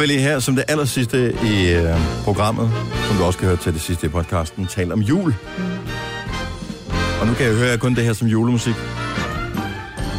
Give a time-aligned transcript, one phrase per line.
[0.00, 1.94] vil lige her som det aller sidste i øh,
[2.24, 2.70] programmet,
[3.08, 5.34] som du også kan høre til det sidste i podcasten, tale om jul.
[7.20, 8.74] Og nu kan jeg høre kun det her som julemusik.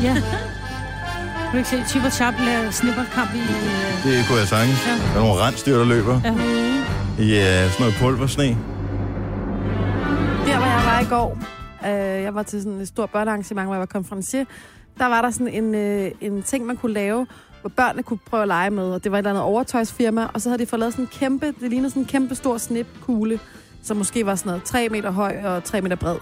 [0.04, 0.14] Ja.
[0.14, 3.40] Kan du ikke se Chip og Chap lave snipperkamp i...
[3.40, 4.86] øh, Det kunne jeg sagtens.
[4.88, 4.92] Ja.
[5.14, 6.34] Der er nogle rensdyr, der løber Ja.
[7.24, 8.44] i øh, sådan noget pulversne.
[8.44, 8.56] Der,
[10.58, 11.38] hvor jeg var i går,
[11.86, 14.46] øh, jeg var til sådan et stort børnearrangement, hvor jeg var konferencier,
[15.00, 17.28] der var der sådan en, øh, en ting, man kunne lave,
[17.62, 20.42] hvor børnene kunne prøve at lege med, og det var et eller andet overtøjsfirma, og
[20.42, 23.40] så havde de fået lavet sådan en kæmpe, det lignede sådan en kæmpe stor snipkugle,
[23.84, 26.18] som måske var sådan noget 3 meter høj og 3 meter bred,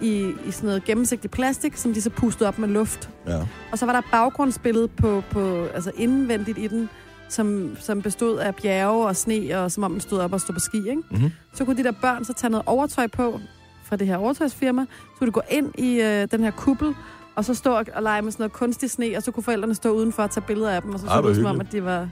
[0.00, 3.10] i, i sådan noget gennemsigtig plastik, som de så pustede op med luft.
[3.26, 3.40] Ja.
[3.72, 6.88] Og så var der baggrundsbillede på, på altså indvendigt i den,
[7.28, 10.54] som, som bestod af bjerge og sne, og som om man stod op og stod
[10.54, 11.02] på ski, ikke?
[11.10, 11.30] Mhm.
[11.54, 13.40] Så kunne de der børn så tage noget overtøj på
[13.84, 14.82] fra det her overtøjsfirma.
[14.82, 16.94] Så kunne de gå ind i øh, den her kuppel,
[17.40, 19.74] og så stå og, og lege med sådan noget kunstig sne, og så kunne forældrene
[19.74, 21.66] stå udenfor og tage billeder af dem, og så Ej, så det som om, at
[21.72, 22.08] de var...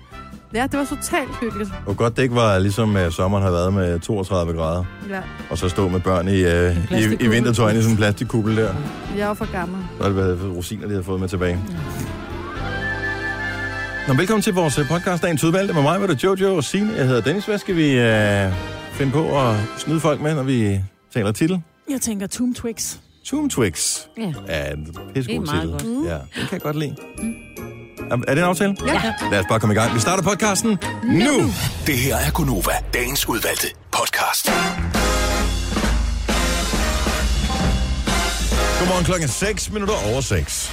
[0.55, 1.71] Ja, det var totalt hyggeligt.
[1.87, 5.59] Og godt det ikke var ligesom øh, sommeren har været med 32 grader, Ja, og
[5.59, 7.31] så stå med børn i, øh, i, i plastikkugle.
[7.31, 8.75] vintertøjen i sådan en plastikkuppel der.
[9.17, 9.79] jeg var for gammel.
[9.97, 11.59] Så har det været rosiner, de har fået med tilbage.
[14.09, 15.75] Nå, velkommen til vores øh, podcast, Dagens Udvalgte.
[15.75, 16.93] Med mig var det Jojo og Signe.
[16.97, 17.47] Jeg hedder Dennis.
[17.47, 18.53] Hvad skal vi øh,
[18.93, 20.81] finde på at snyde folk med, når vi
[21.15, 21.63] taler titel?
[21.91, 22.97] Jeg tænker Toom Twix.
[23.31, 23.99] Toom Twix.
[24.19, 24.33] Ja.
[24.49, 25.95] Ja, en Det pissegod er meget titel.
[25.97, 26.09] godt.
[26.09, 26.97] Ja, den kan jeg godt lide.
[28.11, 28.77] Er, er det en aftale?
[28.87, 29.03] Ja.
[29.31, 29.95] Lad os bare komme i gang.
[29.95, 31.41] Vi starter podcasten nu.
[31.87, 34.51] Det her er Gunova, dagens udvalgte podcast.
[38.79, 40.71] Godmorgen klokken 6 minutter over 6.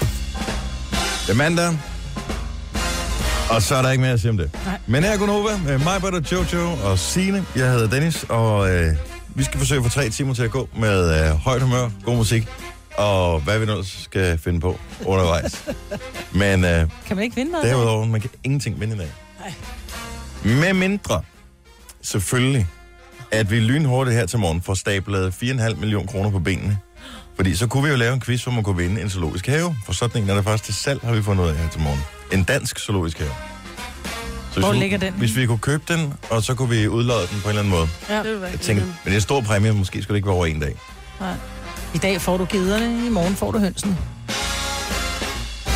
[1.28, 1.78] Det er mandag.
[3.50, 4.50] Og så er der ikke mere at sige om det.
[4.66, 4.78] Nej.
[4.88, 7.46] Men her er Gunova med mig, Butter, Jojo og Sine.
[7.56, 8.94] Jeg hedder Dennis, og øh,
[9.36, 12.16] vi skal forsøge at få tre timer til at gå med øh, højt humør, god
[12.16, 12.48] musik,
[12.98, 15.64] og hvad vi nu skal finde på undervejs.
[16.34, 17.66] Men øh, Kan man ikke vinde noget?
[17.68, 19.12] derudover, man kan ingenting vinde i dag.
[19.40, 19.54] Nej.
[20.56, 21.22] Med mindre,
[22.02, 22.68] selvfølgelig,
[23.32, 26.78] at vi lynhurtigt her til morgen får stablet 4,5 millioner kroner på benene.
[27.36, 29.76] Fordi så kunne vi jo lave en quiz, hvor man kunne vinde en zoologisk have.
[29.86, 31.82] For sådan en er der faktisk til salg, har vi fundet ud af her til
[31.82, 32.00] morgen.
[32.34, 33.32] En dansk zoologisk have.
[34.56, 35.14] Så Hvor hvis, ligger den?
[35.14, 37.72] Hvis vi kunne købe den, og så kunne vi udlade den på en eller anden
[37.74, 37.88] måde.
[38.10, 38.24] Ja.
[38.24, 40.46] Det Jeg tænker, men det er en stor præmie, måske skulle det ikke være over
[40.46, 40.76] en dag.
[41.20, 41.34] Nej.
[41.94, 43.98] I dag får du gederne, i morgen får du hønsen.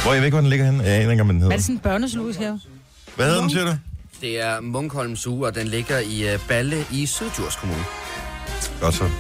[0.04, 0.84] Hvor jeg ved ikke, hvor den ligger henne.
[0.84, 1.56] Jeg aner ikke, om den Er hedder.
[1.56, 2.60] det sådan en børnezoologisk have?
[3.16, 3.72] Hvad hedder den, siger du?
[4.22, 7.84] Det er Munkholm Zoo, og den ligger i uh, Balle i Syddjurs Kommune.
[8.82, 9.04] Godt så.
[9.04, 9.12] Det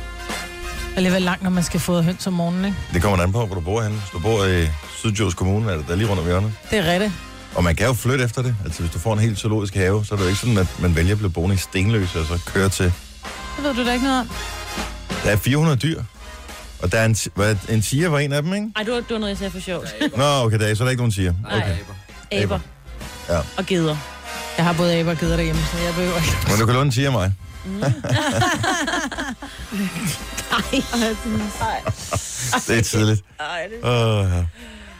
[0.93, 2.77] er alligevel langt, når man skal få høns om morgenen, ikke?
[2.93, 3.97] Det kommer an på, hvor du bor henne.
[3.97, 4.67] Hvis du bor i
[4.97, 6.53] Sydjords Kommune, er det der lige rundt om hjørnet.
[6.71, 7.11] Det er rigtigt.
[7.55, 8.55] Og man kan jo flytte efter det.
[8.65, 10.67] Altså, hvis du får en helt zoologisk have, så er det jo ikke sådan, at
[10.79, 12.85] man vælger at blive boende i Stenløse og så køre til.
[12.85, 14.29] Det ved du da ikke noget om.
[15.23, 16.03] Der er 400 dyr.
[16.81, 18.67] Og der er en, hvad, en tiger var en af dem, ikke?
[18.75, 19.95] Ej, det var, det var noget, jeg sagde for sjovt.
[20.17, 21.33] Nå, okay, der er, så er der ikke nogen tiger.
[21.43, 21.77] Nej, Okay.
[22.31, 22.43] aber.
[22.43, 22.59] Aber.
[23.29, 23.39] Ja.
[23.57, 23.97] Og geder.
[24.57, 26.37] Jeg har både aber og geder derhjemme, så jeg behøver ikke.
[26.47, 27.33] Men du kan låne en tiger af mig.
[32.67, 33.23] Det er tidligt.
[33.39, 33.89] Ej, det...
[33.89, 34.45] Åh, ja.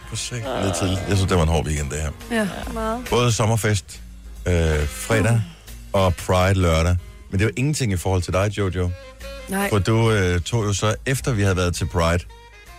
[0.10, 1.00] For sigt, det er tidligt.
[1.08, 2.12] Jeg synes, det var en hård weekend, det her.
[2.32, 3.06] Ja, meget.
[3.10, 4.02] Både sommerfest
[4.48, 4.54] øh,
[4.88, 5.42] fredag
[5.94, 6.98] og Pride lørdag.
[7.32, 8.90] Men det var ingenting i forhold til dig, Jojo.
[9.50, 12.20] Nej, For du øh, tog jo så, efter vi havde været til Pride,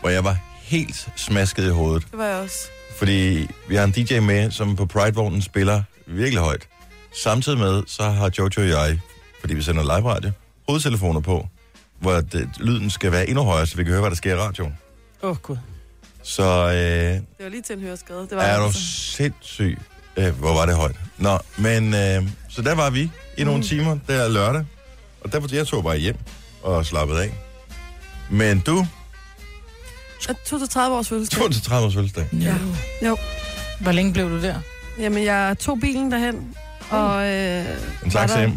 [0.01, 2.07] hvor jeg var helt smasket i hovedet.
[2.11, 2.59] det var jeg også.
[2.99, 6.69] Fordi vi har en DJ med, som på Pride-vognen spiller virkelig højt.
[7.23, 9.01] Samtidig med, så har Jojo og jeg,
[9.41, 10.31] fordi vi sender live radio,
[10.69, 11.49] hovedtelefoner på,
[12.01, 14.39] hvor det, lyden skal være endnu højere, så vi kan høre, hvad der sker i
[14.39, 14.79] radioen.
[15.23, 15.57] Åh, oh, gud.
[16.23, 18.19] Så øh, Det var lige til en høreskade.
[18.21, 18.81] Det var er du altså.
[19.17, 19.79] sindssyg.
[20.17, 20.97] Øh, hvor var det højt.
[21.19, 24.65] Nå, men øh, så der var vi i nogle timer, der lørdag.
[25.21, 26.17] Og der jeg tog bare hjem
[26.63, 27.33] og slappede af.
[28.31, 28.87] Men du
[30.29, 31.39] Jeg tog til 30 års fødselsdag.
[31.41, 32.27] tog til 30 års fødselsdag.
[32.33, 32.55] Ja.
[33.09, 33.17] Jo.
[33.81, 34.55] Hvor længe blev du der?
[34.99, 36.55] Jamen, jeg tog bilen derhen,
[36.91, 37.29] og...
[37.29, 37.65] Øh,
[38.05, 38.51] En taxa hjem.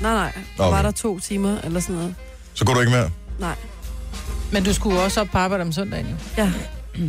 [0.00, 0.32] Nej, nej.
[0.56, 0.76] Der Okay.
[0.76, 2.14] var der to timer, eller sådan noget.
[2.54, 3.10] Så går du ikke mere.
[3.38, 3.54] Nej.
[4.52, 6.14] Men du skulle også op på arbejde om søndagen, jo.
[6.42, 6.52] Ja.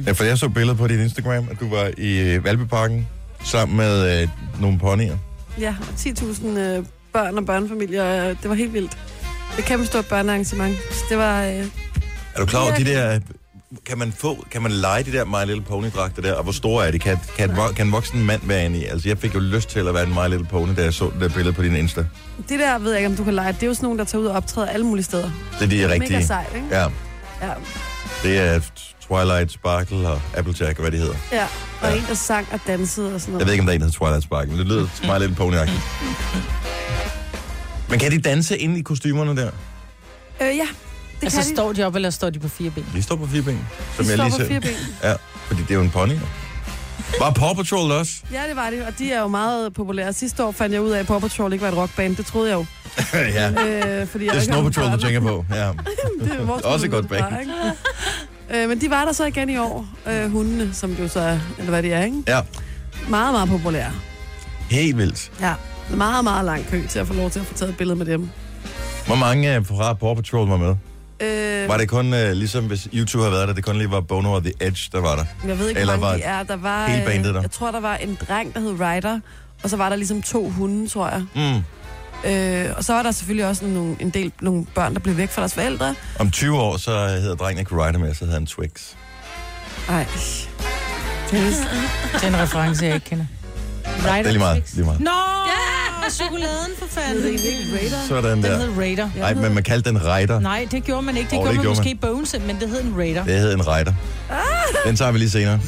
[0.07, 3.07] Ja, for jeg så billedet på dit Instagram, at du var i øh, Valbyparken
[3.43, 4.27] sammen med øh,
[4.61, 5.17] nogle ponyer.
[5.59, 8.29] Ja, og 10.000 øh, børn og børnefamilier.
[8.29, 8.91] øh, Det var helt vildt.
[9.51, 10.77] Det et kæmpe stort børnearrangement.
[10.91, 11.43] Så det var...
[11.43, 11.65] Øh,
[12.35, 13.19] Er du klar over, de der...
[13.85, 16.51] Kan man få, kan man lege de der My Little Pony dragter der, og hvor
[16.51, 16.99] store er de?
[16.99, 18.85] Kan, kan, kan, kan en voksen mand være inde i?
[18.85, 21.05] Altså, jeg fik jo lyst til at være en My Little Pony, da jeg så
[21.13, 22.05] det der billede på din Insta.
[22.49, 23.53] det der ved jeg ikke, om du kan lege.
[23.53, 25.29] Det er jo sådan nogle, der tager ud og optræder alle mulige steder.
[25.59, 26.13] Det er de rigtige.
[26.13, 26.67] Mega sejt, ikke?
[26.71, 26.81] Ja,
[27.41, 27.49] Ja.
[28.23, 28.59] det er
[29.07, 31.15] Twilight Sparkle og Applejack, og hvad de hedder.
[31.31, 31.47] ja.
[31.81, 31.95] Og Ja.
[31.97, 33.39] en, der sang og dansede og sådan noget.
[33.39, 35.19] Jeg ved ikke, om der er en, der hedder Twilight Sparkle, men det lyder My
[35.21, 35.81] Little Pony-agtigt.
[37.89, 39.51] Men kan de danse ind i kostymerne der?
[40.41, 41.55] Øh, ja, det Altså, kan de.
[41.55, 42.85] står de op, eller står de på fire ben?
[42.93, 43.67] De står på fire ben.
[43.95, 44.93] Som De jeg står lige på fire ben.
[45.03, 45.13] Ja,
[45.47, 46.13] fordi det er jo en pony.
[47.19, 48.13] Var Paw Patrol også?
[48.31, 50.13] Ja, det var det, og de er jo meget populære.
[50.13, 52.15] Sidste år fandt jeg ud af, at Paw Patrol ikke var et rockband.
[52.15, 52.65] Det troede jeg jo.
[53.13, 53.49] ja.
[54.01, 55.45] Øh, fordi jeg Det er Snow Patrol, du tænker på.
[55.51, 55.67] Ja.
[56.21, 57.23] det er Også et godt band.
[58.55, 61.39] Øh, men de var der så igen i år, øh, hundene, som jo så er,
[61.57, 62.23] eller hvad det er, ikke?
[62.27, 62.39] ja.
[63.09, 63.91] Meget, meget populære.
[64.69, 65.31] Helt vildt.
[65.41, 65.53] Ja.
[65.95, 68.05] Meget, meget lang kø til at få lov til at få taget et billede med
[68.05, 68.29] dem.
[69.05, 70.75] Hvor mange øh, fra Paw Patrol var med?
[71.19, 74.01] Øh, Var det kun, øh, ligesom hvis YouTube havde været der, det kun lige var
[74.01, 75.25] Bono og The Edge, der var der?
[75.47, 76.43] jeg ved ikke, eller hvor mange var de er.
[76.43, 77.41] Der var, hele bandet der?
[77.41, 79.19] Jeg tror, der var en dreng, der hed Ryder,
[79.63, 81.23] og så var der ligesom to hunde, tror jeg.
[81.35, 81.63] Mm.
[82.25, 85.29] Øh, og så var der selvfølgelig også nogle, en del nogle børn, der blev væk
[85.31, 85.95] fra deres forældre.
[86.19, 88.69] Om 20 år, så hedder drengen ikke Ryder mere, så hedder han Twix.
[89.89, 90.05] Ej.
[91.31, 91.55] Dennis.
[92.13, 93.25] Det er en reference, jeg ikke kender.
[93.85, 94.63] Det er lige meget.
[94.73, 94.99] Lige meget.
[94.99, 95.11] Nå,
[95.47, 95.77] ja!
[96.09, 97.23] chokoladen for fanden.
[97.23, 97.97] Er Raider.
[98.07, 98.57] Sådan Den der.
[98.57, 99.09] hed Raider.
[99.17, 100.39] Nej, men man kaldte den Ryder.
[100.39, 101.29] Nej, det gjorde man ikke.
[101.29, 103.23] Det Åh, gjorde det man gjorde måske i Bones, men det hed en Raider.
[103.23, 103.93] Det hed en Ryder.
[104.85, 105.59] Den tager vi lige senere.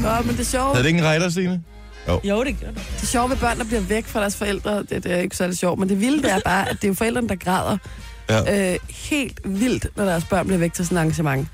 [0.00, 1.62] Nå, men det sjove, Hed det ikke en Ryder, Signe?
[2.08, 2.82] Jo, det gjorde det.
[3.00, 5.58] det sjove ved børn, der bliver væk fra deres forældre, det, det er ikke særlig
[5.58, 7.78] sjovt, men det vilde det er bare, at det er jo forældrene, der græder
[8.28, 8.72] Ja.
[8.72, 11.48] øh, helt vildt, når deres børn bliver væk til sådan et arrangement.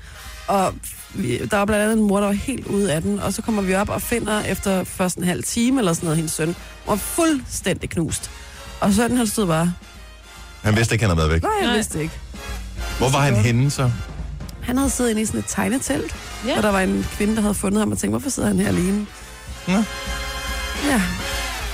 [0.47, 0.73] Og
[1.13, 3.41] vi, der var blandt andet en mor, der var helt ude af den, og så
[3.41, 6.55] kommer vi op og finder efter først en halv time eller sådan noget, hendes søn,
[6.87, 8.31] var fuldstændig knust.
[8.79, 9.73] Og sønnen, han stod bare,
[10.61, 11.41] Han vidste ikke, han havde været væk.
[11.43, 11.75] nej, jeg Nej.
[11.75, 12.13] vidste ikke.
[12.97, 13.91] Hvor var han henne så?
[14.63, 16.15] Han havde siddet inde i sådan et tegnetelt,
[16.47, 16.57] Ja.
[16.57, 18.67] og der var en kvinde, der havde fundet ham og tænkte, hvorfor sidder han her
[18.67, 19.05] alene?
[19.67, 19.83] Nå.
[20.83, 21.01] Ja,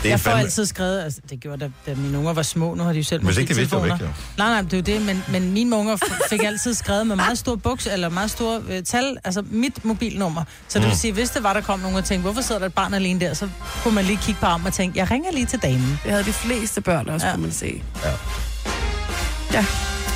[0.03, 0.43] Det er Jeg får fandme...
[0.43, 3.03] altid skrevet, altså det gjorde da, da mine unger var små, nu har de jo
[3.03, 4.07] selv Hvis ikke det vidste, ikke, jo.
[4.37, 5.97] Nej, nej, det er jo det, men, men mine unger
[6.29, 10.43] fik altid skrevet med meget store buks, eller meget store øh, tal, altså mit mobilnummer.
[10.67, 10.89] Så det Mm.
[10.89, 12.93] vil sige, hvis det var, der kom nogen og tænkte, hvorfor sidder der et barn
[12.93, 13.49] alene der, så
[13.83, 15.99] kunne man lige kigge på armen og tænke, jeg ringer lige til damen.
[16.03, 17.29] det havde de fleste børn også, Ja.
[17.29, 17.35] ja.
[17.35, 17.81] kunne man se.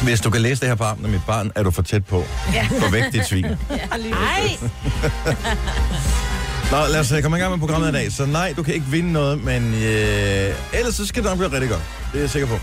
[0.04, 2.06] Hvis du kan læse det her på armen af mit barn, er du for tæt
[2.06, 2.24] på.
[2.54, 2.68] Ja.
[2.80, 3.46] Gå væk, dit svin.
[4.10, 4.58] Nej!
[6.72, 8.12] Nå, lad os øh, komme i gang med programmet i dag.
[8.12, 11.52] Så nej, du kan ikke vinde noget, men øh, ellers så skal det nok blive
[11.52, 11.82] rigtig godt.
[12.12, 12.60] Det er jeg sikker på.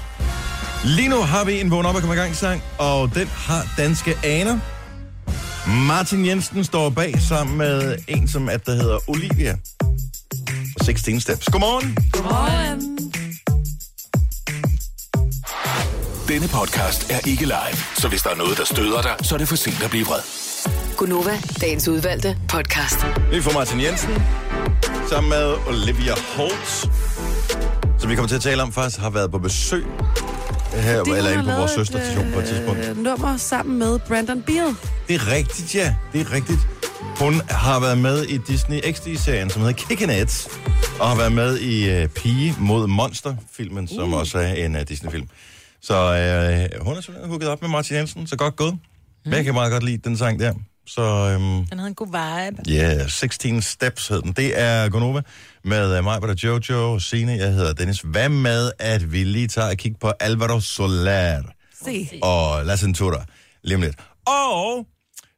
[0.85, 3.75] Lige nu har vi en vågen op og komme i gang sang, og den har
[3.77, 4.59] danske aner.
[5.87, 9.57] Martin Jensen står bag sammen med en, som at der hedder Olivia.
[10.83, 11.47] 16 Steps.
[11.47, 11.97] Godmorgen.
[12.13, 12.99] Godmorgen.
[16.29, 19.39] Denne podcast er ikke live, så hvis der er noget, der støder dig, så er
[19.39, 20.48] det for sent at blive vred.
[20.99, 22.99] Gunova, dagens udvalgte podcast.
[23.31, 24.11] Vi får Martin Jensen
[25.09, 26.91] sammen med Olivia Holt,
[27.99, 29.85] som vi kommer til at tale om faktisk har været på besøg
[30.73, 32.85] her, Fordi eller inde på vores søsterstation på et tidspunkt.
[32.89, 34.75] Øh, nummer sammen med Brandon Beal.
[35.09, 35.95] Det er rigtigt, ja.
[36.13, 36.59] Det er rigtigt.
[37.19, 40.49] Hun har været med i Disney XD-serien, som hedder Kickin' It,
[41.01, 45.29] og har været med i uh, Pige mod Monster-filmen, som også er en uh, Disney-film.
[45.83, 48.79] Så uh, hun er simpelthen hooket op med Martin Jensen, så godt gået.
[49.25, 49.33] Mm.
[49.33, 50.55] Jeg kan meget godt lide den sang der.
[50.89, 52.63] Så um, Den havde en god vibe.
[52.69, 54.33] ja, yeah, 16 Steps hed den.
[54.33, 55.21] Det er Gonova
[55.65, 58.01] med uh, mig, der Jojo, Signe, jeg hedder Dennis.
[58.01, 61.43] Hvad med, at vi lige tager et kig på Alvaro Soler?
[61.85, 62.09] Se.
[62.23, 63.25] og La Centura
[63.63, 63.97] lige om lidt.
[64.27, 64.87] Og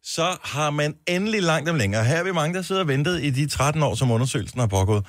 [0.03, 2.89] så har man endelig langt om længe, og her er vi mange, der sidder og
[2.89, 5.07] ventet i de 13 år, som undersøgelsen har pågået.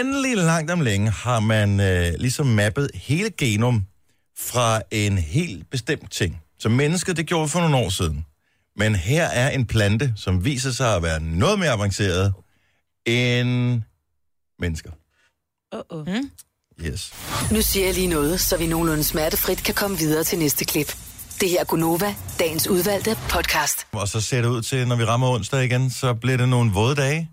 [0.00, 3.84] Endelig langt om længe har man øh, ligesom mappet hele genom
[4.38, 6.40] fra en helt bestemt ting.
[6.58, 8.24] Så mennesket, det gjorde for nogle år siden.
[8.76, 12.34] Men her er en plante, som viser sig at være noget mere avanceret
[13.06, 13.82] end
[14.58, 14.90] mennesker.
[15.74, 16.10] Uh-oh.
[16.10, 16.30] Mm?
[16.84, 17.12] Yes.
[17.52, 20.96] Nu siger jeg lige noget, så vi nogenlunde smertefrit kan komme videre til næste klip.
[21.40, 23.86] Det her er Gunova, dagens udvalgte podcast.
[23.92, 26.72] Og så ser det ud til, når vi rammer onsdag igen, så bliver det nogle
[26.72, 27.30] våde dage.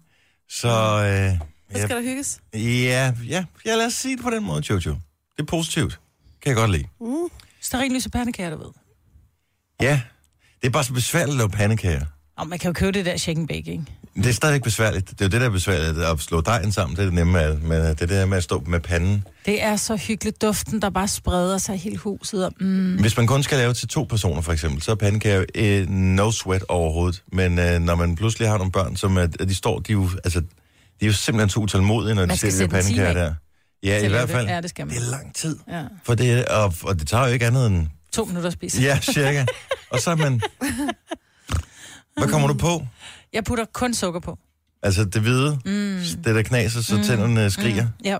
[0.49, 1.39] Så øh,
[1.77, 2.39] Så skal der hygges.
[2.53, 4.91] ja, ja, ja, lad os sige det på den måde, Jojo.
[5.37, 5.99] Det er positivt.
[6.41, 6.85] Kan jeg godt lide.
[7.61, 8.71] Stearinlys og pandekager, du ved.
[9.81, 10.01] Ja,
[10.61, 12.05] det er bare så besværligt at lave pandekager.
[12.37, 13.83] Og man kan jo købe det der shake and bake, ikke?
[14.15, 15.09] Det er stadigvæk besværligt.
[15.09, 16.05] Det er jo det, der er besværligt.
[16.05, 17.57] At slå dejen sammen, det er det nemme af.
[17.57, 19.27] Men det der med at stå med panden.
[19.45, 20.41] Det er så hyggeligt.
[20.41, 22.45] Duften, der bare spreder sig hele huset.
[22.45, 22.95] Og, mm.
[22.95, 26.31] Hvis man kun skal lave til to personer, for eksempel, så er pandekager øh, no
[26.31, 27.23] sweat overhovedet.
[27.31, 30.09] Men øh, når man pludselig har nogle børn, som er, de står, de er jo,
[30.23, 30.45] altså, de
[31.01, 33.33] er jo simpelthen så utålmodige, når de Man ser de en time pandekager der.
[33.83, 34.47] Ja, i at hvert fald.
[34.47, 34.53] det.
[34.53, 34.95] Ja, det skal man.
[34.95, 35.57] Det er lang tid.
[35.71, 35.83] Ja.
[36.03, 37.87] For det, og, og det tager jo ikke andet end...
[38.13, 38.81] To minutter at spise.
[38.81, 39.45] Ja, cirka.
[39.91, 40.41] Og så er man...
[42.17, 42.87] Hvad kommer du på?
[43.33, 44.37] Jeg putter kun sukker på.
[44.83, 45.99] Altså det hvide, mm.
[46.23, 47.03] det der knaser, så mm.
[47.03, 47.83] tænderne skriger.
[47.83, 47.89] Mm.
[48.05, 48.17] Ja.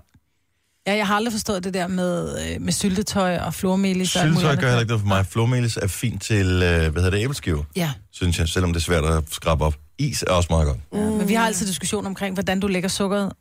[0.86, 4.10] Ja, jeg har aldrig forstået det der med, øh, med syltetøj og flormelis.
[4.10, 5.26] Syltetøj gør heller ikke noget for mig.
[5.26, 8.84] Flormelis er fint til, øh, hvad hedder det, æbleskiver, Ja, synes jeg, selvom det er
[8.84, 9.74] svært at skrabe op.
[9.98, 10.78] Is er også meget godt.
[10.94, 13.32] ja, men vi har altid diskussion omkring, hvordan du lægger sukkeret.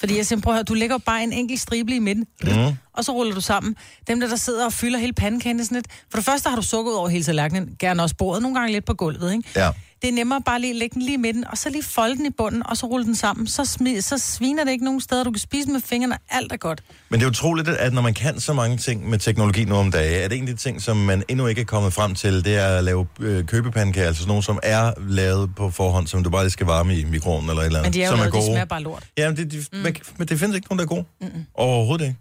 [0.00, 2.76] Fordi jeg siger, prøv at høre, du lægger bare en enkelt stribe i midten, Mm.
[2.94, 3.76] Og så ruller du sammen.
[4.08, 5.86] Dem der, der sidder og fylder hele pandekagen, er sådan lidt...
[6.10, 8.72] For det første har du sukker ud over hele tallerkenen, gerne også bordet, nogle gange
[8.72, 9.48] lidt på gulvet, ikke?
[9.56, 9.70] Ja.
[10.02, 12.16] Det er nemmere bare lige at lægge den lige i midten, og så lige folde
[12.16, 13.46] den i bunden, og så rulle den sammen.
[13.46, 15.24] Så, smi- så sviner det ikke nogen steder.
[15.24, 16.82] Du kan spise med fingrene, alt er godt.
[17.08, 19.90] Men det er utroligt, at når man kan så mange ting med teknologi nu om
[19.90, 22.44] dagen, er det en af de ting, som man endnu ikke er kommet frem til,
[22.44, 26.24] det er at lave øh, købepandekager, altså sådan nogle, som er lavet på forhånd, som
[26.24, 27.86] du bare lige skal varme i mikroen eller et eller andet.
[27.86, 28.46] Men de er jo som lavet, de gode.
[28.46, 29.04] smager bare lort.
[29.18, 29.78] Ja, men det, de, mm.
[30.18, 31.04] men det findes ikke nogen, der er gode.
[31.20, 31.44] Mm-mm.
[31.54, 32.16] Overhovedet ikke.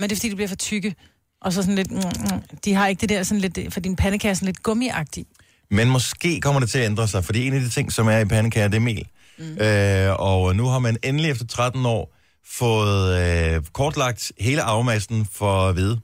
[0.00, 0.94] Men det er fordi, de bliver for tykke.
[1.40, 1.90] Og så sådan lidt...
[1.90, 2.58] Mm, mm.
[2.64, 3.72] De har ikke det der sådan lidt...
[3.72, 5.26] For din pandekage er sådan lidt gummiagtig.
[5.70, 8.18] Men måske kommer det til at ændre sig, fordi en af de ting, som er
[8.18, 9.06] i pandekager, det er mel.
[9.38, 9.58] Mm.
[9.58, 12.16] Øh, og nu har man endelig efter 13 år
[12.46, 16.00] fået øh, kortlagt hele afmassen for hvide.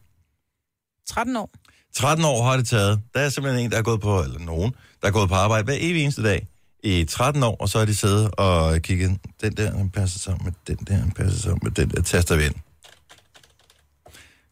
[1.09, 1.51] 13 år.
[1.95, 3.01] 13 år har det taget.
[3.15, 5.65] Der er simpelthen en, der er gået på, eller nogen, der er gået på arbejde
[5.65, 6.47] hver evig eneste dag
[6.85, 10.77] i 13 år, og så har de siddet og kigget, den der passer sammen med
[10.77, 12.55] den der, passer sammen med den der, taster vi ind.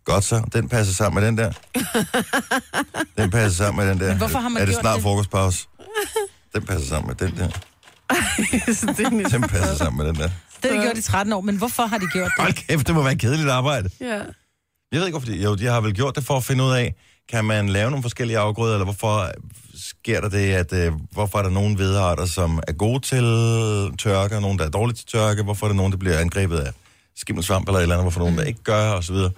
[0.05, 1.53] Godt så, den passer sammen med den der.
[3.23, 4.09] Den passer sammen med den der.
[4.09, 5.03] Men hvorfor har man er det gjort snart det?
[5.03, 5.67] frokostpause?
[6.55, 7.49] Den passer sammen med den der.
[8.75, 10.31] Så det er næsten- Den passer sammen med den der.
[10.63, 12.43] Det har de gjort i 13 år, men hvorfor har de gjort det?
[12.45, 13.89] Hold kæft, det må være et kedeligt arbejde.
[14.01, 14.07] Ja.
[14.93, 16.73] Jeg ved ikke, hvorfor de, jo, de har vel gjort det for at finde ud
[16.73, 16.95] af,
[17.31, 19.31] kan man lave nogle forskellige afgrøder, eller hvorfor
[19.75, 23.25] sker der det, at øh, hvorfor er der nogle hvedearter, som er gode til
[23.99, 26.59] tørke, og nogle, der er dårlige til tørke, hvorfor er der nogen, der bliver angrebet
[26.59, 26.73] af
[27.17, 29.31] skimmelsvamp eller et eller andet, hvorfor nogen, der ikke gør, og så videre.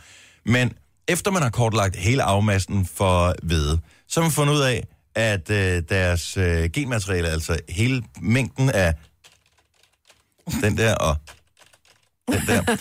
[0.47, 0.73] Men
[1.09, 5.51] efter man har kortlagt hele afmassen for hvede, så har man fundet ud af, at
[5.51, 8.95] øh, deres øh, genmateriale, altså hele mængden af
[10.63, 11.17] den der og
[12.29, 12.63] den der,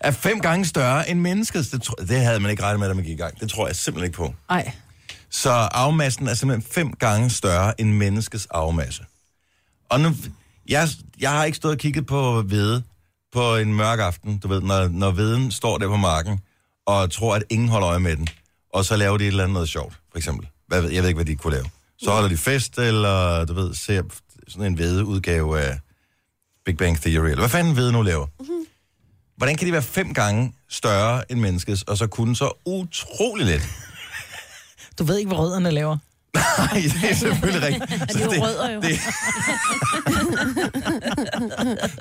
[0.00, 1.68] er fem gange større end menneskets.
[1.68, 3.40] Det, tro- det havde man ikke regnet med, da man gik i gang.
[3.40, 4.34] Det tror jeg simpelthen ikke på.
[4.48, 4.72] Nej.
[5.30, 9.04] Så afmassen er simpelthen fem gange større end menneskets afmasse.
[9.88, 10.14] Og nu,
[10.68, 10.88] jeg,
[11.20, 12.82] jeg har ikke stået og kigget på hvede
[13.32, 16.40] på en mørk aften, du ved, når, når veden står der på marken,
[16.86, 18.28] og tror, at ingen holder øje med den,
[18.74, 20.48] og så laver de et eller andet noget sjovt, for eksempel.
[20.66, 21.66] Hvad, ved- jeg ved ikke, hvad de kunne lave.
[21.98, 24.02] Så holder de fest, eller du ved, ser
[24.48, 25.78] sådan en vedeudgave af
[26.64, 28.26] Big Bang Theory, eller hvad fanden ved nu laver.
[29.36, 33.62] Hvordan kan de være fem gange større end menneskets, og så kunne så utrolig lidt?
[34.98, 35.98] Du ved ikke, hvad rødderne laver.
[36.58, 37.90] Nej, det er selvfølgelig rigtigt.
[38.12, 38.80] Det er jo rødder jo.
[38.80, 38.98] Det...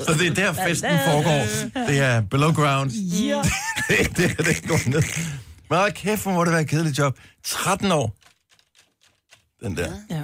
[0.05, 1.41] så det er der, festen foregår.
[1.87, 2.91] Det er below ground.
[2.91, 3.41] Ja.
[3.89, 5.01] det, er- det, er- det går ned.
[5.69, 7.17] Men hold kæft, hvor må det være et kedeligt job.
[7.45, 8.15] 13 år.
[9.65, 9.91] Den der.
[10.09, 10.21] ja.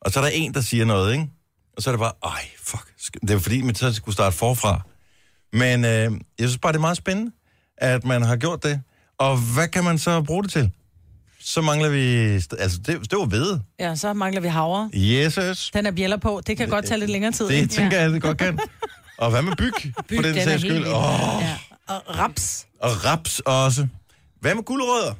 [0.00, 1.26] Og så er der en, der siger noget, ikke?
[1.76, 2.86] Og så er det bare, ej, fuck.
[3.22, 4.80] Det er fordi, man så skulle starte forfra.
[5.52, 5.90] Men øh,
[6.38, 7.30] jeg synes bare, det er meget spændende,
[7.78, 8.82] at man har gjort det.
[9.18, 10.70] Og hvad kan man så bruge det til?
[11.48, 12.24] Så mangler vi...
[12.34, 13.58] Altså, det, det var ved.
[13.78, 14.90] ja, så mangler vi havre.
[14.92, 15.70] Jesus.
[15.70, 16.40] Den er bjæller på.
[16.46, 17.46] Det kan godt tage lidt længere tid.
[17.48, 17.66] Det ikke?
[17.68, 18.58] tænker jeg, det godt kan.
[19.18, 19.72] Og hvad med byg,
[20.08, 20.86] Byg, på den, den sags skyld?
[20.86, 21.56] Åh, Ja.
[21.88, 22.66] Og raps.
[22.80, 23.86] og raps også.
[24.40, 25.14] Hvad med gulerødder?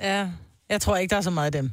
[0.00, 0.28] Ja.
[0.70, 1.70] Jeg tror ikke, der er så meget af dem.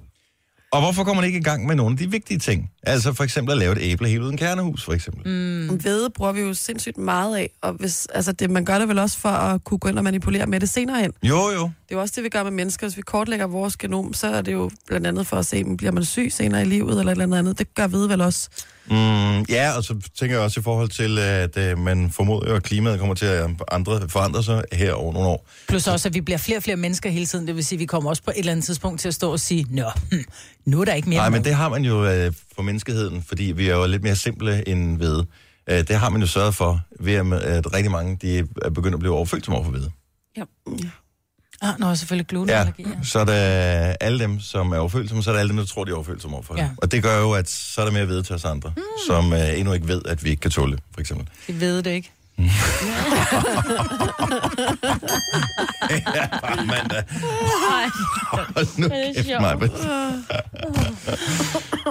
[0.71, 2.71] Og hvorfor kommer man ikke i gang med nogle af de vigtige ting?
[2.83, 5.27] Altså for eksempel at lave et æble helt uden kernehus, for eksempel.
[5.27, 5.77] Mm.
[5.77, 8.99] Hvede bruger vi jo sindssygt meget af, og hvis, altså det, man gør det vel
[8.99, 11.11] også for at kunne gå ind og manipulere med det senere hen.
[11.23, 11.61] Jo, jo.
[11.61, 12.87] Det er jo også det, vi gør med mennesker.
[12.87, 15.77] Hvis vi kortlægger vores genom, så er det jo blandt andet for at se, om
[15.77, 17.59] bliver man syg senere i livet, eller et eller andet.
[17.59, 18.49] Det gør hvede vel også.
[18.89, 22.55] Mm, ja, og så tænker jeg også i forhold til, at øh, man formoder jo,
[22.55, 25.47] at klimaet kommer til at andre, forandre sig her over nogle år.
[25.67, 27.47] Plus også, at vi bliver flere og flere mennesker hele tiden.
[27.47, 29.31] Det vil sige, at vi kommer også på et eller andet tidspunkt til at stå
[29.31, 30.23] og sige, Nå, hm,
[30.65, 33.23] nu er der ikke mere Nej, men mad." det har man jo øh, for menneskeheden,
[33.27, 35.23] fordi vi er jo lidt mere simple end ved.
[35.69, 38.93] Øh, det har man jo sørget for, ved at, at rigtig mange de er begyndt
[38.93, 39.89] at blive overfølsomme over for ved.
[40.37, 40.43] Ja.
[41.61, 42.83] Ah, nå, selvfølgelig glutenallergi.
[42.83, 42.89] Ja.
[43.03, 43.33] så er der
[44.01, 46.35] alle dem, som er overfølsomme, så er der alle dem, der tror, de er overfølsomme
[46.37, 46.69] overfor Ja.
[46.77, 48.81] Og det gør jo, at så er der mere ved til os andre, mm.
[49.07, 51.27] som øh, endnu ikke ved, at vi ikke kan tåle for eksempel.
[51.47, 52.11] Vi ved det ikke.
[56.15, 56.27] ja,
[56.65, 57.03] mandag.
[58.77, 59.27] Nu kæft.
[59.41, 59.71] Maj-Brit.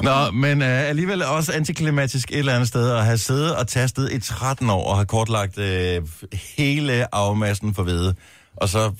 [0.03, 4.13] Nå, men øh, alligevel også antiklimatisk et eller andet sted at have siddet og tastet
[4.13, 6.03] i 13 år og have kortlagt øh,
[6.59, 8.15] hele afmassen for hvede.
[8.57, 8.93] Og så,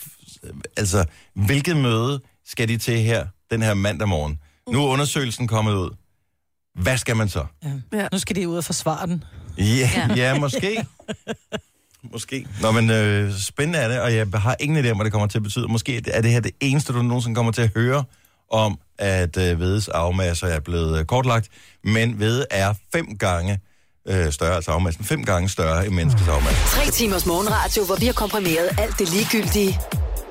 [0.77, 1.05] altså,
[1.35, 4.39] hvilket møde skal de til her, den her mandag morgen?
[4.71, 5.91] Nu er undersøgelsen kommet ud.
[6.75, 7.45] Hvad skal man så?
[7.65, 7.99] Ja.
[7.99, 8.09] Ja.
[8.13, 9.25] Nu skal de ud og forsvare den.
[9.59, 10.15] Ja, ja.
[10.15, 10.77] ja måske.
[12.13, 12.47] Måske.
[12.61, 15.27] Nå, men øh, spændende er det, og jeg har ingen idé om, hvad det kommer
[15.29, 15.69] til at betyde.
[15.69, 18.05] Måske er det her det eneste, du nogensinde kommer til at høre
[18.51, 21.49] om, at øh, vedes afmasser er blevet øh, kortlagt.
[21.85, 23.61] Men ved er fem gange
[24.09, 26.63] øh, større, altså afmassen fem gange større end menneskets afmasse.
[26.67, 29.81] Tre timers morgenradio, hvor vi har komprimeret alt det ligegyldige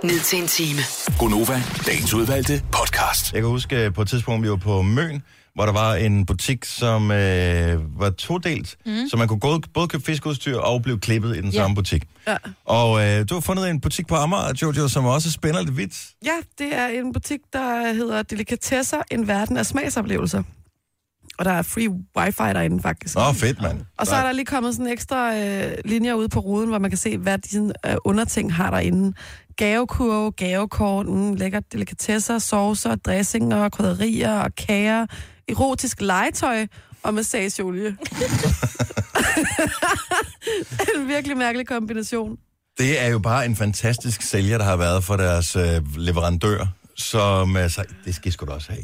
[0.03, 0.79] ned til en time.
[1.19, 3.33] Gonova, dagens udvalgte podcast.
[3.33, 5.23] Jeg kan huske øh, på et tidspunkt, vi var på Møn,
[5.55, 9.09] hvor der var en butik, som øh, var todelt, mm.
[9.09, 11.57] så man kunne både, både købe fiskeudstyr og blive klippet i den Ja.
[11.59, 12.03] samme butik.
[12.27, 12.37] Ja.
[12.65, 15.93] Og øh, du har fundet en butik på Amager, Jojo, som også spænder lidt vidt.
[16.25, 20.43] Ja, det er en butik, der hedder Delikatesser, en verden af smagsoplevelser.
[21.39, 23.17] Og der er free wifi derinde, faktisk.
[23.17, 23.81] Åh, oh, fedt, mand.
[23.97, 26.91] Og så er der lige kommet sådan ekstra øh, linjer ud på ruden, hvor man
[26.91, 29.13] kan se, hvad de sådan, øh, underting har derinde.
[29.57, 35.05] Gavekurve, gavekort, mm, lækker delikatesser, saucer, dressinger, krydderier og kager,
[35.47, 36.67] erotisk legetøj
[37.03, 37.87] og massageolie.
[40.95, 42.37] en virkelig mærkelig kombination.
[42.77, 46.65] Det er jo bare en fantastisk sælger, der har været for deres øh, leverandør,
[46.97, 48.83] som altså, det skal I sgu da også have.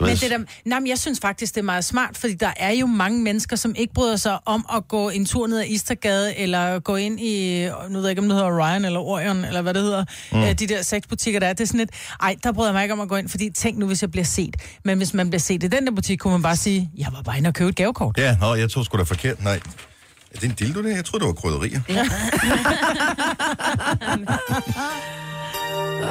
[0.00, 2.72] Men det der, nej, men jeg synes faktisk, det er meget smart, fordi der er
[2.72, 6.38] jo mange mennesker, som ikke bryder sig om at gå en tur ned ad Istergade,
[6.38, 9.62] eller gå ind i, nu ved jeg ikke, om det hedder Orion eller Orion, eller
[9.62, 10.42] hvad det hedder, mm.
[10.42, 11.52] øh, de der seks butikker, der er.
[11.52, 11.90] Det er sådan lidt,
[12.22, 14.10] ej, der bryder jeg mig ikke om at gå ind, fordi tænk nu, hvis jeg
[14.10, 14.56] bliver set.
[14.84, 17.22] Men hvis man bliver set i den der butik, kunne man bare sige, jeg var
[17.22, 18.18] bare inde og købe et gavekort.
[18.18, 19.44] Ja, nå, jeg tror sgu da forkert.
[19.44, 19.60] Nej.
[20.34, 20.96] Er det en dildo, det?
[20.96, 21.80] Jeg troede, det var krydderier.
[21.88, 22.04] Ja.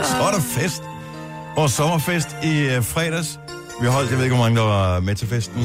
[0.04, 0.84] Så er der fest.
[1.56, 3.40] Vores sommerfest i øh, fredags.
[3.82, 5.62] Vi holdt, jeg ved ikke, hvor mange der var med til festen.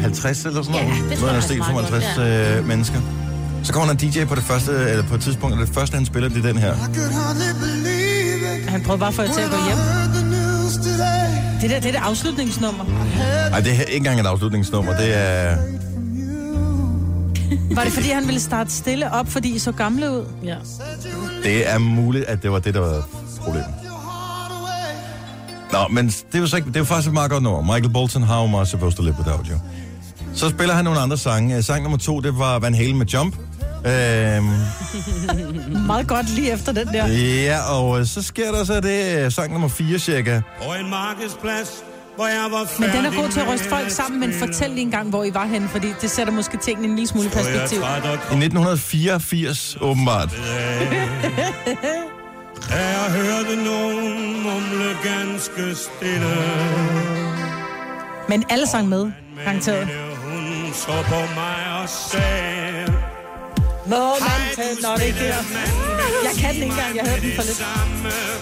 [0.00, 0.98] 50 eller sådan noget?
[0.98, 3.00] Ja, det tror jeg der også steg meget 55 øh, mennesker.
[3.62, 5.94] Så kommer der en DJ på det første, eller på et tidspunkt, og det første,
[5.94, 6.74] han spiller, det er den her.
[8.68, 9.78] Han prøvede bare at få jer til at gå hjem.
[11.60, 12.84] Det der, det er det afslutningsnummer.
[13.50, 14.96] Nej, det er ikke engang et afslutningsnummer.
[14.96, 15.56] Det er...
[17.70, 20.24] Var det, fordi han ville starte stille op, fordi I så gamle ud?
[20.44, 20.56] Ja.
[21.42, 23.08] Det er muligt, at det var det, der var
[23.40, 23.87] problemet.
[25.72, 27.62] Nå, men det er jo, så ikke, det er jo faktisk et meget godt nummer.
[27.62, 29.58] Michael Bolton, How Am I Supposed to Live Without You?
[30.34, 31.62] Så spiller han nogle andre sange.
[31.62, 33.36] Sang nummer to, det var Van Halen med Jump.
[33.86, 34.44] Øhm,
[35.86, 37.06] Meget godt lige efter den der.
[37.44, 40.40] ja, og øh, så sker der så det, øh, sang nummer fire cirka.
[40.66, 41.84] På en markedsplads,
[42.16, 44.80] hvor jeg var Men den er god til at ryste folk sammen, men fortæl lige
[44.82, 47.32] en gang, hvor I var henne, fordi det sætter måske tingene en lille smule Og
[47.32, 47.80] perspektiv.
[47.82, 50.34] og I 1984, åbenbart.
[52.68, 56.36] Da jeg hørte nogen mumle ganske stille.
[58.28, 59.10] Men alle sang med,
[59.44, 59.88] garanteret.
[60.24, 62.94] Hun så på mig og sagde...
[63.86, 65.42] Må man tage, når det ikke er.
[66.24, 67.62] Jeg kan den ikke engang, jeg hørte den for lidt.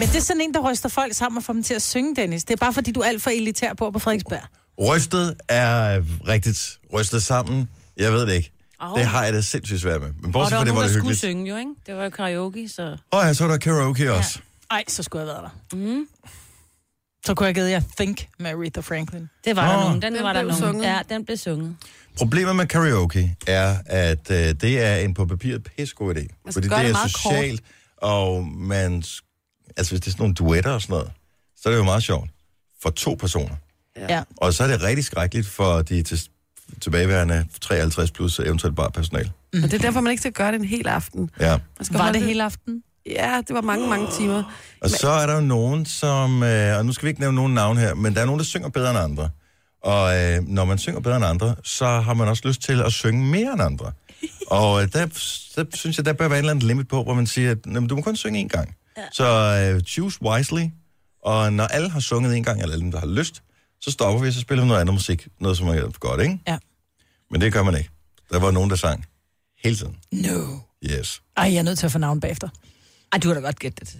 [0.00, 2.16] Men det er sådan en, der ryster folk sammen og får dem til at synge,
[2.16, 2.44] Dennis.
[2.44, 4.40] Det er bare fordi, du er alt for elitær på på Frederiksberg.
[4.78, 6.78] Rystet er rigtigt.
[6.92, 8.52] Rystet sammen, jeg ved det ikke.
[8.80, 8.96] Au.
[8.96, 10.12] Det har jeg det sindssygt svært med.
[10.12, 11.18] Men Og bortset der fra var det, var nogen, det der skulle hyggeligt.
[11.18, 11.70] synge jo, ikke?
[11.86, 12.96] Det var jo karaoke, så...
[13.10, 14.38] Og ja, så er der karaoke også.
[14.70, 15.76] Ej, så skulle jeg have været der.
[15.76, 16.06] Mm.
[17.26, 19.28] Så kunne jeg givet jer Think med Aretha Franklin.
[19.44, 19.74] Det var Åh.
[19.74, 20.02] der nogen.
[20.02, 20.64] Den, Den var der blev nogen.
[20.74, 20.84] sunget.
[20.84, 21.76] Ja, den blev sunget.
[22.18, 26.24] Problemet med karaoke er, at øh, det er en på papiret pissegod idé.
[26.24, 27.62] skal Fordi det det er meget socialt,
[27.96, 29.02] og man...
[29.76, 31.10] Altså, hvis det er sådan nogle duetter og sådan noget,
[31.56, 32.30] så er det jo meget sjovt
[32.82, 33.54] for to personer.
[33.96, 34.22] Ja.
[34.36, 36.28] Og så er det rigtig skrækkeligt for de til,
[36.80, 39.30] tilbageværende 53 plus eventuelt bare personal.
[39.54, 41.30] Og det er derfor, man ikke skal gøre det en hel aften.
[41.40, 41.58] Ja.
[41.78, 42.82] Man skal Var det hele aften?
[43.10, 44.42] Ja, det var mange, mange timer.
[44.82, 46.42] Og så er der jo nogen, som...
[46.42, 48.44] Øh, og nu skal vi ikke nævne nogen navn her, men der er nogen, der
[48.44, 49.30] synger bedre end andre.
[49.82, 52.92] Og øh, når man synger bedre end andre, så har man også lyst til at
[52.92, 53.92] synge mere end andre.
[54.50, 55.06] Og øh, der,
[55.56, 57.66] der synes jeg, der bør være en eller anden limit på, hvor man siger, at
[57.66, 58.76] "Nå, du må kun synge én gang.
[58.96, 59.02] Ja.
[59.12, 59.26] Så
[59.74, 60.64] øh, choose wisely.
[61.22, 63.42] Og når alle har sunget en gang, eller alle dem, der har lyst,
[63.80, 65.28] så stopper vi, og så spiller vi noget andet musik.
[65.40, 66.38] Noget, som er godt, ikke?
[66.48, 66.58] Ja.
[67.30, 67.90] Men det gør man ikke.
[68.32, 69.06] Der var nogen, der sang
[69.64, 69.96] hele tiden.
[70.12, 70.58] No.
[70.84, 71.22] Yes.
[71.36, 72.48] Ej, jeg er nødt til at få navn bagefter.
[73.12, 73.98] Ej, du har da godt gætte det.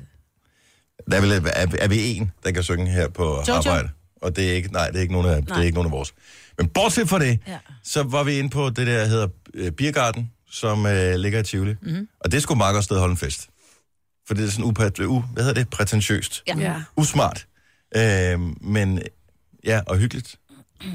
[1.11, 3.59] Der er, vel, er, er vi en, der kan synge her på Jojo?
[3.59, 3.91] arbejde?
[4.23, 5.65] Og det er ikke, nej, det er ikke nogen af, det er Nej.
[5.65, 6.15] ikke nogen af vores.
[6.59, 7.59] Men bortset fra det, ja.
[7.85, 11.75] Så var vi inde på det der hedder øh, Biergarten, som øh, ligger i Tivoli.
[11.83, 12.09] Mm-hmm.
[12.21, 13.49] Og det skulle meget godt sted holde en fest.
[14.27, 15.71] For det er sådan upræt, u, hvad hedder det?
[15.71, 16.43] Prætentiøst.
[16.49, 16.57] Ja.
[16.59, 16.83] Ja.
[16.97, 17.47] Usmart.
[17.97, 19.03] Øh, men
[19.67, 20.37] ja, og hyggeligt.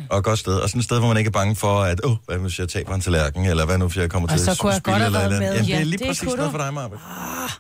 [0.10, 0.54] Og et godt sted.
[0.54, 2.60] Og sådan et sted, hvor man ikke er bange for, at, åh, hvad nu, hvis
[2.60, 5.06] jeg taber en tallerken, eller hvad nu, hvis jeg kommer Og til så at spille
[5.06, 5.40] eller eller andet.
[5.40, 5.48] med.
[5.54, 7.00] Ja, det er Ja, lige det præcis noget for dig, Marbe.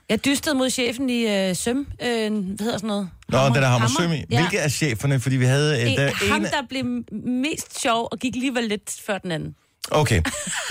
[0.09, 1.77] Jeg dystede mod chefen i øh, Søm.
[1.77, 3.09] Øh, hvad hedder sådan noget?
[3.29, 4.15] Nå, det der hammer søm i.
[4.15, 4.39] Ja.
[4.39, 5.19] Hvilke er cheferne?
[5.19, 5.81] Fordi vi havde...
[5.81, 6.85] Øh, En, der ham, ene- der blev
[7.25, 9.55] mest sjov og gik alligevel lidt før den anden.
[9.93, 10.21] Okay,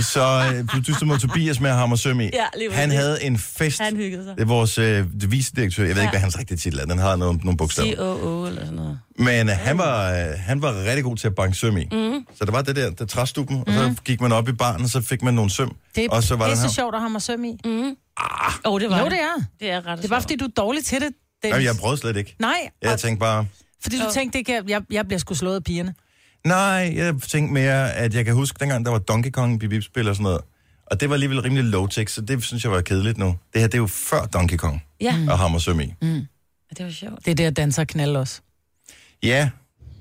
[0.00, 2.24] så øh, du dyster mod Tobias med ham og søm i.
[2.24, 3.80] Ja, lige Han havde en fest.
[3.80, 4.35] Han hyggede sig.
[4.37, 5.85] Det er vores øh, vicedirektør.
[5.85, 6.85] Jeg ved ikke, hvad hans rigtige titel er.
[6.85, 7.94] Den har nogle, nogle bogstaver.
[7.94, 8.98] C-O-O eller sådan noget.
[9.18, 11.85] Men øh, han, var, øh, han var rigtig god til at banke søm i.
[11.92, 12.00] Mhm.
[12.00, 12.26] Mm.
[12.38, 13.62] Så der var det der, der træstuppen, mm.
[13.66, 15.76] og så gik man op i baren, og så fik man nogle søm.
[15.94, 16.72] Det er og så var pisse der her.
[16.74, 17.59] sjovt at have mig søm i.
[17.64, 17.70] Mm.
[17.70, 19.44] Åh, oh, det var Jo, det er.
[19.61, 21.09] Det er ret Det er bare, fordi du er dårlig til det,
[21.42, 21.54] Dennis.
[21.54, 22.37] Jamen, jeg prøvede slet ikke.
[22.38, 23.46] Nej, Jeg og, tænkte bare...
[23.83, 25.94] fordi du tænkte, det kan, jeg, jeg bliver sgu slået af pigerne.
[26.46, 30.09] Nej, jeg tænkte mere, at jeg kan huske, dengang der var Donkey Kong, Bip spil
[30.09, 30.40] og sådan noget.
[30.87, 33.26] Og det var alligevel rimelig low-tech, så det synes jeg var kedeligt nu.
[33.53, 35.18] Det her, det er jo før Donkey Kong Ja.
[35.31, 35.94] og Hammer Søm i.
[36.03, 36.26] Mm.
[36.76, 37.24] Det var sjovt.
[37.24, 38.40] Det er det, at danser knald også.
[39.22, 39.50] Ja,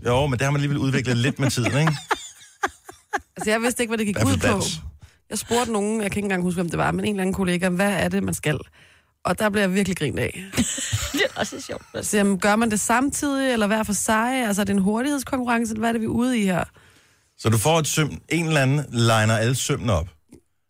[0.05, 1.93] jo, men det har man alligevel udviklet lidt med tiden, ikke?
[3.37, 4.61] Altså, jeg vidste ikke, hvad det gik ud på.
[5.29, 7.33] Jeg spurgte nogen, jeg kan ikke engang huske, hvem det var, men en eller anden
[7.33, 8.59] kollega, hvad er det, man skal?
[9.25, 10.43] Og der blev jeg virkelig grint af.
[11.13, 12.05] Det er også sjovt.
[12.05, 14.45] Så jamen, gør man det samtidig, eller hver for sig?
[14.47, 16.63] Altså, er det en hurtighedskonkurrence, eller hvad er det, vi er ude i her?
[17.37, 20.07] Så du får et søm, en eller anden liner alle sømmene op.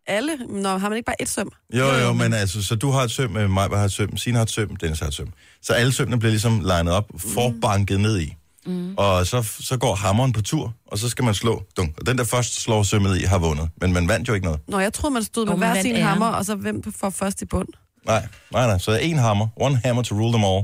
[0.07, 0.37] Alle?
[0.49, 1.51] Nå, har man ikke bare et søm?
[1.73, 4.37] Jo, jo, men altså, så du har et søm, øh, Maja har et søm, Signe
[4.37, 5.27] har et søm, Dennis har et søm.
[5.61, 8.35] Så alle sømmene bliver ligesom legnet op, forbanket ned i.
[8.65, 8.93] Mm.
[8.97, 11.63] Og så, så går hammeren på tur, og så skal man slå.
[11.77, 11.97] Dunk.
[11.99, 13.69] Og den, der først slår sømmet i, har vundet.
[13.81, 14.59] Men man vandt jo ikke noget.
[14.67, 16.05] Nå, jeg troede, man stod med Og man hver vandt sin æren.
[16.07, 17.67] hammer, og så hvem får først i bund?
[18.05, 18.77] Nej, nej, nej.
[18.77, 20.63] Så en hammer, one hammer to rule them all.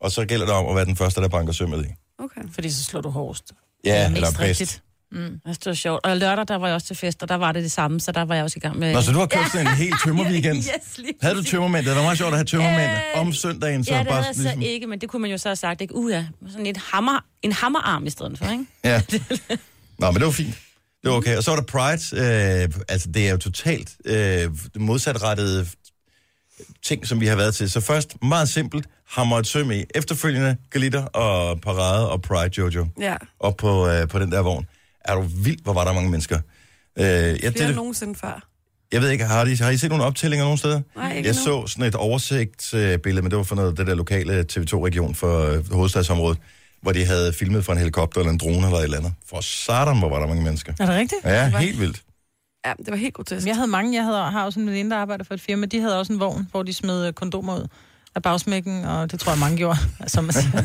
[0.00, 1.88] Og så gælder det om at være den første, der banker sømmet i.
[2.18, 2.40] Okay.
[2.54, 3.52] Fordi så slår du hårdest.
[3.84, 4.40] Ja, eller bedst.
[4.40, 4.82] rigtigt.
[5.12, 6.06] Det var sjovt.
[6.06, 8.12] Og lørdag, der var jeg også til fest, og der var det det samme, så
[8.12, 8.92] der var jeg også i gang med...
[8.92, 10.56] Nå, så du har købt sådan en helt tømmerweekend.
[10.56, 11.86] Yes, lige Havde du tømmermænd?
[11.86, 13.84] Det var meget sjovt at have tømmermænd Øh, om søndagen.
[13.84, 15.48] Så Ja, det bare havde jeg så ligesom- ikke, men det kunne man jo så
[15.48, 15.94] have sagt, ikke?
[15.94, 16.24] Uh, ja.
[16.50, 18.64] Sådan et hammer, en hammerarm i stedet for, ikke?
[18.84, 19.02] Ja.
[19.98, 20.54] Nå, men det var fint.
[21.02, 21.36] Det var okay.
[21.36, 22.64] Og så var der Pride.
[22.64, 25.66] Øh, altså, det er jo totalt øh, modsatrettede
[26.82, 27.70] ting, som vi har været til.
[27.70, 29.84] Så først, meget simpelt, hammer et søm i.
[29.94, 32.86] Efterfølgende, glitter og parade og Pride Jojo.
[33.00, 33.16] Ja.
[33.40, 34.66] Op på, øh, på den der vogn.
[35.04, 36.38] Er du vild, hvor var der mange mennesker.
[36.98, 38.46] Øh, ja, det, Flere det, nogensinde før.
[38.92, 40.80] jeg ved ikke, har I, har I set nogle optællinger nogen steder?
[40.96, 41.66] Nej, ikke Jeg endnu.
[41.66, 45.72] så sådan et oversigtsbillede, men det var for noget, det der lokale TV2-region for øh,
[45.72, 46.38] hovedstadsområdet,
[46.82, 49.12] hvor de havde filmet fra en helikopter eller en drone eller et eller andet.
[49.28, 50.72] For satan, hvor var der mange mennesker.
[50.80, 51.20] Er det rigtigt?
[51.24, 52.02] Ja, helt vildt.
[52.66, 53.46] Ja, det var helt grotesk.
[53.46, 55.80] Jeg havde mange, jeg havde, har også en veninde, der arbejder for et firma, de
[55.80, 57.66] havde også en vogn, hvor de smed øh, kondomer ud
[58.14, 60.62] af bagsmækken, og det tror jeg mange gjorde, som man siger.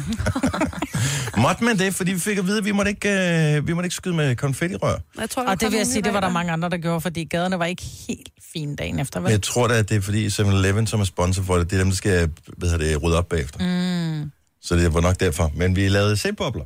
[1.42, 3.10] Måtte man det, fordi vi fik at vide, at vi måtte ikke,
[3.58, 4.96] øh, vi måtte ikke skyde med konfettirør.
[5.20, 7.24] Jeg tror, Og det vil jeg sige, det var der mange andre, der gjorde, fordi
[7.24, 9.32] gaderne var ikke helt fine dagen efter, Men vel?
[9.32, 11.80] jeg tror da, at det er fordi 7-Eleven, som er sponsor for det, det er
[11.84, 13.60] dem, der skal hvad hedder det, rydde op bagefter.
[13.60, 14.32] Mm.
[14.62, 15.52] Så det var nok derfor.
[15.56, 16.64] Men vi lavede sæbobler.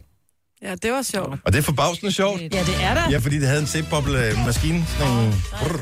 [0.62, 1.40] Ja, det var sjovt.
[1.46, 2.42] Og det er forbavsende sjovt.
[2.42, 3.10] Ja, det er der.
[3.12, 4.86] Ja, fordi det havde en sæbboble-maskine.
[4.98, 5.34] Sådan nogle...
[5.52, 5.80] Brrr.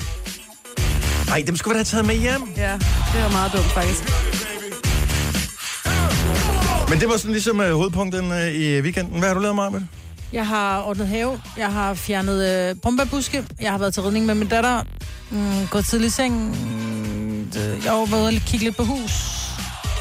[1.31, 2.41] Ej, dem skulle vi da have taget med hjem.
[2.57, 2.73] Ja,
[3.13, 4.03] det var meget dumt, faktisk.
[6.89, 9.19] Men det var sådan ligesom uh, hovedpunkten uh, i weekenden.
[9.19, 9.81] Hvad har du lavet, Marmit?
[10.33, 14.35] Jeg har ordnet have, jeg har fjernet øh, bombabuske, jeg har været til ridning med
[14.35, 14.83] min datter,
[15.29, 18.83] mm, gået tidlig i seng, mm, det- jeg har været ude og kigge lidt på
[18.83, 19.11] hus,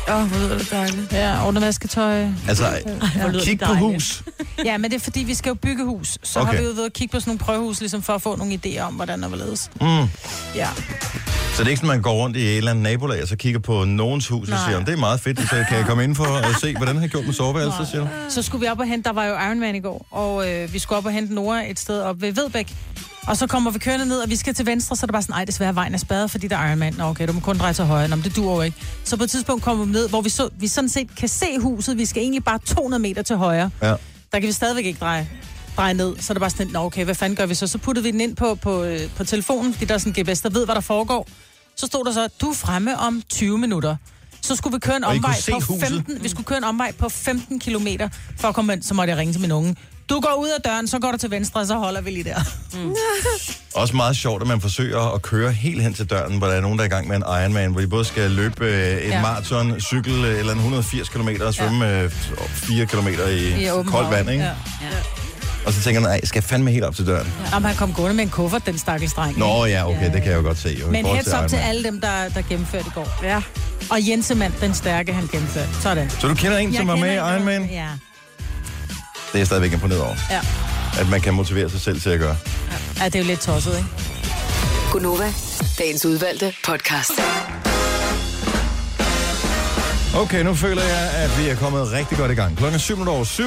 [0.09, 1.13] Åh, oh, hvor lyder det dejligt.
[1.13, 2.27] ja, ordnet vasketøj.
[2.49, 2.65] Altså,
[3.33, 4.23] lyder kig på hus.
[4.65, 6.53] Ja, men det er fordi, vi skal jo bygge hus, så Okay.
[6.53, 8.61] har vi jo været at kigge på sådan nogle prøvehus, ligesom for at få nogle
[8.67, 9.71] idéer om, hvordan og hvorledes.
[9.81, 9.87] Mm.
[10.55, 10.69] Ja.
[11.55, 13.37] Så det er ikke sådan, man går rundt i et eller andet nabolag, og så
[13.37, 14.69] kigger på nogens hus og Nej.
[14.71, 17.03] siger, det er meget fedt, så kan jeg komme ind for og se, hvordan han
[17.03, 18.09] har gjort med soveværelset, siger du?
[18.29, 20.79] Så skulle vi op og hente, der var jo Ironman i går, og øh, vi
[20.79, 22.75] skulle op og hente Nora et sted op ved Vedbæk.
[23.27, 25.23] Og så kommer vi kørende ned, og vi skal til venstre, så er det bare
[25.23, 26.95] sådan, nej, desværre vejen er spadet, fordi der er Ironman.
[26.99, 28.09] Nå, okay, du må kun dreje til højre.
[28.09, 28.77] Nå, men det duer jo ikke.
[29.05, 31.59] Så på et tidspunkt kommer vi ned, hvor vi, så, vi sådan set kan se
[31.59, 31.99] huset.
[31.99, 33.71] Vi skal egentlig bare 200 meter til højre.
[33.83, 33.89] Ja.
[34.33, 35.29] Der kan vi stadigvæk ikke dreje,
[35.77, 36.17] dreje ned.
[36.21, 37.67] Så er det bare sådan, nå okay, hvad fanden gør vi så?
[37.67, 40.25] Så puttede vi den ind på, på, øh, på telefonen, fordi der er sådan en
[40.25, 41.29] GPS, der ved, hvad der foregår.
[41.77, 43.97] Så stod der så, du er fremme om 20 minutter.
[44.41, 45.89] Så skulle vi køre en omvej på huset?
[45.89, 48.09] 15, vi skulle køre en omvej på 15 kilometer,
[48.39, 49.77] for at komme ind, så måtte jeg ringe til min unge.
[50.09, 52.25] Du går ud af døren, så går du til venstre, og så holder vi lige
[52.25, 52.41] der.
[53.75, 56.61] Også meget sjovt, at man forsøger at køre helt hen til døren, hvor der er
[56.61, 59.09] nogen, der er i gang med en Ironman, hvor de både skal løbe øh, et
[59.09, 59.17] ja.
[59.17, 59.23] Ja.
[59.23, 62.09] maraton, cykle øh, eller en 180 km og svømme ja.
[62.49, 64.43] 4 km i, I koldt vand, ikke?
[64.45, 64.51] Ja.
[64.83, 64.89] Ja.
[65.67, 67.33] Og så tænker man, nej, jeg skal fandme helt op til døren.
[67.51, 67.57] Ja.
[67.57, 69.39] Om han kom gående med en kuffert, den stakkels dreng.
[69.39, 70.77] Nå ja, okay, det kan jeg jo godt se.
[70.81, 73.19] Jo, Men heads up til alle dem, der, der gennemførte i går.
[73.23, 73.43] Ja.
[73.91, 75.69] Og Jensemand, den stærke, han gennemførte.
[75.81, 76.11] Sådan.
[76.11, 77.65] Så du kender en, som var med i Ironman?
[77.73, 77.87] Ja.
[79.33, 80.15] Det er jeg stadigvæk imponeret over.
[80.31, 80.41] Ja.
[81.01, 82.37] At man kan motivere sig selv til at gøre.
[83.01, 83.89] ja, det er jo lidt tosset, ikke?
[84.93, 85.33] Gunova,
[85.79, 87.11] dagens udvalgte podcast.
[90.17, 92.57] Okay, nu føler jeg, at vi er kommet rigtig godt i gang.
[92.57, 93.45] Klokken er 7 minutter over 7.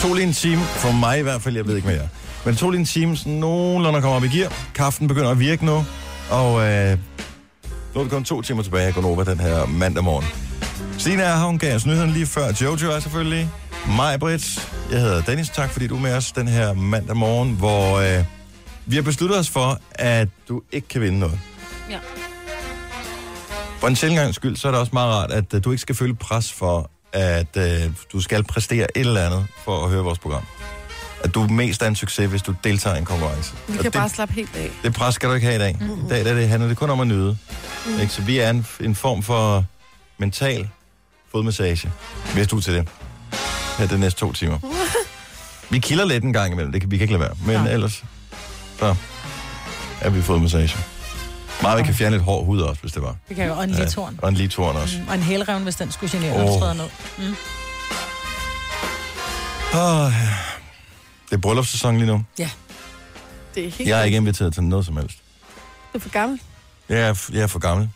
[0.00, 2.08] To lige en time, for mig i hvert fald, jeg ved ikke mere.
[2.44, 4.52] Men to lige en time, sådan nogenlunde kommer op i gear.
[4.74, 5.84] Kaften begynder at virke nu,
[6.30, 6.98] og øh,
[7.94, 10.26] nu er det kun to timer tilbage, jeg går over den her mandag morgen.
[10.98, 12.52] Stine er her, hun gav os nyheden lige før.
[12.60, 13.50] Jojo er selvfølgelig.
[13.88, 14.68] Mig, Britt.
[14.90, 15.48] Jeg hedder Dennis.
[15.48, 18.24] Tak, fordi du er med os den her mandag morgen, hvor øh,
[18.86, 21.40] vi har besluttet os for, at du ikke kan vinde noget.
[21.90, 21.98] Ja.
[23.78, 25.94] For en sjældent skyld, så er det også meget rart, at uh, du ikke skal
[25.94, 30.18] føle pres for, at uh, du skal præstere et eller andet for at høre vores
[30.18, 30.42] program.
[31.24, 33.54] At du mest er en succes, hvis du deltager i en konkurrence.
[33.68, 34.70] Vi Og kan det, bare slappe helt af.
[34.82, 35.76] det pres skal du ikke have i dag.
[35.80, 36.06] Mm-hmm.
[36.06, 37.36] I dag der det handler det kun om at nyde.
[37.86, 38.00] Mm.
[38.00, 38.12] Ikke?
[38.12, 39.64] Så vi er en, en form for
[40.18, 40.68] mental
[41.32, 41.90] fodmassage,
[42.34, 42.88] hvis du er til det.
[43.78, 44.58] Her de næste to timer.
[45.70, 47.34] vi kilder lidt en gang imellem, det kan vi kan ikke lade være.
[47.46, 47.72] Men Nej.
[47.72, 48.04] ellers,
[48.78, 48.94] så
[50.00, 50.76] er vi fodmassage.
[51.62, 53.16] Meget, vi kan fjerne lidt hård hud også, hvis det var.
[53.28, 54.18] Det kan jo, og en litorn.
[54.22, 54.98] Og en litorn også.
[55.08, 56.54] Og en hælrevne, hvis den skulle genere, når Åh.
[56.54, 56.88] du træder ned.
[57.18, 57.24] Mm.
[59.74, 60.28] Åh, ja.
[61.30, 62.24] det er bryllupssæson lige nu.
[62.38, 62.50] Ja.
[63.54, 65.16] Det er helt Jeg er ikke inviteret til noget som helst.
[65.92, 66.40] Du er for gammel.
[66.88, 67.88] Jeg er, jeg er for gammel.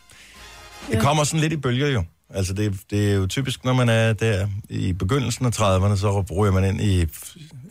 [0.89, 1.01] Det Ja.
[1.01, 2.03] kommer sådan lidt i bølger jo.
[2.33, 6.25] Altså det, det er jo typisk, når man er der i begyndelsen af 30'erne, så
[6.37, 7.05] ryger man ind i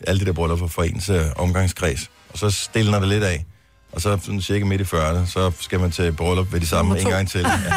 [0.07, 2.09] alle de der bryllupper for ens øh, omgangskreds.
[2.29, 3.45] Og så stiller det lidt af.
[3.91, 6.99] Og så sådan cirka midt i 40'erne, så skal man til bryllup ved de samme
[6.99, 7.39] en gang til.
[7.39, 7.73] Ja.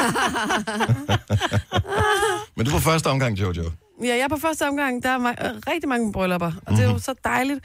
[2.57, 3.71] Men du var første omgang, Jojo.
[4.03, 5.03] Ja, jeg er på første omgang.
[5.03, 7.61] Der er ma- øh, rigtig mange bryllupper, og det er jo så dejligt.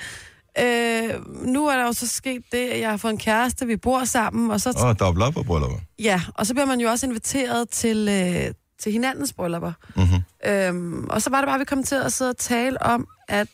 [0.60, 1.10] Øh,
[1.46, 4.04] nu er der jo så sket det, at jeg har fået en kæreste, vi bor
[4.04, 5.78] sammen, og så, Åh, oh, dobbelt op på bryllupper.
[6.00, 9.72] ja, og så bliver man jo også inviteret til, øh, til hinandens bryllupper.
[9.96, 10.50] Mm-hmm.
[10.52, 13.08] Øhm, og så var det bare, at vi kom til at sidde og tale om,
[13.28, 13.48] at...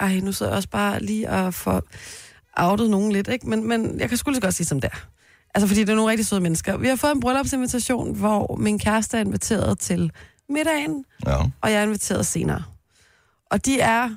[0.00, 1.80] Ej, nu sidder jeg også bare lige og få
[2.56, 3.48] outet nogen lidt, ikke?
[3.48, 5.06] Men, men jeg kan sgu lige godt sige som det er.
[5.54, 6.76] Altså, fordi det er nogle rigtig søde mennesker.
[6.76, 10.12] Vi har fået en bryllupsinvitation, hvor min kæreste er inviteret til
[10.48, 11.36] middagen, Ja.
[11.60, 12.62] og jeg er inviteret senere.
[13.50, 14.16] Og de er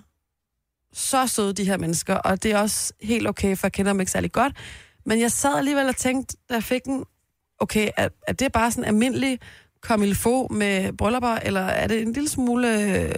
[0.93, 3.99] så søde, de her mennesker, og det er også helt okay, for jeg kender dem
[3.99, 4.53] ikke særlig godt.
[5.05, 7.05] Men jeg sad alligevel og tænkte, da jeg fik den,
[7.59, 9.39] okay, er, er det bare sådan almindelig
[10.13, 13.11] faut med bryllupper, eller er det en lille smule øh,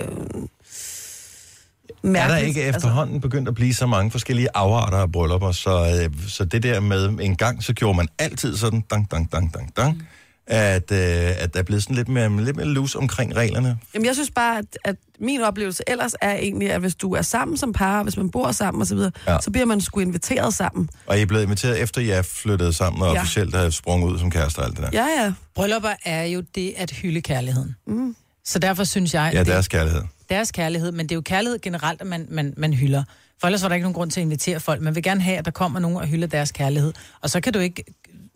[2.03, 2.15] mærkeligt?
[2.15, 6.27] Er der ikke efterhånden begyndt at blive så mange forskellige afarter af bryllupper, så, øh,
[6.27, 9.77] så det der med en gang, så gjorde man altid sådan, dang, dang, dang, dang,
[9.77, 10.07] dang,
[10.53, 13.77] at, øh, at der er blevet sådan lidt mere, lidt mere loose omkring reglerne.
[13.93, 17.21] Jamen, jeg synes bare, at, at min oplevelse ellers er egentlig, at hvis du er
[17.21, 19.09] sammen som par, hvis man bor sammen osv., Ja.
[19.27, 19.37] ja.
[19.41, 20.89] så bliver man sgu inviteret sammen.
[21.05, 23.21] Og I er blevet inviteret efter, I er flyttet sammen og Ja.
[23.21, 24.89] officielt har sprunget ud som kærester og alt det der.
[24.93, 25.33] Ja, ja.
[25.55, 27.75] Bryllupper er jo det at hylde kærligheden.
[27.87, 28.15] Mm.
[28.45, 30.01] Så derfor synes jeg, Ja, det deres kærlighed.
[30.29, 33.03] deres kærlighed, men det er jo kærlighed generelt, at man, man, man hylder.
[33.39, 34.81] For ellers var der ikke nogen grund til at invitere folk.
[34.81, 36.93] Man vil gerne have, at der kommer nogen og hylder deres kærlighed.
[37.21, 37.83] Og så kan du ikke...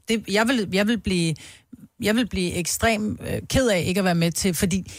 [0.08, 1.36] Det, jeg, vil, jeg, vil blive,
[2.01, 4.91] jeg vil blive ekstrem øh, ked af ikke at være med til, fordi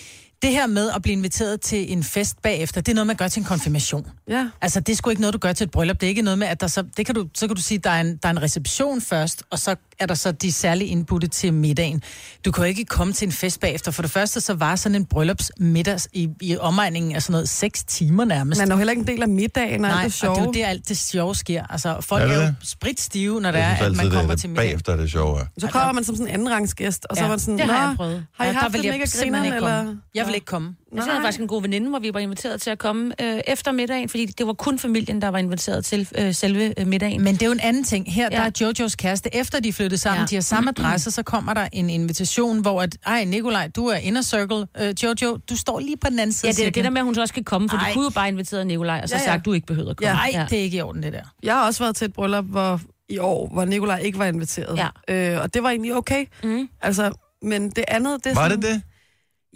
[0.43, 3.29] det her med at blive inviteret til en fest bagefter, det er noget, man gør
[3.29, 4.07] til en konfirmation.
[4.29, 4.49] Ja.
[4.61, 6.01] Altså, det er sgu ikke noget, du gør til et bryllup.
[6.01, 6.85] Det er ikke noget med, at der så...
[6.97, 9.01] Det kan du, så kan du sige, at der er, en, der er en reception
[9.01, 12.03] først, og så er der så de særlige indbudte til middagen.
[12.45, 13.91] Du kan jo ikke komme til en fest bagefter.
[13.91, 17.85] For det første, så var sådan en bryllupsmiddag i, i omegningen af sådan noget seks
[17.85, 18.61] timer nærmest.
[18.61, 20.33] Man er jo heller ikke en del af middagen, og Nej, det sjove.
[20.33, 21.67] og det er jo der alt det sjove sker.
[21.71, 22.57] Altså, folk Er er, det er jo det?
[22.63, 24.65] spritstive, når det er, at man kommer det til er middag.
[24.65, 25.41] bagefter er det sjove.
[25.41, 25.45] er.
[25.59, 27.83] Så kommer man som sådan en andenrangsgæst, og så Ja, var man sådan, det har
[27.83, 28.27] Nå, jeg prøvet.
[28.37, 29.77] har I Ja, der haft vil det mega grineren, eller?
[29.83, 30.01] komme.
[30.15, 30.75] Jeg vil ikke komme.
[30.95, 33.73] Jeg havde faktisk en god veninde, hvor vi var inviteret til at komme øh, efter
[33.73, 37.25] middagen, fordi det var kun familien, der var inviteret til øh, selve øh, middagen.
[37.25, 38.13] Men det er jo en anden ting.
[38.15, 38.47] Her der Ja.
[38.47, 40.23] er Jojos kæreste, efter de flyttede sammen, Ja.
[40.23, 40.27] ja.
[40.27, 43.97] de har samme adresse, så kommer der en invitation, hvor at, ej Nikolaj, du er
[43.97, 46.85] inner circle, øh, Jojo, du står lige på den anden side ja, det er det
[46.85, 47.89] der med, at hun så også skal komme, for Ej.
[47.89, 49.35] du kunne jo bare invitere Nikolaj, og så Ja, ja, ja.
[49.37, 50.13] sagt, du ikke behøvede at komme.
[50.13, 51.23] Nej, det er ikke i orden, det der.
[51.43, 54.79] Jeg har også været til et bryllup hvor, i år, hvor Nikolaj ikke var inviteret.
[55.09, 55.35] Ja.
[55.37, 56.25] Øh, og det var egentlig okay.
[56.45, 56.69] Mm.
[56.83, 57.11] Altså,
[57.43, 58.83] men det andet, det er Var sådan, det det?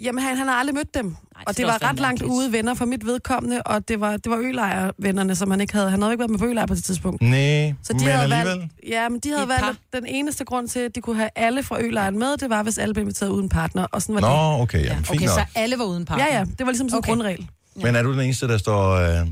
[0.02, 1.04] Jamen, han, han har aldrig mødt dem.
[1.04, 1.14] Nej,
[1.46, 2.30] og det det var ret langt mærkeligt.
[2.32, 5.90] ude venner for mit vedkommende, og det var, det var ølejrvennerne, som han ikke havde.
[5.90, 7.22] Han havde ikke været med på ølejr på det tidspunkt.
[7.22, 8.46] Nej, Så de men havde alligevel.
[8.58, 11.62] valgt, ja, men de havde valgt, den eneste grund til, at de kunne have alle
[11.62, 13.86] fra ølejren med, det var, hvis alle blev inviteret uden partner.
[13.92, 14.28] Og sådan var det.
[14.28, 15.34] Nå, okay, jamen, fint Okay, nok.
[15.34, 16.26] så alle var uden partner.
[16.30, 17.08] Ja, ja, det var ligesom sådan en Okay.
[17.10, 17.48] grundregel.
[17.76, 19.26] Men er du den eneste, der står, øh,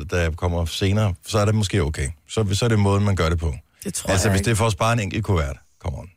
[0.00, 2.08] det, der kommer senere, så er det måske okay.
[2.28, 3.54] Så, så er det måden, man gør det på.
[3.84, 4.44] Det tror Altså, jeg hvis ikke.
[4.46, 6.08] det er for at spare en enkelt kuvert, come on.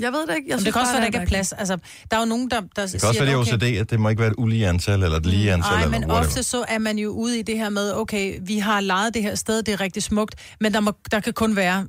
[0.00, 0.48] Jeg ved det ikke.
[0.50, 1.52] Jeg synes det kan også være, der ikke er plads.
[1.52, 1.76] Altså,
[2.10, 4.08] der er jo nogen, der, der Det kan også være, det OCD, at det må
[4.08, 6.18] ikke være et ulige antal, eller et lige antal, Nej, men whatever.
[6.18, 9.22] ofte så er man jo ude i det her med, okay, vi har lejet det
[9.22, 11.86] her sted, det er rigtig smukt, men der, må, der kan kun være,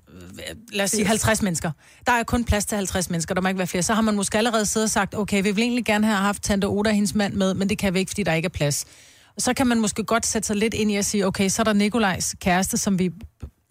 [0.73, 1.71] lad os sige, 50 mennesker.
[2.05, 3.83] Der er kun plads til 50 mennesker, der må ikke være flere.
[3.83, 6.43] Så har man måske allerede siddet og sagt, okay, vi vil egentlig gerne have haft
[6.43, 8.49] Tante Oda og hendes mand med, men det kan vi ikke, fordi der ikke er
[8.49, 8.85] plads.
[9.35, 11.61] Og så kan man måske godt sætte sig lidt ind i at sige, okay, så
[11.61, 13.11] er der Nikolajs kæreste, som vi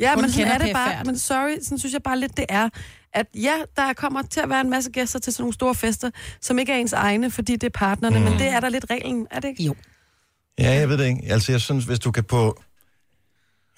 [0.01, 1.05] Ja, men sådan er det bare.
[1.05, 2.69] Men sorry, sådan synes jeg bare lidt, det er.
[3.15, 6.11] At ja, der kommer til at være en masse gæster til sådan nogle store fester,
[6.41, 8.25] som ikke er ens egne, fordi det er partnerne, mm.
[8.25, 9.63] men det er der lidt reglen, er det ikke?
[9.65, 9.75] Jo.
[10.59, 11.21] Ja, jeg ved det ikke.
[11.33, 12.63] Altså, jeg synes, hvis du kan på...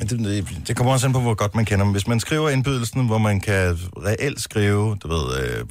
[0.00, 1.92] Ja, det, det- det kommer også an på, hvor godt man kender dem.
[1.92, 5.64] Hvis man skriver indbydelsen, hvor man kan reelt skrive, du ved, øh,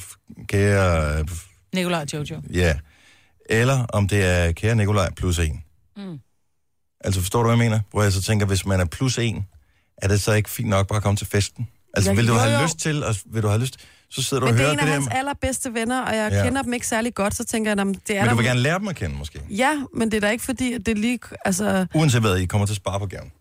[0.47, 1.19] kære...
[1.19, 1.25] Øh,
[1.73, 2.41] Nikolaj og Jojo.
[2.53, 2.75] ja.
[3.49, 5.63] Eller om det er kære Nikolaj plus en.
[5.97, 6.19] Mm.
[7.03, 7.79] Altså, forstår du, hvad jeg mener?
[7.91, 9.45] Hvor jeg så tænker, hvis man er plus en,
[9.97, 11.67] er det så ikke fint nok bare at komme til festen?
[11.93, 12.63] Altså, Ja, vil du jo, have jo.
[12.63, 13.77] lyst til, og vil du have lyst,
[14.09, 14.93] så sidder du Men og det er hører en det af der.
[14.93, 16.43] hans allerbedste venner, og jeg Ja.
[16.43, 18.29] kender dem ikke særlig godt, så tænker jeg, at det er Men der...
[18.29, 19.41] du vil gerne lære dem at kende, måske.
[19.49, 21.19] Ja, men det er da ikke fordi, at det lige...
[21.45, 23.31] Altså, Uanset hvad, I kommer til at spare på gaven.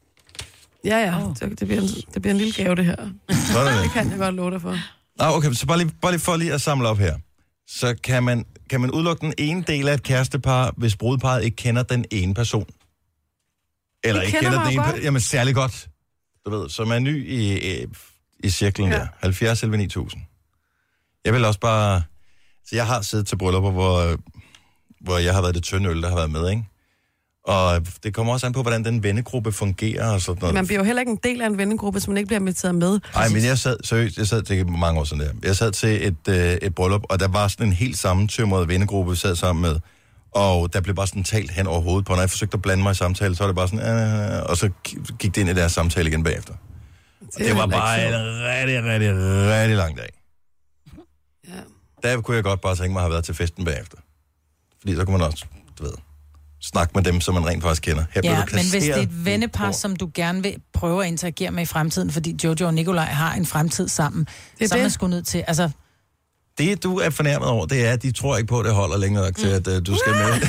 [0.85, 1.35] ja, ja, oh.
[1.41, 2.97] det, det, bliver en, det bliver en lille gave, det her.
[2.97, 3.83] Så er det det.
[3.85, 4.79] Det kan jeg godt love dig for.
[5.19, 7.15] Nå, okay, så bare lige, bare lige for lige at samle op her.
[7.69, 11.57] Så kan man, kan man udelukke den ene del af et kærestepar, hvis brudeparret ikke
[11.57, 12.67] kender den ene person?
[14.05, 15.03] Eller Vi ikke kender kender den ene godt.
[15.05, 15.89] Jamen, særlig godt.
[16.47, 17.85] Du ved, som er ny i, i,
[18.43, 18.99] i cirklen ja.
[18.99, 19.07] Der.
[19.21, 20.23] 70 11 9000.
[21.25, 22.03] Jeg vil også bare...
[22.67, 24.17] Så jeg har siddet til bryllupper, hvor,
[25.01, 26.65] hvor jeg har været det tynde øl, der har været med, ikke?
[27.45, 30.55] Og det kommer også an på, hvordan den vennegruppe fungerer og sådan noget.
[30.55, 32.75] Man bliver jo heller ikke en del af en vennegruppe, som man ikke bliver inviteret
[32.75, 33.01] med.
[33.15, 35.33] Nej, men jeg sad, seriøst, jeg sad til mange år siden der.
[35.43, 39.11] Jeg sad til et, øh, et bryllup, og der var sådan en helt sammentømret vennegruppe,
[39.11, 39.77] vi sad sammen med.
[40.35, 42.13] Og der blev bare sådan talt hen over hovedet på.
[42.13, 44.57] Når jeg forsøgte at blande mig i samtalen, så var det bare sådan, øh, og
[44.57, 44.71] så
[45.19, 46.55] gik det ind i deres samtale igen bagefter.
[47.35, 49.11] Og det var bare en rigtig, rigtig,
[49.61, 50.09] rigtig lang dag.
[51.49, 51.53] Ja.
[52.09, 53.97] Der kunne jeg godt bare tænke mig at have været til festen bagefter.
[54.81, 55.45] Fordi så kunne man også,
[55.79, 55.93] du ved,
[56.63, 58.05] snakke med dem, som man rent faktisk kender.
[58.11, 61.03] Her blev Ja, du men hvis det er et vennepar, som du gerne vil prøve
[61.05, 64.27] at interagere med i fremtiden, fordi Jojo og Nikolaj har en fremtid sammen,
[64.61, 64.93] er så er man det.
[64.93, 65.71] sgu nødt til, altså,
[66.59, 68.97] Det, du er fornærmet over, det er, at de tror ikke på, at det holder
[68.97, 70.49] længere nok til, at uh, du skal med.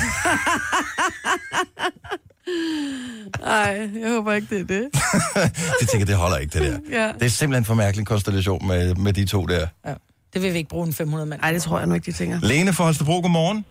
[3.46, 4.84] Ej, jeg håber ikke, det er det.
[5.80, 6.78] de tænker, det holder ikke, det der.
[7.00, 7.06] Ja.
[7.18, 9.66] Det er simpelthen for mærkelig konstellation med, med de to der.
[9.86, 9.94] ja,
[10.32, 11.40] det vil vi ikke bruge en 500 mand.
[11.40, 12.36] Nej, det tror jeg nu ikke, de tænker.
[12.52, 13.64] Lene fra Holstebro, godmorgen.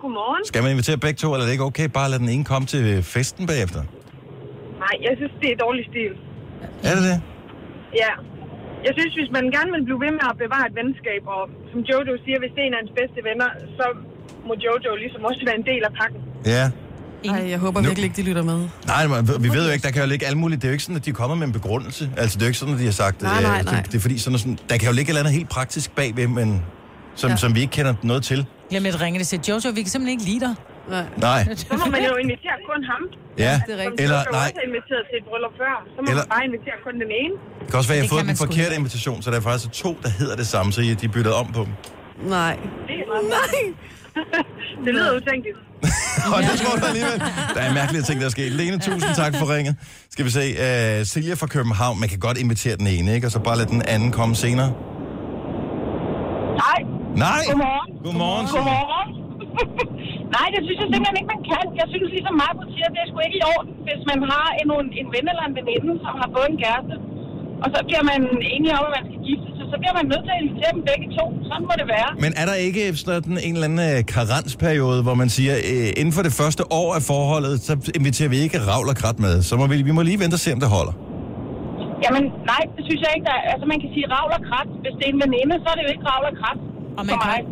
[0.00, 0.42] Godmorgen.
[0.50, 2.44] Skal man invitere begge to, eller er det ikke okay bare at lade den ene
[2.52, 2.84] komme til
[3.14, 3.80] festen bagefter?
[4.84, 6.12] Nej, jeg synes, det er dårlig stil.
[6.88, 7.18] Er det det?
[8.02, 8.12] Ja.
[8.86, 11.80] Jeg synes, hvis man gerne vil blive ved med at bevare et venskab, og som
[11.88, 13.86] Jojo siger, hvis det er en af hans bedste venner, så
[14.46, 16.20] må Jojo ligesom også være en del af pakken.
[16.54, 16.64] Ja.
[17.26, 18.68] Nej, jeg håber Nu- virkelig ikke, de lytter med.
[18.86, 20.62] Nej, man, vi ved jo ikke, der kan jo ligge alt muligt.
[20.62, 22.10] Det er jo ikke sådan, at de er kommet med en begrundelse.
[22.16, 23.74] Altså, det er jo ikke sådan, at de har sagt, Nej, nej, øh, nej.
[23.82, 25.90] Det, det er fordi, sådan, sådan, der kan jo ligge et eller andet helt praktisk
[25.94, 26.62] bagved, men
[27.14, 27.36] som, ja.
[27.36, 28.46] Som vi ikke kender noget til.
[28.70, 30.54] Glem lidt ringe det til Jojo, vi kan simpelthen ikke lide dig.
[30.90, 31.04] Nej.
[31.16, 33.02] Nej, Så må man jo invitere kun ham.
[33.38, 33.60] ja.
[33.66, 34.00] Det er rigtigt.
[34.00, 35.74] Eller, nej, også har inviteret til et bryllup før.
[35.94, 37.34] Så må Eller- man bare invitere kun den ene.
[37.60, 38.80] det kan også være, at jeg har fået den forkerte ikke.
[38.82, 41.46] invitation, så der er faktisk to, der hedder det samme, så de er byttet om
[41.58, 41.72] på dem.
[42.36, 42.54] Nej.
[42.88, 43.60] Det er meget Nej.
[44.84, 45.58] det lyder utænkeligt.
[46.34, 47.18] Og det tror du alligevel.
[47.54, 48.52] Der er mærkelige ting, der er sket.
[48.60, 49.74] Lene, tusind tak for ringet.
[50.14, 53.26] Skal vi se, uh, Silja fra København, man kan godt invitere den ene, ikke?
[53.28, 54.70] Og så bare lade den anden komme senere.
[56.64, 56.80] Nej.
[57.26, 57.42] Nej!
[57.50, 57.90] Godmorgen.
[58.06, 58.46] Godmorgen.
[58.54, 59.10] Godmorgen.
[60.36, 61.64] Nej, det synes jeg simpelthen ikke, man kan.
[61.80, 64.46] Jeg synes ligesom mig på siger, det er sgu ikke i orden, hvis man har
[64.60, 64.68] en,
[65.00, 66.94] en ven eller en veninde, som har fået en kæreste,
[67.62, 68.20] og så bliver man
[68.54, 70.82] enige om, at man skal gifte sig, så bliver man nødt til at invitere dem
[70.90, 71.24] begge to.
[71.48, 72.10] Sådan må det være.
[72.24, 76.12] Men er der ikke sådan en eller anden øh, karensperiode, hvor man siger, øh, inden
[76.16, 79.34] for det første år af forholdet, så inviterer vi ikke ravl og krat med.
[79.48, 80.94] Så må vi, vi må lige vente og se, om det holder.
[82.04, 83.26] Jamen, nej, det synes jeg ikke.
[83.30, 83.44] Der er.
[83.52, 84.68] Altså, man kan sige ravl og krat.
[84.82, 86.58] Hvis det er en veninde, så er det jo ikke ravl og krat.
[86.98, 87.34] Og man for mig.
[87.34, 87.44] kan,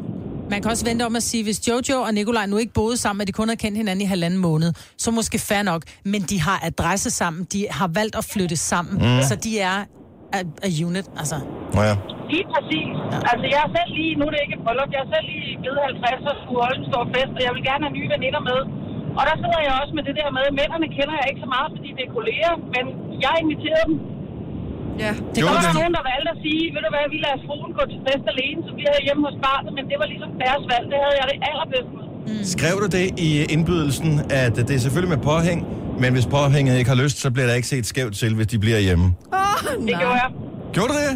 [0.53, 3.21] man kan også vente om at sige, hvis Jojo og Nikolaj nu ikke boede sammen,
[3.21, 5.83] og de kun har kendt hinanden i halvanden måned, så måske fair nok.
[6.05, 9.23] Men de har adresse sammen, de har valgt at flytte sammen, mm.
[9.23, 9.77] så de er
[10.39, 11.37] a, a unit, altså.
[11.77, 11.97] Nå ja.
[12.33, 12.91] Lige præcis.
[13.13, 13.19] Ja.
[13.31, 15.53] Altså, jeg er selv lige, nu er det ikke et bryllup, jeg er selv lige
[15.63, 18.43] blevet 50 og skulle holde en stor fest, og jeg vil gerne have nye veninder
[18.51, 18.61] med.
[19.19, 21.51] Og der sidder jeg også med det der med, at mændene kender jeg ikke så
[21.57, 22.85] meget, fordi det er kolleger, men
[23.25, 23.97] jeg inviterede dem.
[25.05, 25.13] Ja.
[25.35, 27.73] Det Så var der nogen, der valgte at sige, ved du hvad, vi lader fruen
[27.79, 30.65] gå til fest alene, så bliver jeg hjemme hos barnet, men det var ligesom deres
[30.73, 30.87] valg.
[30.93, 32.07] Det havde jeg det allerbedst med.
[32.55, 34.11] Skrev du det i indbydelsen,
[34.43, 35.59] at det er selvfølgelig med påhæng,
[36.03, 38.59] men hvis påhænget ikke har lyst, så bliver der ikke set skævt til, hvis de
[38.65, 39.07] bliver hjemme.
[39.89, 40.31] Det gjorde jeg.
[40.75, 41.13] Gjorde du det?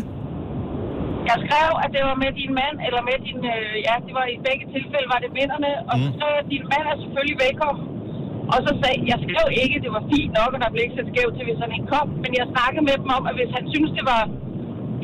[1.30, 4.26] Jeg skrev, at det var med din mand, eller med din, øh, ja, det var
[4.36, 7.38] i begge tilfælde, var det vennerne, og så skrev jeg, at din mand er selvfølgelig
[7.46, 7.84] velkommen.
[8.52, 11.08] Og så sagde jeg skrev ikke, det var fint nok, og der blev ikke set
[11.12, 13.64] skævt til, hvis han ikke kom, men jeg snakkede med dem om, at hvis han
[13.72, 14.22] synes det var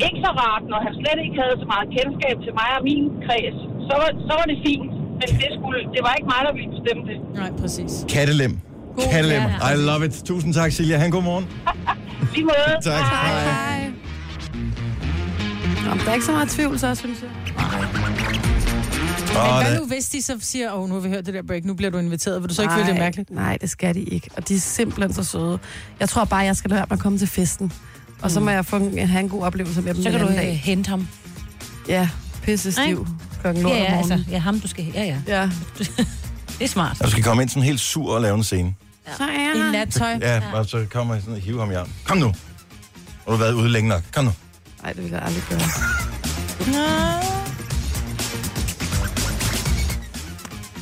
[0.05, 3.05] ikke så rart, når han slet ikke havde så meget kendskab til mig og min
[3.25, 4.91] kreds, så var, så var det fint.
[5.27, 7.17] Men det, skulle, det var ikke mig, der ville bestemme det.
[7.35, 7.91] Nej, præcis.
[8.09, 8.59] Kattelem.
[9.11, 9.41] Kattelem.
[9.41, 9.73] ja.
[9.73, 10.11] I love it.
[10.25, 10.97] Tusind tak, Silja.
[10.97, 11.45] Han god morgen.
[12.33, 12.75] Lige måde.
[12.91, 13.03] Tak.
[13.03, 13.43] Hej.
[13.43, 13.91] Hej.
[15.85, 17.29] Nå, men der er ikke så meget tvivl, så synes jeg.
[19.33, 21.41] Men hvad nu, hvis de så siger, åh, oh, nu har vi hørt det der
[21.47, 23.29] break, nu bliver du inviteret, vil du så ikke føle det mærkeligt?
[23.29, 24.29] Nej, det skal de ikke.
[24.37, 25.59] Og de er simpelthen så søde.
[25.99, 27.73] Jeg tror bare, jeg skal lade være med at komme til festen.
[28.21, 30.25] Og så må jeg få en, have en god oplevelse med dem Så kan du
[30.25, 30.59] anden øh, dag.
[30.59, 31.07] hente ham.
[31.87, 32.09] Ja,
[32.43, 33.07] pisse stiv.
[33.41, 34.11] Klokken Ja, lort om ja, morgenen.
[34.11, 34.85] altså, ja, ham du skal...
[34.93, 35.17] Ja, ja.
[35.27, 35.41] Ja.
[36.59, 36.97] Det er smart.
[36.99, 38.75] Og du skal komme ind sådan helt sur og lave en scene.
[39.17, 40.17] Så er I nattøj?
[40.21, 41.93] Ja, og så kommer jeg sådan og hiver ham i armen.
[42.05, 42.25] Kom nu.
[42.27, 42.35] Og
[43.27, 44.01] du har været ude længe nok.
[44.13, 44.31] Kom nu.
[44.83, 45.59] Nej, det vil jeg aldrig gøre.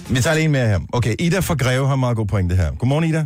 [0.09, 0.79] Vi tager lige en mere her.
[0.93, 2.71] Okay, Ida fra Greve har meget god pointe her.
[2.71, 3.25] Godmorgen, Ida.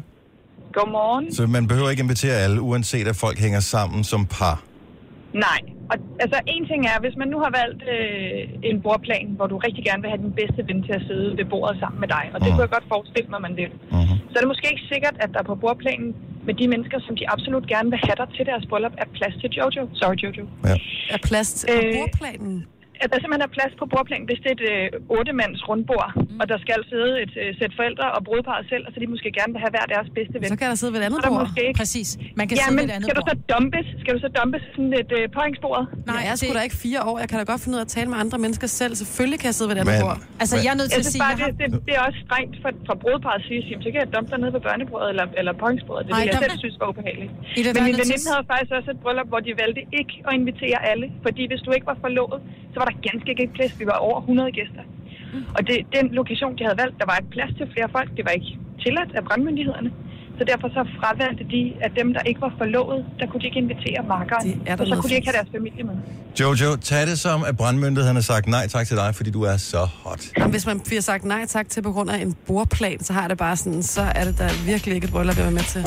[0.74, 1.36] Godmorgen.
[1.36, 4.62] Så man behøver ikke invitere alle, uanset at folk hænger sammen som par.
[5.48, 5.60] Nej,
[5.92, 9.58] og altså en ting er, hvis man nu har valgt øh, en bordplan, hvor du
[9.58, 12.26] rigtig gerne vil have din bedste ven til at sidde ved bordet sammen med dig,
[12.34, 12.54] og det Mhm.
[12.56, 14.16] kunne jeg godt forestille mig, man vil, Mhm.
[14.30, 16.10] så er det måske ikke sikkert, at der på bordplanen
[16.48, 19.36] med de mennesker, som de absolut gerne vil have dig til deres bryllup, er plads
[19.42, 19.84] til Jojo.
[20.00, 20.46] Sorry, Jojo.
[20.70, 20.76] Ja.
[21.16, 22.66] Er plads til øh, bordplanen?
[23.04, 26.40] At der simpelthen er plads på bordplanen, hvis det er et øh, otte-mands rundbord, mm.
[26.42, 29.30] og der skal sidde et øh, sæt forældre og brudparret selv, og så de måske
[29.40, 30.48] gerne vil have hver deres bedste ven.
[30.54, 31.42] Så kan der sidde ved et andet er bord.
[31.46, 31.78] Måske ikke.
[31.84, 32.10] Præcis.
[32.40, 33.86] Man kan ja, sidde men ved et andet skal du så dumpes?
[34.02, 35.82] Skal du så dumpes sådan et øh, påhængsbord?
[36.12, 37.16] Nej, jeg er sgu da ikke fire år.
[37.24, 38.94] Jeg kan da godt finde ud af at tale med andre mennesker selv.
[39.04, 40.18] Selvfølgelig kan jeg sidde ved et andet Men- bord.
[40.44, 41.52] Altså, jeg er nødt til Jeg at sige, bare, jeg det, har...
[41.62, 44.30] det, det, er også strengt for, for brudparret at sige, at så kan jeg dumpe
[44.34, 46.04] dig nede ved børnebordet eller, eller påhængsbordet.
[46.08, 47.32] Det Ej, jeg der- selv synes var ubehageligt.
[47.66, 50.80] Der Men min veninde havde faktisk også et bryllup, hvor de valgte ikke at invitere
[50.92, 51.06] alle.
[51.26, 52.40] Fordi hvis du ikke var forlovet,
[52.74, 53.80] så var der ganske ikke plads.
[53.80, 54.84] Vi var over 100 gæster.
[55.58, 58.10] Og det, den lokation, de havde valgt, der var ikke plads til flere folk.
[58.18, 58.52] Det var ikke
[58.84, 59.92] tilladt af brandmyndighederne.
[60.38, 63.60] Så derfor så fravalgte de, at dem, der ikke var forlovet, der kunne de ikke
[63.60, 64.48] invitere markeren.
[64.48, 65.94] Det er der Og så kunne de ikke have deres familie med.
[66.40, 69.58] Jojo, tag det som, at brandmyndigheden har sagt nej tak til dig, fordi du er
[69.58, 70.22] så hot.
[70.38, 73.28] Jamen, hvis man bliver sagt nej tak til på grund af en bordplan, så har
[73.28, 75.86] det bare sådan, så er det da virkelig ikke et bryllup, jeg vil med til.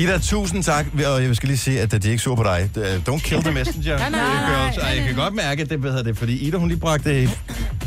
[0.00, 0.86] Ida, tusind tak.
[1.14, 2.70] Og jeg skal lige sige, at de er ikke sur på dig.
[3.08, 3.98] Don't kill the messenger.
[3.98, 4.76] Nej, nej, nej, girls.
[4.76, 7.28] Ej, jeg kan godt mærke, at det, hvad hedder det, fordi Ida, hun lige bragte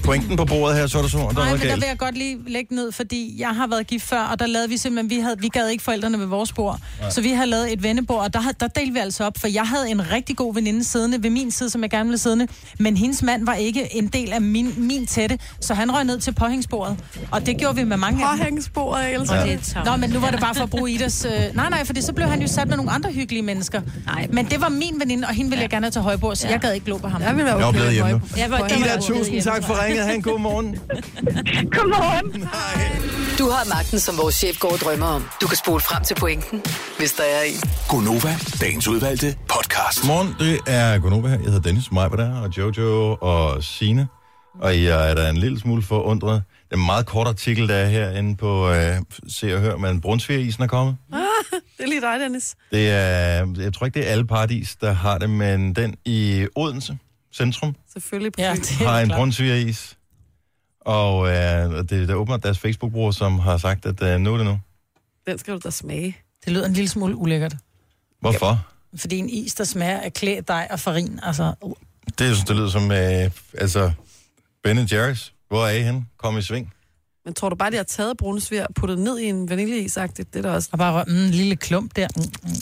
[0.03, 1.97] pointen på bordet her, så er der så, der er Nej, men der vil jeg
[1.97, 5.09] godt lige lægge ned, fordi jeg har været gift før, og der lavede vi simpelthen,
[5.09, 6.79] vi, havde, vi gad ikke forældrene ved vores bord.
[7.09, 9.47] Så vi har lavet et vennebord, og der, havde- der delte vi altså op, for
[9.47, 12.47] jeg havde en rigtig god veninde siddende ved min side, som jeg gerne ville siddende,
[12.79, 16.19] men hendes mand var ikke en del af min, min tætte, så han røg ned
[16.19, 16.97] til påhængsbordet.
[17.31, 18.25] Og det gjorde vi med mange.
[18.37, 19.77] Påhængsbordet, jeg elsker Og det.
[19.85, 21.25] Nå, men nu var det bare for at bruge Idas...
[21.25, 21.31] Øh...
[21.55, 23.81] Nej, nej, for så blev han jo sat med nogle andre hyggelige mennesker.
[24.05, 24.27] Nej.
[24.33, 26.51] Men det var min veninde, og hende ville jeg gerne have til højbord, så Ja.
[26.53, 27.21] jeg gad ikke glo på ham.
[27.21, 29.01] Jeg vil være Jeg var okay blevet med hjemme Jeg var- der var- Ida, jeg
[29.03, 29.83] tusind tak for jeg.
[29.85, 30.05] ringet.
[30.05, 30.75] Ha' en god morgen.
[31.75, 32.47] Godmorgen!
[33.39, 35.20] Du har magten, som vores chef går og drømmer om.
[35.41, 36.61] Du kan spole frem til pointen,
[36.97, 37.69] hvis der er en.
[37.89, 40.07] Gonova, dagens udvalgte podcast.
[40.07, 41.35] Morgen, det er Gunova her.
[41.35, 44.07] Jeg hedder Dennis, mig der, og Jojo og Sine.
[44.59, 46.43] Og jeg er da en lille smule forundret.
[46.69, 48.95] Det er en meget kort artikel, der er herinde på øh,
[49.27, 50.97] Se og Hør, men Brunsvigerisen er kommet.
[51.77, 52.55] Det er lige dig, Dennis.
[52.71, 56.47] Det er, jeg tror ikke, det er alle paradis, der har det, men den i
[56.55, 56.97] Odense
[57.33, 59.97] centrum Selvfølgelig på Ja, det har en brunsvigeris.
[60.85, 64.37] Og øh, det, der er åbenbart deres Facebook-bruger, som har sagt, at øh, nu er
[64.37, 64.59] det nu.
[65.27, 66.17] Den skal du da smage.
[66.45, 67.55] Det lyder en lille smule ulækkert.
[68.19, 68.67] Hvorfor?
[68.95, 71.53] Fordi en is, der smager af klæ, dej og farin, altså...
[71.61, 71.73] Uh.
[72.19, 73.91] Det, jeg synes, det lyder som, øh, altså,
[74.63, 75.31] Ben Jerry's.
[75.47, 76.05] Hvor er I henne?
[76.17, 76.73] Kom i sving.
[77.25, 80.15] Men tror du bare, de har taget brunsvir og puttet ned i en vaniljeis -agtigt?
[80.17, 80.69] Det er da også...
[80.71, 82.07] Og bare mm, en lille klump der.
[82.15, 82.55] Mm, mm.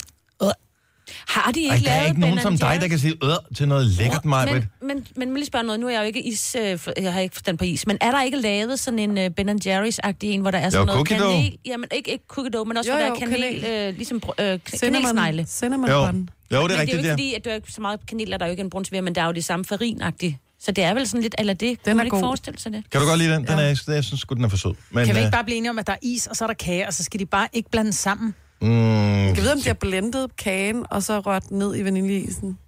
[1.30, 2.80] Har de ikke Ej, der er lavet ikke nogen Ben som dig, Jerry's?
[2.80, 4.52] der kan sige øh til noget lækkert, mig.
[4.52, 5.80] Men, men, men må lige spørge noget.
[5.80, 7.98] Nu er jeg jo ikke is, øh, for- jeg har ikke forstand på is, men
[8.00, 10.96] er der ikke lavet sådan en uh, Ben Jerry's-agtig en, hvor der er sådan noget
[10.98, 11.34] cookie dough.
[11.34, 11.58] kanel?
[11.66, 13.88] Jamen ikke, ikke cookie dough, men også Jo, hvor der jo, er kanel, kanel.
[13.88, 15.46] øh, ligesom br- øh, k- kanelsnegle.
[15.48, 16.28] Cinnamon Jo, bun.
[16.52, 17.80] jo, det er men det er jo rigtigt, ikke fordi, at der er ikke så
[17.80, 20.36] meget kanel, er der jo ikke en brunsviger, men der er jo det samme farinagtigt.
[20.60, 21.68] Så det er vel sådan lidt, eller det.
[21.68, 22.20] Kunne Den man er ikke god.
[22.20, 22.84] forestille sig det?
[22.92, 23.44] Kan du godt lide den?
[23.46, 24.74] den er, jeg, synes sgu, den er for sød.
[24.90, 26.44] Men, Kan vi øh, ikke bare blive enige om, at der er is, og så
[26.44, 28.34] er der kage, og så skal de bare ikke blande sammen?
[28.60, 32.58] Mm, Jeg ved, om de har blendet kagen, og så rørt ned i vaniljeisen.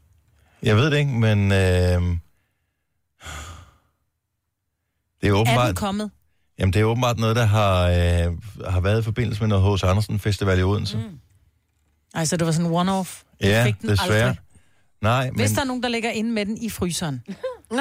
[0.63, 1.53] jeg ved det ikke, men...
[1.53, 1.59] Øh,
[5.21, 6.11] det er Er den åbenbart, kommet?
[6.59, 8.33] jamen, det er åbenbart noget, der har, øh,
[8.71, 9.85] har været i forbindelse med noget H.C.
[9.85, 10.97] Andersen Festival i Odense.
[10.97, 11.19] Mm.
[12.15, 13.23] Ej, så det var sådan en one-off.
[13.43, 14.13] Du Ja, fik den desværre.
[14.23, 14.37] aldrig.
[15.03, 17.23] Nej, men Hvis der er nogen, der ligger inde med den i fryseren,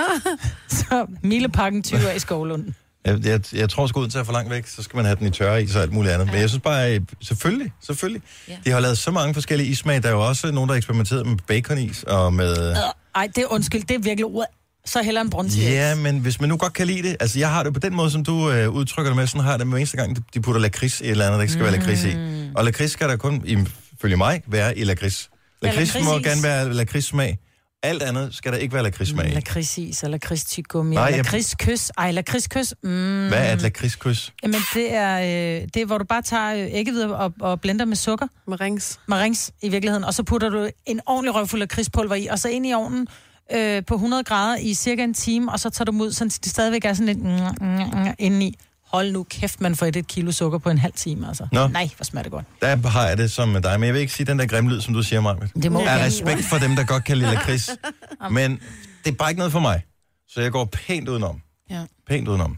[0.70, 2.76] så milepakken 20 af i Skovlunden.
[3.06, 5.28] Jeg, jeg, jeg tror, at Odense er for langt væk, så skal man have den
[5.28, 6.28] i tørre is og alt muligt andet.
[6.28, 8.22] Men jeg synes bare, øh, selvfølgelig, selvfølgelig.
[8.48, 8.56] Ja.
[8.66, 10.04] De har lavet så mange forskellige ismag.
[10.04, 12.76] Der er jo også nogen, der har eksperimenteret med baconis og med...
[13.16, 14.46] Ej, det er undskyld, det er virkelig ordet.
[14.86, 15.70] Så heller en brunsviger.
[15.70, 17.18] Ja, men hvis man nu godt kan lide det...
[17.20, 19.52] Altså, jeg har det på den måde, som du øh, udtrykker det med, sådan har
[19.52, 21.64] jeg det med eneste gang, de putter lakrids i et eller andet, der ikke skal
[21.64, 22.16] være lakrids i.
[22.56, 25.30] Og lakrids skal der kun, ifølge mig, være i lakrids.
[25.62, 26.32] Lakrids må lakridsis.
[26.32, 27.38] gerne være lakridssmag.
[27.84, 29.34] Alt andet skal der ikke være lakridssmag i.
[29.34, 31.90] Lakridsis og lakridstyggummi Nej, jeg- lakridskys.
[31.98, 32.74] Ej, lakridskys.
[32.84, 33.28] Mm.
[33.28, 34.34] Hvad er et lakridskys?
[34.44, 37.86] Jamen, det er, øh, det er, hvor du bare tager øh, æggehvide og, og blender
[37.86, 39.00] med sukker, Med rings.
[39.08, 42.50] marings i virkeligheden, og så putter du en ordentlig røvfuld af krispulver i, og så
[42.50, 43.08] ind i ovnen
[43.54, 46.26] øh, på 100 grader i cirka en time, og så tager du dem ud, så
[46.26, 48.58] det stadigvæk er sådan lidt mm, mm, mm, indeni.
[48.94, 51.48] Hold nu kæft, man får et, et kilo sukker på en halv time, altså.
[51.52, 51.68] Nå.
[51.68, 52.46] Nej, hvor smager det godt.
[52.62, 54.70] Der har jeg det som med dig, men jeg vil ikke sige den der grimme
[54.72, 55.62] lyd, som du siger, Marvind.
[55.62, 56.04] Det må Jeg gerne.
[56.06, 57.70] respekt for dem, der godt kan lide lakrids.
[58.32, 58.60] Men
[59.06, 59.82] det er bare ikke noget for mig.
[60.30, 61.42] Så jeg går pænt udenom.
[61.70, 61.86] Ja.
[62.08, 62.58] Pænt udenom.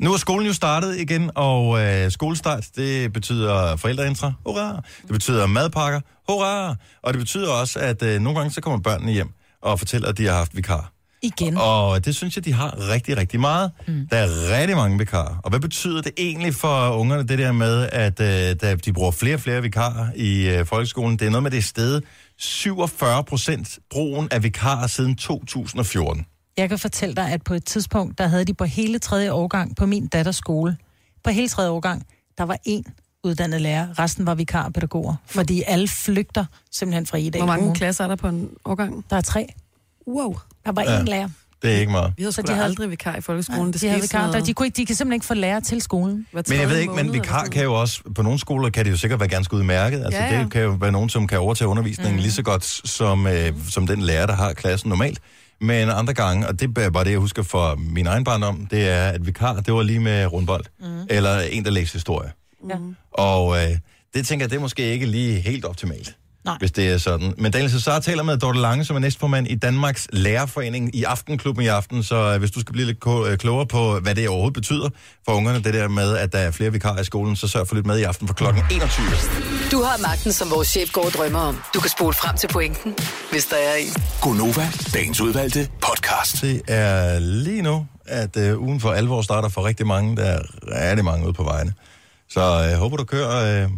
[0.00, 4.82] Nu er skolen jo startet igen, og øh, skolestart, det betyder forældreintra, hurra!
[5.02, 6.76] Det betyder madpakker, hurra!
[7.02, 9.28] Og det betyder også, at øh, nogle gange så kommer børnene hjem
[9.62, 10.92] og fortæller, at de har haft vikar.
[11.22, 11.56] Igen.
[11.56, 13.70] Og det synes jeg, de har rigtig, rigtig meget.
[13.88, 14.08] Mm.
[14.10, 15.36] Der er rigtig mange vikarer.
[15.44, 19.34] Og hvad betyder det egentlig for ungerne, det der med, at øh, de bruger flere
[19.34, 21.18] og flere vikarer i øh, folkeskolen?
[21.18, 22.02] Det er noget med det sted
[22.38, 26.26] 47 procent brugen af vikarer siden 2014.
[26.56, 29.76] Jeg kan fortælle dig, at på et tidspunkt, der havde de på hele tredje årgang
[29.76, 30.76] på min datters skole,
[31.24, 32.06] på hele tredje årgang,
[32.38, 32.92] der var én
[33.24, 33.98] uddannet lærer.
[33.98, 38.28] Resten var vikarpædagoger, fordi alle flygter simpelthen fra Ida Hvor mange klasser er der på
[38.28, 39.04] en årgang?
[39.10, 39.46] Der er tre.
[40.06, 40.36] Wow.
[40.66, 41.00] Der var Ja.
[41.00, 41.28] én lærer.
[41.62, 42.12] Det er ikke meget.
[42.16, 43.72] Vi havde Så de havde- aldrig vikar i folkeskolen.
[43.72, 45.80] Det de, havde vikar, der, de, kunne ikke, de kan simpelthen ikke få lærer til
[45.82, 46.26] skolen.
[46.32, 48.96] Men jeg ved ikke, men vikar kan jo også, på nogle skoler kan det jo
[48.96, 50.04] sikkert være ganske udmærket.
[50.04, 50.42] Altså Ja, ja.
[50.42, 52.20] det kan jo være nogen, som kan overtage undervisningen mm.
[52.22, 55.18] lige så godt som, øh, som den lærer, der har klassen normalt.
[55.60, 58.88] Men andre gange, og det er bare det, jeg husker fra min egen barndom, det
[58.88, 60.64] er, at vikar, det var lige med rundbold.
[60.80, 60.86] Mm.
[61.10, 62.32] Eller en, der læste historie.
[62.70, 62.74] Ja.
[63.12, 63.68] Og øh,
[64.14, 66.16] det tænker jeg, det er måske ikke lige helt optimalt.
[66.44, 66.56] Nej.
[66.58, 67.34] Hvis det er sådan.
[67.38, 71.64] Men Daniel Cesar taler med Dorte Lange, som er næstformand i Danmarks Lærerforening i Aftenklubben
[71.64, 72.02] i aften.
[72.02, 74.88] Så øh, hvis du skal blive lidt øh, klogere på, hvad det overhovedet betyder
[75.24, 77.74] for ungerne, det der med, at der er flere vikarer i skolen, så sørg for
[77.74, 79.06] lidt med i aften for klokken 21.
[79.72, 81.62] Du har magten, som vores chef går og drømmer om.
[81.74, 82.94] Du kan spole frem til pointen,
[83.30, 83.92] hvis der er en.
[84.22, 86.42] Gonova, dagens udvalgte podcast.
[86.42, 90.16] Det er lige nu, at øh, ugen for alvor starter for rigtig mange.
[90.16, 90.40] Der er
[90.90, 91.74] rigtig mange ude på vejene.
[92.30, 93.70] Så jeg øh, håber, du kører øh,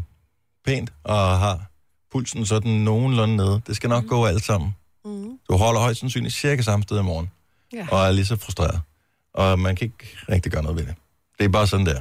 [0.67, 1.72] pænt og har
[2.13, 3.61] pulsen sådan nogenlunde nede.
[3.67, 4.09] Det skal nok mm.
[4.09, 4.77] gå alt sammen.
[5.05, 5.39] Mm.
[5.51, 7.31] Du holder højst sandsynligt cirka samme sted i morgen.
[7.73, 7.87] Ja.
[7.91, 8.81] Og er lige så frustreret.
[9.35, 10.95] Og man kan ikke rigtig gøre noget ved det.
[11.39, 12.01] Det er bare sådan der.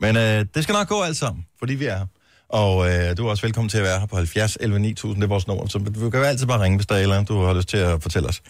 [0.00, 2.06] Men øh, det skal nok gå alt sammen, fordi vi er her.
[2.48, 5.26] Og øh, du er også velkommen til at være her på 70 11 9000, det
[5.26, 5.66] er vores nummer.
[5.66, 7.76] Så du kan altid bare ringe, hvis der er eller andet, du har lyst til
[7.76, 8.42] at fortælle os.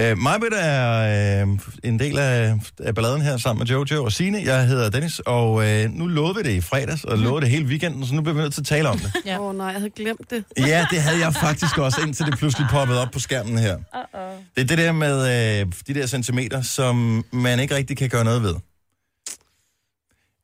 [0.00, 4.42] Øh, Majbet er øh, en del af, af balladen her sammen med Jojo og Sine.
[4.44, 7.66] Jeg hedder Dennis, og øh, nu lovede vi det i fredags, og lovede det hele
[7.66, 9.12] weekenden, så nu bliver vi nødt til at tale om det.
[9.16, 9.38] Åh ja.
[9.40, 10.44] oh, nej, jeg havde glemt det.
[10.66, 13.76] Ja, det havde jeg faktisk også, indtil det pludselig poppede op på skærmen her.
[13.76, 14.18] Uh-oh.
[14.54, 18.24] Det er det der med øh, de der centimeter, som man ikke rigtig kan gøre
[18.24, 18.54] noget ved.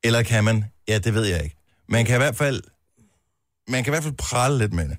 [0.05, 0.65] Eller kan man?
[0.89, 1.57] Ja, det ved jeg ikke.
[1.89, 2.63] Man kan i hvert fald,
[3.69, 4.97] man kan i hvert fald prale lidt med det.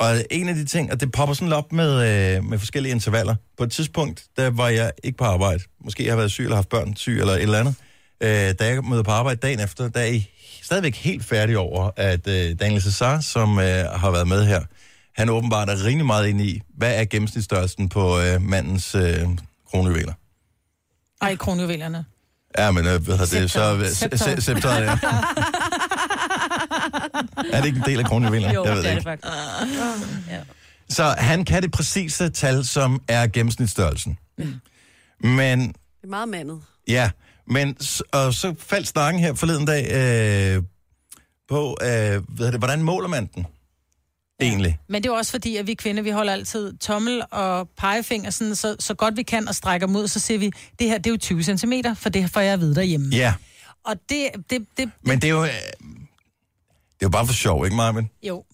[0.00, 1.90] Og en af de ting, og det popper sådan op med,
[2.36, 3.34] øh, med forskellige intervaller.
[3.58, 5.62] På et tidspunkt, der var jeg ikke på arbejde.
[5.84, 7.74] Måske jeg har været syg, eller haft børn syg, eller et eller andet.
[8.20, 10.28] Øh, da jeg mødte på arbejde dagen efter, der er I
[10.62, 14.60] stadigvæk helt færdig over, at øh, Daniel Cesar, som øh, har været med her,
[15.16, 19.18] han åbenbart er rimelig meget inde i, hvad er gennemsnitsstørrelsen på øh, mandens øh,
[19.70, 20.12] kronjuveler.
[21.22, 22.04] Ej, kronjuvelerne.
[22.58, 23.50] Ja, men øh, hvad hedder det?
[23.50, 24.20] Så, Scepteret.
[24.20, 24.98] se- scepteret, ja.
[27.52, 28.54] er det ikke en del af kronjuvelerne?
[28.54, 29.10] Jo, jeg ved det er ikke.
[29.10, 30.30] det faktisk.
[30.30, 30.40] Ja.
[30.88, 34.18] Så han kan det præcise tal, som er gennemsnitsstørrelsen.
[35.20, 35.74] Men Det
[36.04, 36.60] er meget mandet.
[36.88, 37.10] Ja,
[37.46, 39.86] men s- og så faldt snakken her forleden dag
[40.56, 40.62] øh,
[41.48, 43.46] på, øh, hvad hedder det, hvordan måler man den
[44.40, 44.78] egentlig?
[44.88, 48.30] Men det er jo også fordi, at vi kvinder, vi holder altid tommel og pegefinger
[48.30, 51.06] sådan, så, så godt vi kan og strækker mod, så siger vi, det her det
[51.06, 53.16] er jo 20 cm, for det får jeg at vide derhjemme.
[53.16, 53.34] Ja,
[53.84, 55.50] Og det, det, det, men det er jo, øh,
[57.00, 58.10] det er jo bare for sjov, ikke Marvin?
[58.22, 58.44] jo,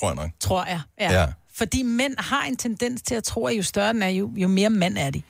[0.00, 0.30] Tror jeg nok.
[0.40, 0.80] tror jeg.
[1.00, 1.12] Ja.
[1.20, 1.26] Ja.
[1.54, 4.48] Fordi mænd har en tendens til at tro, at jo større den er, jo, jo
[4.48, 5.22] mere mand er de.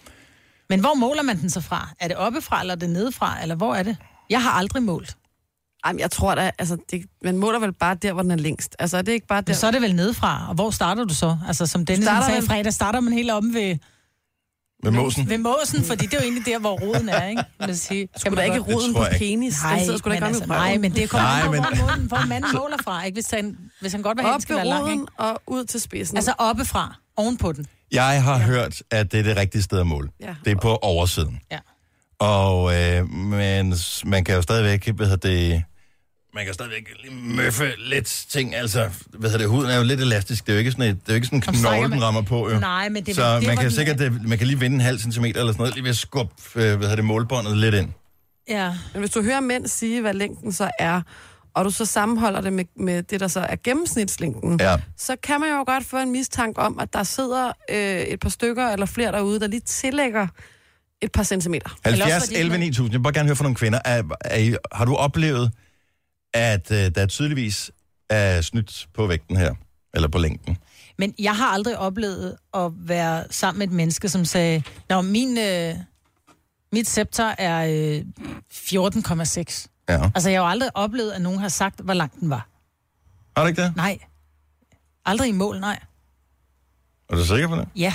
[0.69, 1.89] Men hvor måler man den så fra?
[2.01, 3.97] Er det oppefra, eller er det nedefra, eller hvor er det?
[4.31, 5.17] Jeg har aldrig målt.
[5.87, 8.77] Jamen, jeg tror da, altså, det, man måler vel bare der, hvor den er længst.
[8.79, 9.49] Altså, er det ikke bare der?
[9.49, 11.39] Men så er det vel nedefra, og hvor starter du så?
[11.49, 13.79] Altså, som Dennis Starter sagde i fredag, starter man helt om ved,
[14.83, 15.29] Med måsen?
[15.29, 17.43] ved måsen, fordi det er jo egentlig der, hvor roden er, ikke?
[17.61, 18.09] Vil jeg sige.
[18.17, 19.63] Skulle da ikke roden på penis?
[19.63, 21.53] Nej, den sidder sgu da men ikke altså, nej, men det kommer Nej, an på,
[21.53, 23.17] men- hvor, måden, hvor manden måler fra, ikke?
[23.17, 25.13] Hvis han, hvis han godt vil den skal være lang, roden ikke?
[25.19, 26.17] og ud til spidsen.
[26.17, 27.67] Altså oppefra, ovenpå den.
[27.93, 28.45] Jeg har ja.
[28.45, 30.09] hørt, at det er det rigtige sted at måle.
[30.21, 30.35] Ja.
[30.45, 31.41] Det er på oversiden.
[31.53, 31.59] Ja.
[32.19, 33.75] Og øh, men
[34.05, 35.63] man kan jo stadigvæk, hvad hedder det,
[36.37, 40.01] man kan stadigvæk lige møffe lidt ting, altså, hvad hedder det, huden er jo lidt
[40.01, 42.03] elastisk, det er jo ikke sådan, et, det er jo ikke sådan en knogle, den
[42.03, 42.59] rammer på, jo.
[42.59, 44.81] Nej, men det er Så det man kan sikkert, det, man kan lige vinde en
[44.81, 47.75] halv centimeter eller sådan noget, lige ved at skubbe, øh, hvad hedder det, målbåndet lidt
[47.75, 47.89] ind.
[48.49, 48.73] Ja.
[48.93, 51.01] Men hvis du hører mænd sige, hvad længden så er,
[51.55, 54.77] og du så sammenholder det med, med det, der så er gennemsnitslængden, Ja.
[54.99, 58.29] så kan man jo godt få en mistanke om, at der sidder øh, et par
[58.29, 60.27] stykker eller flere derude, der lige tillægger
[61.03, 61.79] et par centimeter.
[61.85, 62.93] 70, fordi 11, man- 9000.
[62.93, 63.79] Jeg vil bare gerne høre fra nogle kvinder.
[63.85, 65.51] Er, er I, har du oplevet,
[66.35, 67.71] at øh, der tydeligvis
[68.11, 69.55] er snydt på vægten her?
[69.95, 70.59] Eller på længden?
[70.99, 75.39] Men jeg har aldrig oplevet at være sammen med et menneske, som sagde, Nå, min,
[75.39, 75.75] øh,
[76.73, 77.67] mit scepter er
[77.97, 78.05] øh,
[78.53, 79.67] 14,6.
[79.89, 80.11] Ja.
[80.15, 82.49] Altså, jeg har jo aldrig oplevet, at nogen har sagt, hvor lang den var.
[83.37, 83.77] Har du ikke det?
[83.77, 83.99] Nej.
[85.05, 85.79] Aldrig i mål, nej.
[87.11, 87.69] Er du sikker på det?
[87.77, 87.95] Ja.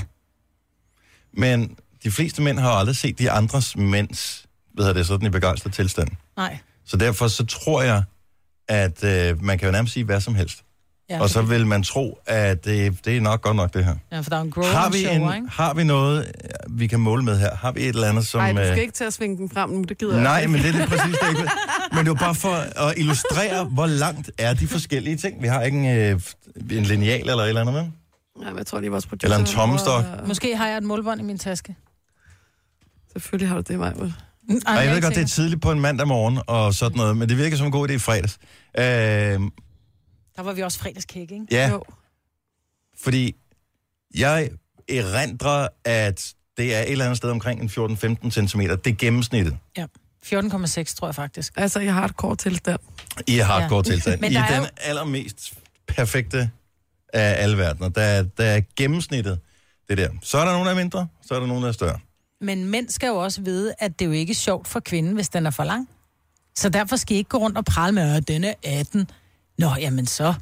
[1.33, 5.27] Men de fleste mænd har jo aldrig set de andres mænds, hvad hedder det, sådan
[5.27, 6.09] i begejstret tilstand.
[6.37, 6.57] Nej.
[6.85, 8.03] Så derfor så tror jeg,
[8.67, 10.63] at øh, man kan jo nærmest sige hvad som helst.
[11.09, 13.95] Ja, Og så vil man tro, at det, det er nok godt nok det her.
[14.11, 15.47] Ja, for der er en Har vi, show, en, ikke?
[15.49, 17.55] har vi noget, øh, vi kan måle med her?
[17.55, 18.39] Har vi et eller andet, som...
[18.41, 20.39] Nej, du skal øh, ikke til at svinge den frem nu, det gider jeg Nej,
[20.39, 20.51] ikke.
[20.51, 21.49] men det er det præcis det ikke.
[21.91, 22.53] Men det var bare for
[22.87, 25.41] at illustrere, hvor langt er de forskellige ting.
[25.41, 26.21] Vi har ikke en, øh,
[26.77, 27.83] en lineal eller et eller andet med.
[28.41, 29.27] Nej, men jeg tror lige, vores producer...
[29.27, 30.03] Eller en tommestok.
[30.27, 31.75] Måske har jeg et målbånd i min taske.
[33.13, 33.93] Selvfølgelig har du det, Maja.
[34.49, 37.29] Og jeg ved godt, det er tidligt på en mandag morgen og sådan noget, men
[37.29, 38.37] det virker som en god idé i fredags.
[38.77, 41.45] Øh, Der var vi også fredagskæk, ikke?
[41.51, 41.83] ja, Jo.
[43.03, 43.35] fordi
[44.15, 44.49] jeg
[44.89, 48.59] erindrer, at Det er et eller andet sted omkring en 14-15 cm.
[48.61, 49.85] Det er gennemsnittet Ja.
[50.25, 51.53] 14,6 tror jeg faktisk.
[51.55, 52.79] Altså i hardcore tilstand.
[53.27, 53.91] i hardcore Ja.
[53.91, 54.25] tilstand.
[54.25, 55.53] I der er den jo- allermest
[55.87, 56.49] perfekte
[57.13, 57.89] af alle verdener.
[57.89, 59.39] Der er, der er gennemsnittet
[59.89, 60.09] det der.
[60.21, 61.99] Så er der nogen, der er mindre, så er der nogen, der er større.
[62.41, 65.29] Men mænd skal jo også vide, at det er jo ikke sjovt for kvinden, hvis
[65.29, 65.89] den er for lang.
[66.55, 69.09] Så derfor skal I ikke gå rundt og prale med, at den er 18.
[69.57, 70.33] Nå, jamen så.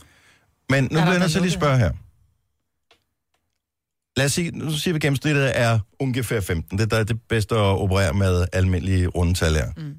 [0.69, 1.91] Men nu bliver jeg nødt til lige spørge her.
[4.17, 6.77] Lad os sige, nu siger vi, gennemsnittet er ungefær 15.
[6.77, 9.71] Det er der er det bedste at operere med almindelige rundetal her.
[9.77, 9.95] Mm.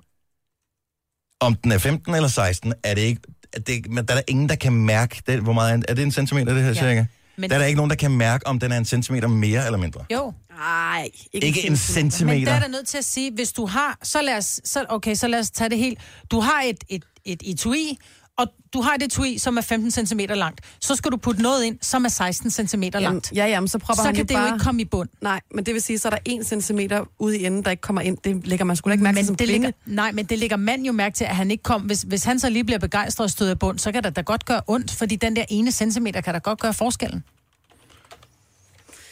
[1.40, 3.20] Om den er 15 eller 16, er det ikke...
[3.52, 5.94] Er det, men der er der ingen, der kan mærke, det, hvor meget er, er
[5.94, 6.74] det en centimeter, det her Ja.
[6.74, 7.04] cirka?
[7.40, 7.50] Men-.
[7.50, 9.78] Der er der ikke nogen, der kan mærke, om den er en centimeter mere eller
[9.78, 10.04] mindre.
[10.12, 10.32] Jo.
[10.56, 12.38] Nej, Ikke, ikke en centimeter.
[12.38, 14.84] Men der er der nødt til at sige, hvis du har, så lad os, så,
[14.88, 15.98] okay, så lad os tage det helt.
[16.30, 17.98] Du har et, et, et etui,
[18.40, 20.60] og du har et etui, som er 15 cm langt.
[20.80, 23.32] Så skal du putte noget ind, som er 16 cm Jamen, langt.
[23.34, 24.46] ja, jamen, så propper Så han kan det bare...
[24.48, 25.08] jo ikke komme i bund.
[25.20, 27.80] Nej, men det vil sige, så er der en centimeter ude i enden, der ikke
[27.80, 28.18] kommer ind.
[28.24, 29.66] Det lægger man sgu da ikke mærke til Men som det kvinde.
[29.66, 31.82] ligger, nej, men det ligger mand jo mærke til, at han ikke kom.
[31.82, 34.20] Hvis, hvis han så lige bliver begejstret og støder i bund, så kan det da
[34.20, 37.24] godt gøre ondt, fordi den der ene centimeter kan da godt gøre forskellen.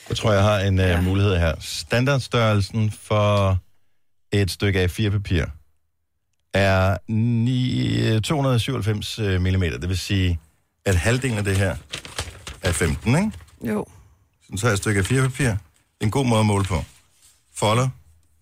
[0.09, 1.55] Jeg tror, jeg har en uh, mulighed her.
[1.61, 3.59] Standardstørrelsen for
[4.33, 5.45] et stykke A4-papir
[6.59, 9.61] er 9, 297 mm.
[9.81, 10.41] Det vil sige,
[10.85, 11.77] at halvdelen af det her
[12.63, 13.33] er 15, ikke?
[13.63, 13.87] Jo.
[14.43, 15.45] Så tager jeg et stykke A4-papir.
[15.45, 16.85] Det er en god måde at måle på.
[17.55, 17.89] Folder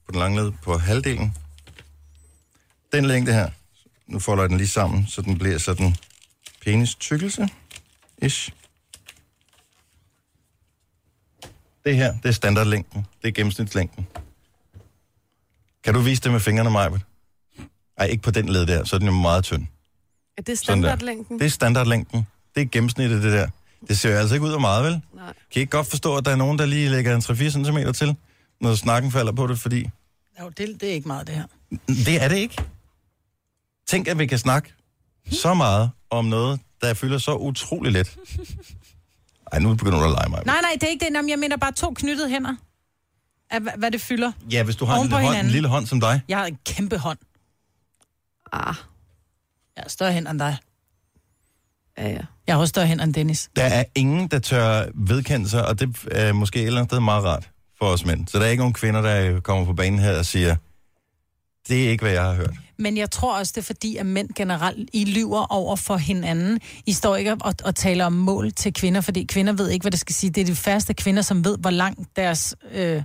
[0.07, 1.35] på den lange led på halvdelen.
[2.93, 3.51] Den længde her,
[4.07, 5.97] nu folder jeg den lige sammen, så den bliver sådan
[6.65, 7.49] penis tykkelse.
[8.23, 8.53] Ish.
[11.85, 13.07] Det her, det er standardlængden.
[13.23, 14.07] Det er gennemsnitslængden.
[15.85, 17.01] Kan du vise det med fingrene, Majbet?
[17.99, 19.67] Ej, ikke på den led der, så er den jo meget tynd.
[20.39, 21.39] Er det standardlængden?
[21.39, 22.27] Det er standardlængden.
[22.55, 23.49] Det er gennemsnittet, det der.
[23.89, 24.93] Det ser jo altså ikke ud af meget, vel?
[25.15, 25.25] Nej.
[25.27, 27.93] Kan I ikke godt forstå, at der er nogen, der lige lægger en 3-4 cm
[27.93, 28.17] til,
[28.61, 29.91] når snakken falder på det, fordi
[30.41, 31.45] Jo, det, det er ikke meget, det her.
[31.89, 32.57] det er det ikke.
[33.87, 34.73] Tænk, at vi kan snakke
[35.33, 38.17] så meget om noget, der fylder så utrolig let.
[39.53, 40.43] Ej, nu begynder du at lege mig.
[40.47, 41.13] Nej, nej, det er ikke det.
[41.13, 42.55] Nå, men Jeg mener bare to knyttede hænder.
[43.51, 44.33] Af, hva- hvad det fylder.
[44.53, 46.21] Ja, hvis du har en lille, hånd, en lille hånd som dig.
[46.29, 47.19] Jeg har en kæmpe hånd.
[48.53, 48.75] Ah,
[49.77, 50.57] Jeg har større hænder end dig.
[51.99, 52.21] ja, ja.
[52.47, 53.51] Jeg har også større hænder end Dennis.
[53.57, 57.01] Der er ingen, der tør vedkende sig, og det er måske et eller andet sted
[57.01, 58.29] meget rart for os mænd.
[58.29, 60.57] Så der er ikke nogen kvinder, der kommer på banen her og siger,
[61.69, 62.55] det er ikke, hvad jeg har hørt.
[62.79, 66.61] Men jeg tror også, det er fordi, at mænd generelt, I lyver over for hinanden.
[66.87, 69.91] I står ikke og, og taler om mål til kvinder, fordi kvinder ved ikke, hvad
[69.91, 70.31] det skal sige.
[70.31, 73.03] Det er de færreste kvinder, som ved, hvor langt deres øh,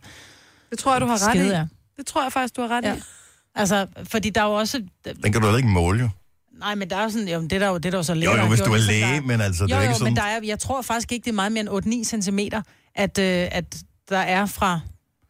[0.71, 1.39] Det tror jeg, du har ret i.
[1.49, 1.67] er.
[1.97, 2.95] Det tror jeg faktisk, du har ret Ja.
[2.95, 2.99] i.
[3.55, 4.83] Altså, fordi der er jo også...
[5.23, 6.09] Den kan du heller ikke måle, jo.
[6.59, 7.27] Nej, men der er jo sådan...
[7.27, 8.47] Jo, men det er der jo, det er der jo så Jo, læger, jo, har
[8.47, 10.13] hvis du er læge, der- men altså, det Jo, er jo, ikke sådan...
[10.13, 12.61] men der er, jeg tror faktisk ikke, det er meget mere end 8-9 centimeter,
[12.95, 13.75] at, øh, at
[14.09, 14.79] der er fra...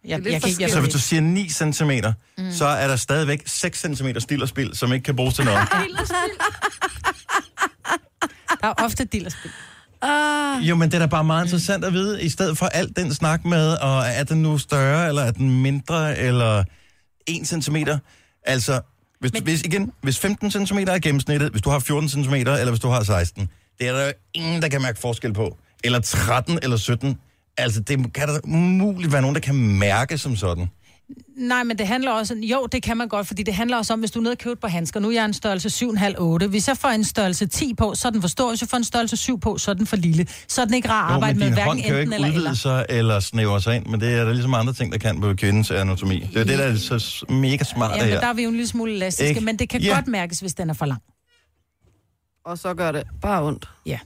[0.05, 1.91] Jeg, lidt jeg, kan ikke, jeg, Så hvis du siger 9 cm,
[2.37, 2.51] mm.
[2.51, 5.59] så er der stadigvæk 6 cm stil og spil, som ikke kan bruges til noget.
[8.61, 9.51] der er ofte dillerspil.
[10.01, 12.97] Ah, Jo, men det er da bare meget interessant at vide, i stedet for alt
[12.97, 16.63] den snak med, og er den nu større, eller er den mindre, eller
[17.27, 17.75] 1 cm.
[18.43, 18.81] Altså,
[19.19, 19.43] hvis, men...
[19.43, 22.87] hvis, igen, hvis 15 cm er gennemsnittet, hvis du har 14 cm, eller hvis du
[22.87, 23.49] har 16,
[23.79, 25.57] det er der jo ingen, der kan mærke forskel på.
[25.83, 27.17] Eller 13 eller 17.
[27.57, 30.69] Altså, det kan der umuligt være nogen, der kan mærke som sådan.
[31.37, 32.35] Nej, men det handler også...
[32.35, 34.37] Jo, det kan man godt, fordi det handler også om, hvis du er nede og
[34.37, 34.99] køber par handsker.
[34.99, 36.47] Nu er jeg en størrelse 7,5-8.
[36.47, 38.49] Hvis jeg får en størrelse 10 på, så er den for stor.
[38.49, 40.27] Hvis jeg får en størrelse 7 på, så er den for lille.
[40.47, 42.13] Så er den ikke rar at Jo, arbejde men med, hverken hånd kan jo enten
[42.13, 42.53] ikke eller udvide eller.
[42.55, 45.33] sig eller snævre sig ind, men det er der ligesom andre ting, der kan på
[45.35, 46.19] kvindens anatomi.
[46.33, 48.49] Det er det, der er så mega smart Ja, det men der er vi jo
[48.49, 49.41] en lille smule elastiske, Ikke?
[49.41, 49.93] men det kan Ja.
[49.95, 51.01] godt mærkes, hvis den er for lang.
[52.45, 53.69] og så gør det bare ondt.
[53.85, 53.99] Ja.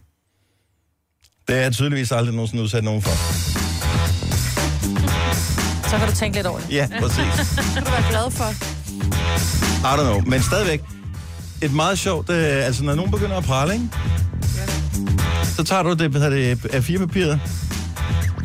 [1.47, 3.54] Det er jeg tydeligvis aldrig nogensinde udsat nogen for.
[5.89, 6.71] Så kan du tænke lidt over det.
[6.71, 7.25] Ja, præcis.
[7.57, 8.49] Det skal du være glad for.
[9.85, 10.21] I don't know.
[10.25, 10.81] Men stadigvæk,
[11.61, 13.89] et meget sjovt, øh, altså når nogen begynder at prale, ikke?
[15.55, 17.39] så tager du det, hvad det A4-papiret.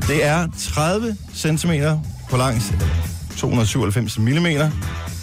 [0.08, 1.72] Det er 30 cm
[2.30, 2.72] på langs,
[3.36, 4.46] 297 mm.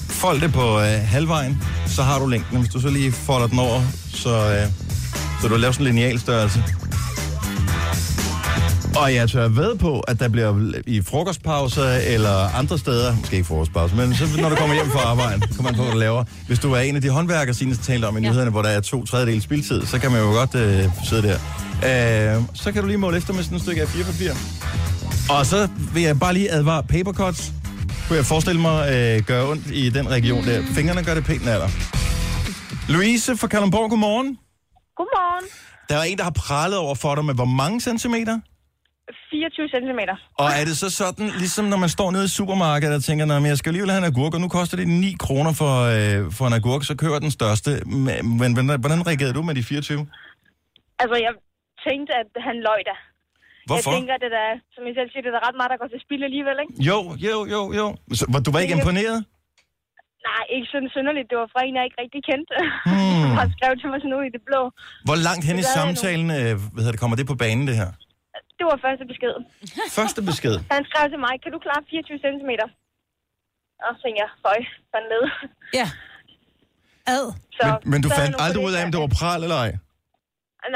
[0.09, 2.59] Fold det på øh, halvvejen, så har du længden.
[2.59, 3.81] Hvis du så lige folder den over,
[4.13, 4.67] så, øh,
[5.41, 6.63] så du laver sådan en linealstørrelse.
[9.01, 13.47] Og jeg tør ved på, at der bliver i frokostpauser eller andre steder, måske ikke
[13.47, 15.99] frokostpause, men så når du kommer hjem fra arbejde, så kommer man på, hvad du
[15.99, 16.23] laver.
[16.47, 18.79] Hvis du er en af de håndværkere, Signe talte om i nyhederne, hvor der er
[18.81, 21.37] to tredjedel spildtid, så kan man jo godt øh, sidde
[21.83, 22.35] der.
[22.37, 24.31] Øh, så kan du lige måle efter med sådan et stykke A4-papir.
[25.29, 27.51] Og så vil jeg bare lige advare papercuts.
[28.07, 30.63] Kunne jeg forestille mig øh, gøre ondt i den region der.
[30.75, 31.71] Fingrene gør det pænt af dig.
[32.89, 34.37] Louise fra Kalundborg, godmorgen.
[34.97, 35.45] Godmorgen.
[35.89, 38.39] Der er en, der har pralet over for dig med hvor mange centimeter?
[39.29, 40.01] 24 cm.
[40.43, 43.43] Og er det så sådan, ligesom når man står nede i supermarkedet og tænker, at
[43.53, 46.45] jeg skal alligevel have en agurk, og nu koster det 9 kroner for, øh, for
[46.49, 47.69] en agurk, så kører den største.
[48.05, 50.07] Men, men hvordan- hvordan reagerede du med de 24?
[51.01, 51.33] Altså, jeg
[51.87, 52.95] tænkte, at han løg da.
[53.69, 53.89] Hvorfor?
[53.91, 56.01] Jeg tænker, det der, som I selv siger, det er ret meget, der går til
[56.05, 56.73] spil alligevel, ikke?
[56.89, 56.97] Jo,
[57.27, 57.85] jo, jo, jo.
[58.19, 59.19] Så, var- du var ikke imponeret?
[60.29, 61.27] Nej, ikke sådan synderligt.
[61.31, 62.55] Det var fra en, jeg ikke rigtig kendte.
[62.89, 63.15] Hmm.
[63.23, 64.61] Som har skrevet til mig sådan ud i det blå.
[65.07, 67.89] Hvor langt hen i samtalen øh, hvad hedder det, kommer det på banen, det her?
[68.59, 69.35] Det var første besked.
[69.99, 70.55] Første besked.
[70.75, 72.51] Han skrev til mig, kan du klare 24 cm?
[73.85, 74.59] Og så tænkte jeg, føj,
[74.91, 75.23] sådan ned.
[75.79, 75.87] Ja.
[77.15, 77.25] Ad.
[77.57, 79.71] Så, Men, men du så fandt aldrig ud af, om det var pral eller ej?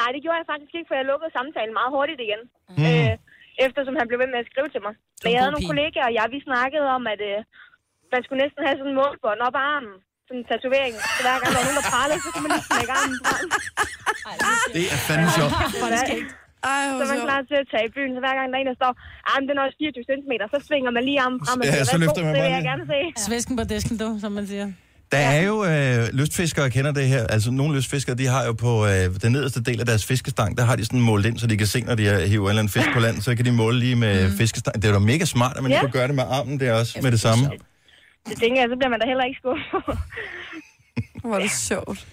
[0.02, 2.42] Nej, det gjorde jeg faktisk ikke, for jeg lukkede samtalen meget hurtigt igen.
[2.78, 2.86] Hmm.
[2.88, 3.14] Øh,
[3.66, 4.94] eftersom han blev ved med at skrive til mig.
[5.24, 7.38] Men jeg havde nogle kollegaer, og jeg, vi snakkede om, at øh,
[8.14, 9.96] man skulle næsten have sådan en målbånd op armen.
[10.28, 10.94] Sådan en tatovering.
[11.16, 13.48] Så hver gang der var nogen, der prallede, så kunne man lige lægge armen frem.
[14.78, 15.54] Det er fandme sjovt.
[16.64, 18.62] Ej, så er man klar til at tage i byen, så hver gang der er
[18.64, 18.92] en, der står,
[19.30, 21.72] ah, men den er også 24 cm, så svinger man lige armen frem og Ja,
[21.72, 23.00] siger, så "Værsgo, løfter man det vil bare jeg lige." gerne se.
[23.28, 24.68] Svæsken på disken, du, som man siger.
[25.16, 27.24] Der er jo øh, lystfiskere, der kender det her.
[27.36, 28.92] Altså nogle lystfiskere, de har jo på øh,
[29.24, 31.68] den nederste del af deres fiskestang, der har de sådan målt ind, så de kan
[31.68, 33.96] se, når de hiver en eller anden fisk på land, så kan de måle lige
[33.96, 34.38] med mm.
[34.38, 34.76] fiskestang.
[34.76, 35.80] Det er jo da mega smart, at man ja.
[35.80, 37.44] Kan gøre det med armen der også, med det samme.
[38.30, 39.98] Det tænker jeg, så bliver man da heller ikke skuffet.
[41.24, 42.08] Hvor er det sjovt.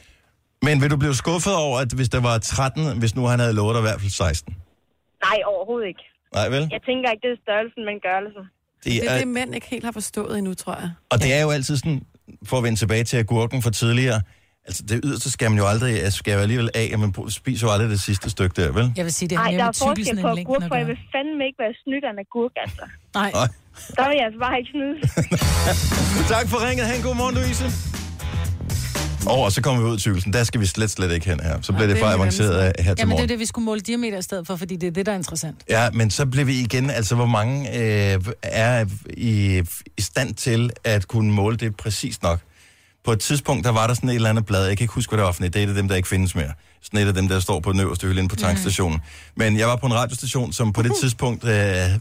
[0.62, 3.52] Men vil du blive skuffet over, at hvis der var 13, hvis nu han havde
[3.54, 4.56] lovet dig i hvert fald 16?
[5.24, 6.00] Nej, overhovedet ikke.
[6.34, 6.62] Nej, vel?
[6.76, 8.44] Jeg tænker ikke, det er størrelsen, men gørelsen.
[8.84, 10.90] Det Det er er, det, mænd ikke helt har forstået endnu, tror jeg.
[11.12, 12.02] og det er jo altid sådan,
[12.48, 14.20] for at vende tilbage til agurken fra tidligere,
[14.66, 17.66] altså det yderste skal man jo aldrig, altså, skal jo alligevel af, at man spiser
[17.66, 18.92] jo aldrig det sidste stykke der, vel?
[18.96, 21.44] Jeg vil sige, det Nej, mere der er forskel på agurk, for jeg vil fandme
[21.48, 22.82] ikke være snydt af en agurk, altså.
[23.14, 23.30] Nej.
[23.38, 23.48] Nej.
[23.96, 24.96] Der vil jeg altså bare ikke snyde.
[26.34, 26.86] Tak for ringet.
[26.86, 27.64] Ha' en god morgen, Louise.
[29.26, 30.32] Og, og så kommer vi ud i tykkelsen.
[30.32, 31.60] Der skal vi slet, slet ikke hen her.
[31.62, 33.28] Så bliver det det for avanceret her til Jamen, det er morgen.
[33.28, 35.56] det, vi skulle måle diameter i stedet for, fordi det er det, der er interessant.
[35.68, 38.84] Ja, men så bliver vi igen, altså hvor mange øh, er
[39.16, 39.62] i,
[39.96, 42.40] i stand til at kunne måle det præcis nok.
[43.04, 45.10] På et tidspunkt, der var der sådan et eller andet blad, jeg kan ikke huske,
[45.10, 46.52] hvad det var for et, det er et af dem, der ikke findes mere.
[46.82, 48.96] Sådan et af dem, der står på den øverste hylde inde på tankstationen.
[48.96, 49.42] Mm.
[49.42, 51.54] Men jeg var på en radiostation, som på det tidspunkt øh,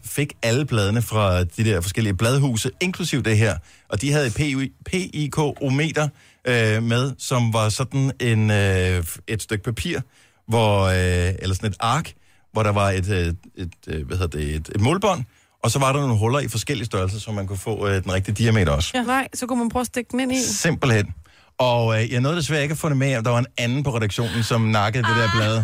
[0.04, 3.56] fik alle bladene fra de der forskellige bladhuse, inklusiv det her.
[3.88, 6.08] Og de havde et PIK-ometer
[6.48, 10.00] øh, med, som var sådan en, øh, et stykke papir,
[10.48, 12.12] hvor, øh, eller sådan et ark,
[12.52, 15.24] hvor der var et, øh, et, øh, hvad hedder det, et, et målbånd,
[15.62, 18.12] og så var der nogle huller i forskellige størrelser, så man kunne få øh, den
[18.12, 18.90] rigtige diameter også.
[18.94, 19.02] Ja.
[19.02, 20.42] Nej, så kunne man prøve at stikke den ind i.
[20.42, 21.14] Simpelthen.
[21.58, 23.82] Og øh, jeg nåede desværre ikke at få det med, om der var en anden
[23.82, 25.62] på redaktionen, som nakkede det der blad.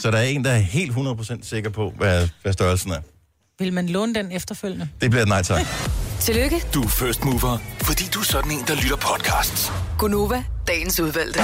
[0.00, 3.00] Så der er en, der er helt 100% sikker på, hvad, hvad størrelsen er.
[3.58, 4.88] Vil man låne den efterfølgende?
[5.00, 5.60] Det bliver et nej tak.
[6.22, 9.72] Tillykke, Du er first mover, fordi du er sådan en, der lytter podcasts.
[9.98, 11.40] Gunova, dagens udvalgte.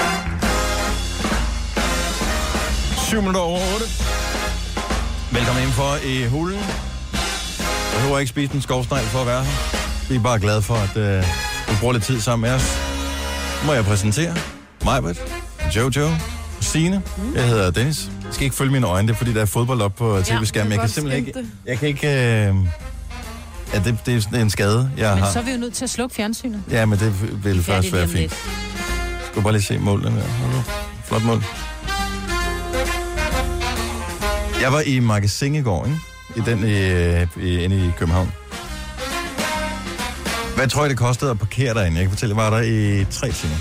[3.09, 3.85] 7 minutter over 8.
[5.31, 6.59] Velkommen indenfor i hulen.
[6.59, 9.51] Jeg behøver ikke spise en skovsnegl for at være her.
[10.09, 11.23] Vi er bare glade for, at øh,
[11.69, 12.77] du bruger lidt tid sammen med os.
[13.65, 14.35] Må jeg præsentere
[14.85, 15.21] Majbert,
[15.75, 16.09] Jojo,
[16.61, 17.01] Signe.
[17.35, 18.09] Jeg hedder Dennis.
[18.25, 20.71] Jeg skal ikke følge mine øjne, det er fordi, der er fodbold op på tv-skærmen.
[20.71, 21.45] Jeg kan simpelthen ikke...
[21.65, 22.07] Jeg kan ikke...
[22.47, 22.55] Øh,
[23.73, 25.31] ja, det, det er sådan en skade, jeg Men har.
[25.31, 26.63] så er vi jo nødt til at slukke fjernsynet.
[26.71, 28.19] Ja, men det vil først Færdig lige være fint.
[28.19, 28.35] lidt.
[29.31, 30.63] Skal bare lige se målene der.
[31.05, 31.43] Flot mål.
[34.61, 35.99] Jeg var i magasin i går, ikke?
[36.35, 38.31] I den i, øh, i, inde i København.
[40.55, 41.97] Hvad tror jeg, det kostede at parkere derinde?
[41.97, 43.55] Jeg kan fortælle, jeg var der i tre timer.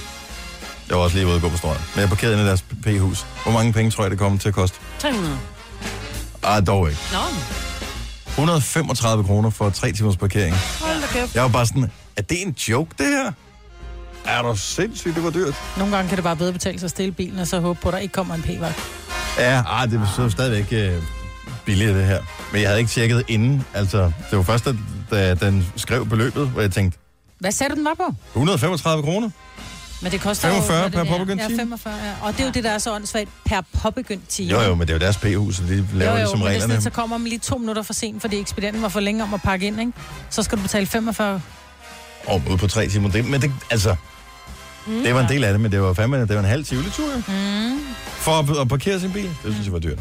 [0.88, 1.80] Jeg var også lige ude og gå på strøget.
[1.94, 3.26] Men jeg parkerede inde i deres p-hus.
[3.42, 4.76] Hvor mange penge tror jeg, det kommer til at koste?
[4.98, 5.38] 300.
[6.42, 7.00] Ah, dog ikke.
[7.12, 7.18] Nå,
[8.38, 10.54] 135 kroner for tre timers parkering.
[10.80, 11.34] Hold da kæft.
[11.34, 13.32] Jeg var bare sådan, er det en joke, det her?
[14.24, 15.54] Er du sindssygt, det var dyrt?
[15.78, 17.88] Nogle gange kan det bare bedre betale sig at stille bilen, og så håbe på,
[17.88, 18.78] at der ikke kommer en p-vagt.
[19.38, 21.02] Ja, ah, det så stadigvæk øh,
[21.64, 22.22] billigt, det her.
[22.52, 23.64] Men jeg havde ikke tjekket inden.
[23.74, 24.74] Altså, det var først, da,
[25.10, 26.98] da den skrev beløbet, hvor jeg tænkte,
[27.40, 28.14] Hvad sagde du, den var på?
[28.34, 29.30] 135 kroner?
[30.02, 31.18] Men det koster 45 jo, hvad per er.
[31.18, 31.54] påbegyndt time?
[31.54, 32.12] Ja, 45, ja.
[32.22, 34.50] Og det er jo det, der er så åndssvagt per påbegyndt time.
[34.50, 36.42] Jo, jo, men det er jo deres p-hus, så de laver jo, jo, det som
[36.42, 36.74] reglerne.
[36.74, 39.34] det, så kommer man lige to minutter for sent, fordi ekspedienten var for længe om
[39.34, 39.92] at pakke ind, ikke?
[40.30, 41.40] Så skal du betale 45.
[42.26, 43.10] Og ude på tre timer.
[43.10, 43.96] Det, men det, altså,
[44.86, 46.64] mm, det var en del af det, men det var fandme, det var en halv
[46.64, 47.16] tivoli-tur, jo.
[47.28, 47.78] Mm.
[48.04, 49.24] For at, at parkere sin bil.
[49.44, 49.98] Det synes jeg var dyrt.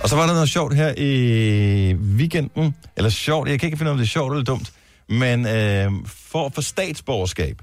[0.00, 2.74] Og så var der noget sjovt her i weekenden.
[2.96, 4.72] Eller sjovt, jeg kan ikke finde ud af, om det er sjovt eller dumt.
[5.08, 7.62] Men øh, for at få statsborgerskab,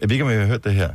[0.00, 0.90] jeg ved ikke, om jeg har hørt det her,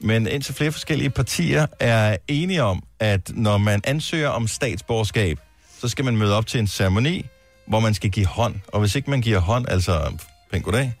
[0.00, 5.38] men indtil flere forskellige partier er enige om, at når man ansøger om statsborgerskab,
[5.80, 7.26] så skal man møde op til en ceremoni,
[7.66, 8.54] hvor man skal give hånd.
[8.68, 10.18] Og hvis ikke man giver hånd, altså
[10.52, 10.94] pænt goddag,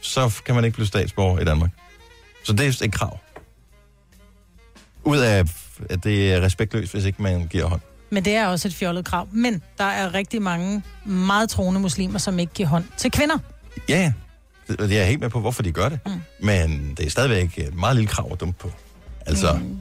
[0.00, 1.70] så kan man ikke blive statsborger i Danmark.
[2.44, 3.18] Så det er et krav.
[5.04, 5.44] Ud af,
[5.90, 7.80] at det er respektløst, hvis ikke man giver hånd.
[8.10, 9.28] Men det er også et fjollet krav.
[9.32, 13.38] Men der er rigtig mange meget troende muslimer, som ikke giver hånd til kvinder.
[13.88, 14.12] Ja, ja.
[14.68, 15.98] Det- og Jeg er helt med på, hvorfor de gør det.
[16.06, 16.12] Mm.
[16.40, 18.70] Men det er stadigvæk et meget lille krav at dumpe på.
[19.26, 19.76] Altså, mm.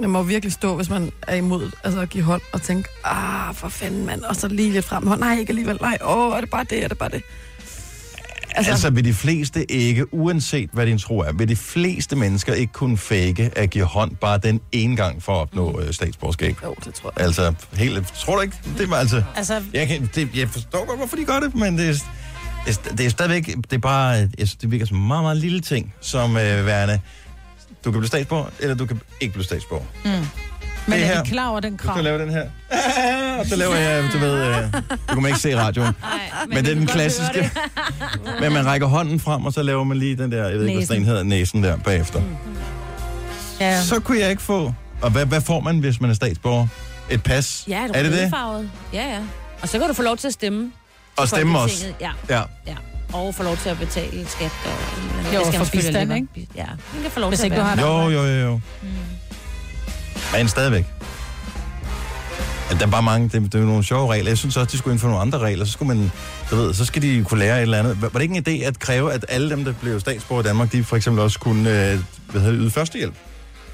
[0.00, 3.54] Det må virkelig stå, hvis man er imod altså at give hånd og tænke, ah,
[3.54, 5.04] for fanden mand, og så lige lidt frem.
[5.18, 5.78] Nej, ikke alligevel.
[5.80, 7.22] Nej, åh, er det bare det, er det bare det?
[8.54, 12.54] altså, altså vil de fleste ikke, uanset hvad din tro er, vil de fleste mennesker
[12.54, 15.92] ikke kunne fake at give hånd bare den ene gang for at opnå mm.
[15.92, 16.56] statsborgerskab?
[16.64, 17.26] Jo, det tror jeg.
[17.26, 18.56] Altså, helt, tror du ikke?
[18.78, 19.22] Det var altså...
[19.36, 21.94] Altså, Jeg, kan, det, jeg forstår godt, hvorfor de gør det, men det er,
[22.66, 25.36] det er, er stadigvæk, det er bare, jeg synes, det virker som en meget, meget
[25.36, 27.00] lille ting, som øh, værende,
[27.84, 29.84] du kan blive statsborger, eller du kan ikke blive statsborger.
[30.04, 30.26] mm.
[30.86, 31.94] Men Det er vi klar over den Du krav?
[31.94, 32.42] kan lave den her.
[33.40, 34.72] Og så laver jeg, du ved, øh,
[35.08, 35.94] kunne man ikke se radioen.
[36.02, 37.50] Nej, Men det er den klassiske.
[38.40, 40.86] Men man rækker hånden frem, og så laver man lige den der, jeg ved ikke,
[40.86, 42.22] hvad den hedder, næsen der bagefter.
[43.60, 43.82] Ja.
[43.82, 44.74] Så kunne jeg ikke få.
[45.02, 46.66] Og hvad, hvad får man, hvis man er statsborger?
[47.10, 47.64] Et pas?
[47.68, 48.32] Ja, er det det?
[48.92, 49.18] Ja, ja.
[49.62, 50.72] Og så kan du få lov til at stemme.
[51.20, 51.84] Og stemme også?
[51.84, 52.14] Folketinget.
[52.28, 52.42] Ja, Ja.
[52.66, 52.76] ja.
[53.12, 54.50] Og få lov til at betale skat.
[54.64, 56.46] Og, Jo, det skal for bistand, alligevel.
[56.56, 58.60] Ja, man kan få lov Hvis til ikke at du har Jo, jo, jo, jo.
[60.36, 60.84] Men stadigvæk.
[62.70, 64.30] Ja, Der er bare mange, det, det er jo nogle sjove regler.
[64.30, 65.64] Jeg synes også, de skulle indføre nogle andre regler.
[65.64, 66.12] Så, skulle man,
[66.50, 68.02] du ved, så skal de kunne lære et eller andet.
[68.02, 70.72] Var det ikke en idé at kræve, at alle dem, der blev statsborger i Danmark,
[70.72, 71.98] de for eksempel også kunne øh,
[72.30, 73.14] hvad hedder det, yde førstehjælp?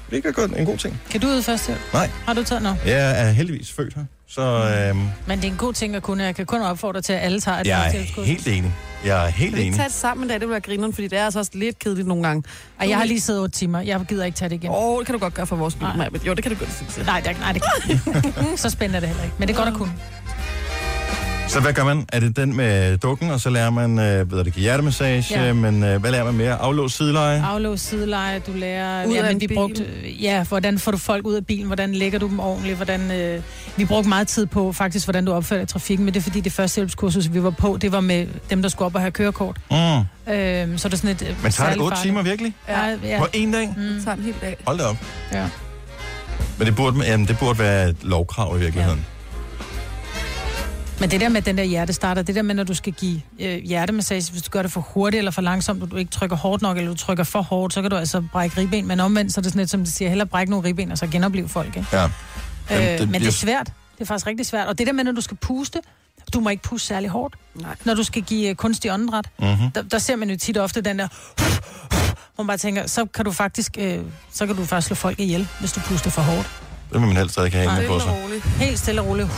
[0.05, 1.01] Det er ikke godt, en god ting.
[1.11, 1.79] Kan du yde først hjælp?
[1.93, 2.77] Nej, Har du taget noget?
[2.85, 4.03] jeg er heldigvis født her.
[4.29, 4.95] Så øh,
[5.27, 6.23] Men det er en god ting at kunne.
[6.23, 8.71] Jeg kan kun opfordre til, at alle tager et jeg er helt enig.
[9.05, 9.77] Jeg er helt Kan vi ikke enig.
[9.77, 10.35] tage det sammen en dag?
[10.35, 12.43] Det vil være grineren, fordi det er altså også lidt kedeligt nogle gange.
[12.79, 13.81] Ej, jeg har lige siddet 8 timer.
[13.81, 14.69] Jeg gider ikke tage det igen.
[14.71, 16.57] Åh, oh, det kan du godt gøre for vores bil, men Jo, det kan du
[16.59, 17.05] godt, synes jeg.
[17.05, 19.35] Nej, det, nej, det kan Så spændende er det heller ikke.
[19.39, 19.93] Men det er godt at kunne.
[21.47, 22.05] Så hvad gør man?
[22.13, 25.53] Er det den med dukken, og så lærer man, øh, ved det, hjertemassage, Ja.
[25.53, 26.55] men øh, hvad lærer man mere?
[26.55, 27.43] Aflås sideleje?
[27.45, 29.05] Aflås sideleje, du lærer...
[29.07, 29.55] Ud ja, af men en vi bil.
[29.55, 29.85] brugte,
[30.21, 31.65] ja, hvordan får du folk ud af bilen?
[31.67, 32.75] Hvordan lægger du dem ordentligt?
[32.75, 33.41] Hvordan, øh,
[33.77, 36.23] vi brugte meget tid på faktisk, hvordan du opfører dig i trafikken, men det er
[36.23, 39.01] fordi, det første hjælpskursus, vi var på, det var med dem, der skulle op og
[39.01, 39.57] have kørekort.
[39.71, 39.75] Mm.
[39.77, 41.21] Øh, så er det sådan et...
[41.21, 42.01] øh, Men tager det særligt 8 farligt.
[42.01, 42.53] timer virkelig?
[42.67, 43.19] Ja, ja.
[43.19, 43.73] På en dag?
[43.77, 43.83] Mm.
[43.83, 44.57] Det tager en hel dag.
[44.65, 44.97] Hold da op.
[45.31, 45.45] Ja.
[46.57, 49.05] Men det burde, jamen, det burde være et lovkrav i virkeligheden.
[50.99, 53.63] Men det der med den der hjertestarter, det der med, når du skal give øh,
[53.63, 56.61] hjertemassage, hvis du gør det for hurtigt eller for langsomt, og du ikke trykker hårdt
[56.61, 58.87] nok, eller du trykker for hårdt, så kan du altså brække ribben.
[58.87, 60.97] Men omvendt, så er det sådan lidt, som de siger, hellere brække nogle ribben, og
[60.97, 61.67] så genopleve folk.
[61.77, 61.87] Ikke?
[61.93, 62.05] Ja.
[62.05, 62.11] Øh,
[62.69, 63.65] Jamen, det men det er svært.
[63.95, 64.67] Det er faktisk rigtig svært.
[64.67, 65.79] Og det der med, når du skal puste,
[66.33, 67.35] du må ikke puste særlig hårdt.
[67.55, 67.75] Nej.
[67.85, 69.71] Når du skal give øh, kunstig åndedræt, Mm-hmm.
[69.75, 71.07] der, der ser man jo tit ofte den der,
[72.35, 73.99] hvor man bare tænker, så kan du faktisk, øh,
[74.33, 76.49] så kan du faktisk slå folk ihjel, hvis du puster for hårdt.
[76.93, 78.23] Det vil man helst ikke have hængende på sig.
[78.23, 78.43] roligt.
[78.45, 79.29] Helt stille og roligt.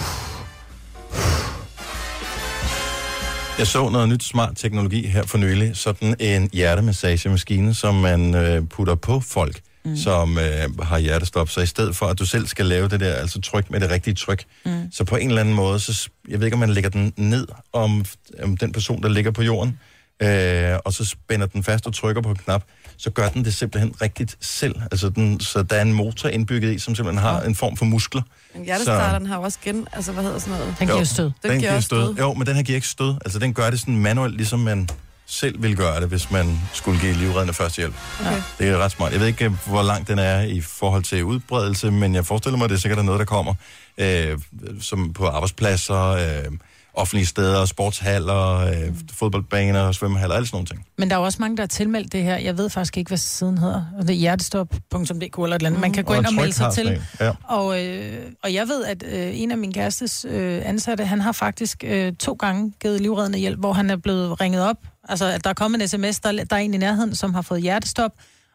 [3.60, 5.72] Jeg så noget nyt smart teknologi her for nylig.
[5.78, 9.98] Sådan en hjertemassagememaskine, som man øh, putter på folk, mm.
[9.98, 11.50] som øh, har hjertestop.
[11.50, 13.90] Så i stedet for, at du selv skal lave det der, altså tryk med det
[13.90, 14.92] rigtige tryk, mm.
[14.92, 17.48] så på en eller anden måde, så, jeg ved ikke, om man lægger den ned
[17.74, 18.06] om,
[18.44, 19.80] om den person, der ligger på jorden,
[20.22, 22.64] øh, og så spænder den fast og trykker på en knap,
[23.00, 24.76] så gør den det simpelthen rigtigt selv.
[24.92, 27.86] Altså den, så der er en motor indbygget i, som simpelthen har en form for
[27.86, 28.22] muskler.
[28.56, 29.88] Men hjertestarteren har jo også gen...
[29.94, 30.76] Altså, hvad hedder sådan noget?
[30.80, 30.94] Den Jo.
[30.94, 31.32] giver stød.
[31.44, 32.16] Den giver også stød.
[32.16, 33.16] Jo, men den her giver ikke stød.
[33.26, 34.90] Altså, den gør det sådan manuelt, ligesom man
[35.26, 37.94] selv vil gøre det, hvis man skulle give livreddende førstehjælp.
[38.20, 38.42] Okay.
[38.60, 39.12] Det er ret smart.
[39.12, 42.58] Jeg ved ikke, øh, hvor langt den er i forhold til udbredelse, men jeg forestiller
[42.58, 43.54] mig, at det er sikkert er noget, der kommer
[43.98, 44.40] øh,
[44.82, 46.52] som på arbejdspladser, øh,
[47.00, 50.86] offentlige steder, sportshaller, øh, fodboldbaner, svømmehaller, alle sådan nogle ting.
[50.98, 52.38] Men der er jo også mange, der har tilmeldt det her.
[52.38, 53.86] Jeg ved faktisk ikke, hvad siden hedder.
[53.98, 55.82] Og Det er hjertestop.dk eller et eller andet.
[55.82, 57.02] Man kan gå ind og Tryk melde sig til.
[57.20, 57.32] Ja.
[57.44, 61.32] Og, øh, og jeg ved, at øh, en af min kærestes øh, ansatte, han har
[61.32, 64.78] faktisk øh, to gange givet livreddende hjælp, hvor han er blevet ringet op.
[65.10, 67.42] Altså, at der er kommet en sms, der, der er en i nærheden, som har
[67.42, 68.12] fået hjertestop,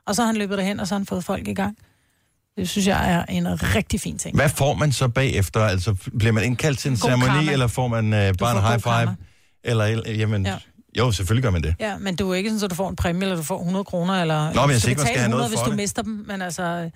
[0.07, 1.77] og så har han løbet derhen, og så har han fået folk i gang.
[2.57, 4.37] Det synes jeg er en rigtig fin ting.
[4.37, 5.61] Hvad får man så bagefter?
[5.61, 7.53] Altså, bliver man indkaldt til en God ceremoni, karma.
[7.53, 8.93] eller får man øh, bare en high five?
[8.93, 9.15] karma.
[9.65, 10.57] Eller, jamen, ja.
[10.99, 11.75] Jo, selvfølgelig gør man det.
[11.81, 13.85] Ja, men du er ikke sådan, at du får en præmie, eller du får 100
[13.85, 14.53] kroner, eller...
[14.53, 15.77] Nå, men jeg man skal have noget 100, hvis for du det.
[15.77, 16.91] mister dem, men altså...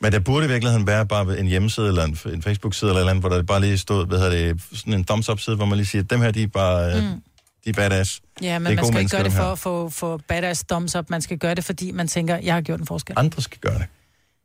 [0.00, 3.10] Men der burde i virkeligheden være bare en hjemmeside eller en, en Facebook-side eller eller
[3.10, 5.76] andet, hvor der bare lige stod, hvad hedder det, sådan en thumbs up-side, hvor man
[5.76, 7.22] lige siger, dem her, de er bare, mm.
[7.64, 8.20] de er badass.
[8.42, 11.10] Ja, men Det man skal ikke gøre det for at få, få badass thumbs up.
[11.10, 13.14] Man skal gøre det, fordi man tænker, jeg har gjort en forskel.
[13.18, 13.86] Andre skal gøre det.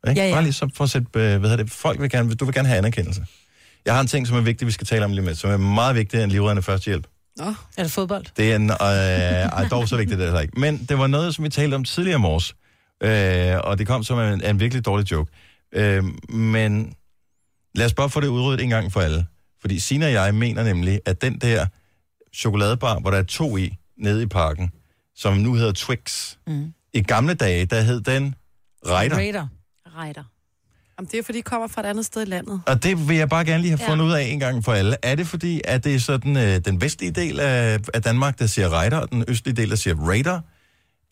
[0.08, 0.20] Ikke?
[0.20, 0.34] Ja, ja.
[0.34, 2.54] Bare lige så for at sætte, øh, hvad hedder det, folk vil gerne, du vil
[2.54, 3.26] gerne have anerkendelse.
[3.84, 5.56] Jeg har en ting, som er vigtig, vi skal tale om lige med, som er
[5.56, 7.06] meget vigtig end livreddende førstehjælp.
[7.36, 8.24] Nå, Er det fodbold?
[8.36, 10.60] Det er en, øh, ej, dog så vigtigt, det er ikke.
[10.60, 12.54] Men det var noget, som vi talte om tidligere i morges,
[13.02, 15.32] øh, og det kom som en, en virkelig dårlig joke.
[15.74, 16.94] Øh, men
[17.74, 19.26] lad os bare få det udryddet en gang for alle.
[19.60, 21.66] Fordi Sina og jeg mener nemlig, at den der
[22.34, 24.70] chokoladebar, hvor der er to i, nede i parken,
[25.16, 26.72] som nu hedder Twix, Mm.
[26.94, 28.34] i gamle dage, der hed den
[28.86, 29.16] Rejder.
[29.16, 29.46] Raider.
[30.00, 30.22] Rejder.
[30.98, 32.60] Jamen, det er fordi, de kommer fra et andet sted i landet.
[32.66, 33.90] Og det vil jeg bare gerne lige have Ja.
[33.90, 34.96] fundet ud af en gang for alle.
[35.02, 38.46] Er det fordi, at det er sådan øh, den vestlige del af, af Danmark, der
[38.46, 40.40] siger Raider, og den østlige del, der siger Raider?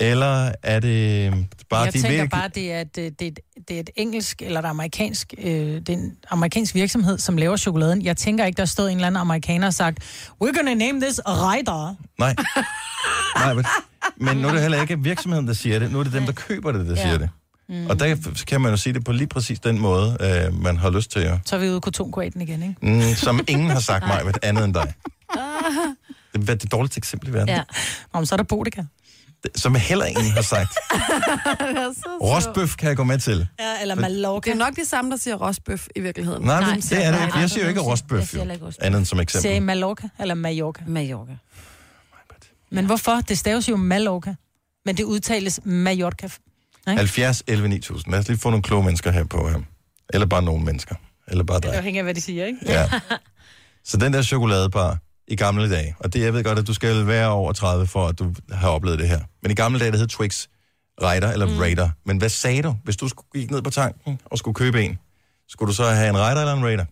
[0.01, 1.37] Eller er det øh,
[1.71, 2.31] bare jeg de tænker virkelig...
[2.31, 5.47] bare, det er, øh, det, er et, det er et engelsk eller et amerikansk, øh,
[5.47, 8.03] det er en amerikansk virksomhed, som laver chokoladen.
[8.03, 9.99] Jeg tænker ikke, der stod en eller anden amerikaner og sagt,
[10.45, 11.95] we're gonna name this Ryder.
[12.19, 12.35] Nej.
[13.37, 13.65] Nej, men,
[14.17, 15.93] men nu er det heller ikke virksomheden, der siger det.
[15.93, 17.03] Nu er det dem, der køber det, der Ja.
[17.03, 17.29] siger det.
[17.69, 17.87] Mm.
[17.87, 18.17] Og der
[18.47, 21.21] kan man jo sige det på lige præcis den måde, øh, man har lyst til
[21.21, 21.39] at...
[21.45, 22.75] Så er vi ude på tomkvaten igen, ikke?
[23.11, 24.93] Mm, som ingen har sagt mig, andet end dig.
[26.33, 27.49] Det er det dårligste eksempel i verden.
[27.49, 27.63] Ja.
[28.15, 28.83] Nå, men så er der Bodega.
[29.43, 30.69] Det- Som heller ingen har sagt.
[32.23, 33.47] Rostbøf kan jeg gå med til.
[33.61, 34.51] Ja, eller Men- Mallorca.
[34.51, 36.45] Det er nok de samme, der siger rostbøf i virkeligheden.
[36.45, 37.39] Nej, men det er det ikke.
[37.39, 38.41] Jeg siger jo ikke Jeg rostbøf, siger jo.
[38.41, 38.87] heller ikke rostbøf.
[38.87, 39.63] Andet end som Siger I eksempel.
[39.63, 40.85] Mallorca eller Mallorca?
[40.87, 41.33] Mallorca.
[42.71, 43.21] Men hvorfor?
[43.29, 44.35] Det staves jo Mallorca.
[44.85, 46.29] Men det udtales Mallorca.
[46.93, 46.99] Ikke?
[47.01, 48.13] 70, 11, 9000.
[48.13, 49.49] Lad os lige få nogle kloge mennesker her på.
[49.49, 49.55] Øh.
[50.15, 50.95] Eller bare nogle mennesker.
[51.29, 51.75] Eller bare Det dig.
[51.77, 52.59] afhænger af, hvad de siger, ikke?
[52.67, 52.91] Ja.
[53.85, 57.07] Så den der chokoladebar i gamle dage, og det jeg ved godt, at du skal
[57.07, 59.21] være over 30 for, at du har oplevet det her.
[59.43, 60.47] Men i gamle dage, det hed Twix
[61.03, 61.59] Raider eller mm.
[61.59, 61.91] Raider.
[62.07, 64.99] Men hvad sagde du, hvis du skulle gik ned på tanken og skulle købe en?
[65.49, 66.85] Skulle du så have en Raider eller en Raider?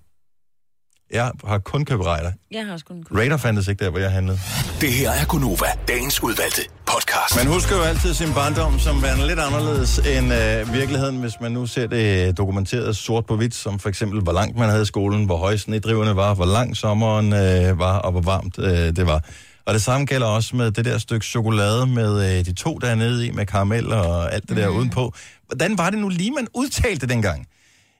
[1.13, 2.33] Jeg har kun købt Raider.
[2.51, 4.39] Jeg har også kun Raider fandtes ikke der, hvor jeg handlede.
[4.81, 7.37] Det her er Gunova, dagens udvalgte podcast.
[7.45, 11.53] Man husker jo altid sin barndom som værende lidt anderledes end øh, virkeligheden, hvis man
[11.53, 14.87] nu ser det dokumenteret sort på hvidt, som for eksempel, hvor langt man havde i
[14.87, 19.07] skolen, hvor høje snedriverne var, hvor lang sommeren øh, var, og hvor varmt øh, det
[19.07, 19.25] var.
[19.67, 22.95] Og det samme gælder også med det der stykke chokolade med øh, de to der
[22.95, 24.79] nede i, med karamel og alt det der Mhm.
[24.79, 25.15] udenpå.
[25.47, 27.47] Hvordan var det nu lige, man udtalte det dengang?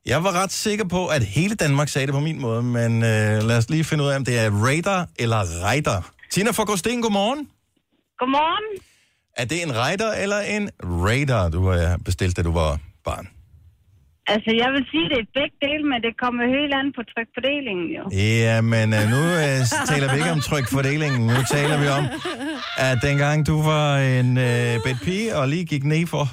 [0.07, 3.43] Jeg var ret sikker på, at hele Danmark sagde det på min måde, men øh,
[3.43, 6.13] lad os lige finde ud af, om det er Raider eller Raider.
[6.31, 7.49] Tina fra Gråsten, godmorgen.
[8.19, 8.83] Godmorgen.
[9.37, 13.29] Er det en Raider eller en Raider, du har bestilt, da du var barn?
[14.33, 17.87] Altså, jeg vil sige, det er begge dele, men det kommer helt an på trykfordelingen,
[17.99, 18.03] jo.
[18.47, 19.59] Ja, men øh, nu øh,
[19.91, 21.23] taler vi ikke om trykfordelingen.
[21.35, 22.05] Nu taler vi om,
[22.89, 26.25] at dengang du var en øh, bedt pige og lige gik ned for...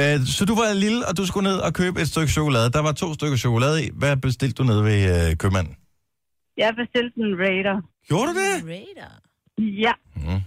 [0.00, 2.70] Øh, så du var lille, og du skulle ned og købe et stykke chokolade.
[2.76, 3.88] Der var to stykker chokolade i.
[4.00, 4.98] Hvad bestilte du ned ved
[5.30, 5.74] øh, købmanden?
[6.56, 7.76] Jeg bestilte en Raider.
[8.08, 8.54] Gjorde du det?
[8.72, 9.10] Raider?
[9.84, 9.92] Ja.
[10.16, 10.40] Mm.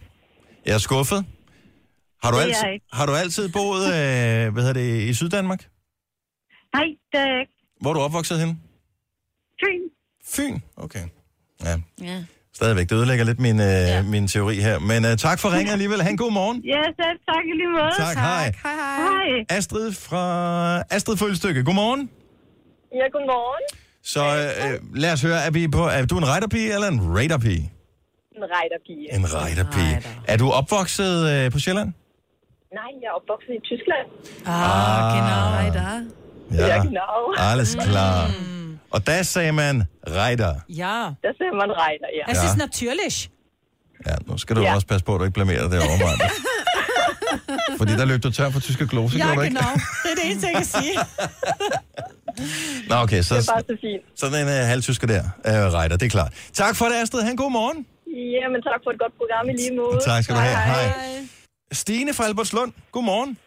[0.65, 1.25] Jeg er skuffet.
[2.23, 2.63] Har du, Det altid,
[2.93, 5.63] har du altid boet øh, hvad hedder det, i Syddanmark?
[6.73, 7.53] Nej, det er jeg ikke.
[7.81, 8.61] Hvor er du opvokset hen?
[9.63, 9.81] Fyn.
[10.35, 10.59] Fyn?
[10.77, 11.05] Okay.
[11.63, 12.23] Ja, Ja.
[12.53, 12.89] stadigvæk.
[12.89, 14.01] Det ødelægger lidt min, øh, ja.
[14.03, 14.79] min teori her.
[14.79, 16.01] Men øh, tak for ringen alligevel.
[16.01, 16.61] Ha' en god morgen.
[16.65, 17.91] Ja, selv tak i lige måde.
[17.97, 18.43] Tak, hej.
[18.63, 19.25] Hej, hej.
[19.49, 19.57] Hej.
[19.57, 20.23] Astrid fra
[20.89, 21.63] Astrid Følstykke.
[21.63, 22.09] Godmorgen.
[22.93, 23.63] Ja, godmorgen.
[24.03, 27.71] Så øh, lad os høre, er, vi på, er du en rejderpige eller en raiderpige?
[28.35, 29.13] En rejderpige.
[29.15, 30.01] En rejderpige.
[30.27, 31.93] Er du opvokset øh, på Sjælland?
[32.73, 34.07] Nej, jeg er opvokset i Tyskland.
[34.45, 35.41] Ah, genau.
[35.59, 36.05] Rejder.
[36.53, 37.33] Ja, genau.
[37.37, 38.27] Alles klar.
[38.27, 38.79] Mm.
[38.91, 40.55] Og der sagde man rejder.
[40.69, 40.95] Ja.
[41.23, 42.31] Der ser man rejder, ja.
[42.31, 42.45] Es Ja.
[42.49, 43.29] ist natürlich.
[44.07, 44.67] Ja, nu skal du Ja.
[44.67, 44.75] ja.
[44.75, 46.29] også passe på, at du ikke blamerer dig derovre, Maja.
[47.79, 49.55] Fordi der løb du tør for tyske glose, Ja, gjorde du ikke?
[49.57, 49.71] genau.
[50.03, 50.93] Det er det eneste, jeg kan sige.
[52.89, 54.19] Nå, okay, så, Det er bare så fint.
[54.19, 56.33] sådan en uh, halvtysker der, uh, rejder, det er klart.
[56.53, 57.21] Tak for det, Astrid.
[57.23, 57.85] Ha' en god morgen.
[58.41, 59.99] Jamen, tak for et godt program i lige måde.
[60.05, 60.55] Tak skal du have.
[60.57, 60.93] Hej.
[61.71, 63.37] Stine fra Albertslund, godmorgen.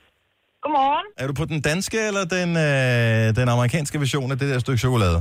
[0.65, 1.07] Godmorgen.
[1.23, 4.81] Er du på den danske eller den, øh, den amerikanske version af det der stykke
[4.87, 5.19] chokolade?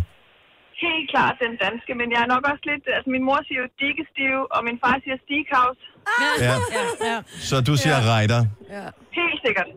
[0.85, 2.83] Helt klart den danske, men jeg er nok også lidt...
[2.95, 5.81] Altså, min mor siger jo dikkestiv, og min far siger steakhouse.
[6.23, 6.55] Ja.
[6.77, 7.17] ja, ja.
[7.49, 8.11] Så du siger ja.
[8.15, 8.41] rejder.
[8.75, 8.85] Ja.
[9.19, 9.69] Helt sikkert.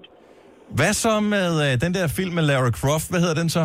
[0.79, 3.11] Hvad så med øh, den der film med Lara Croft?
[3.11, 3.61] Hvad hedder den så?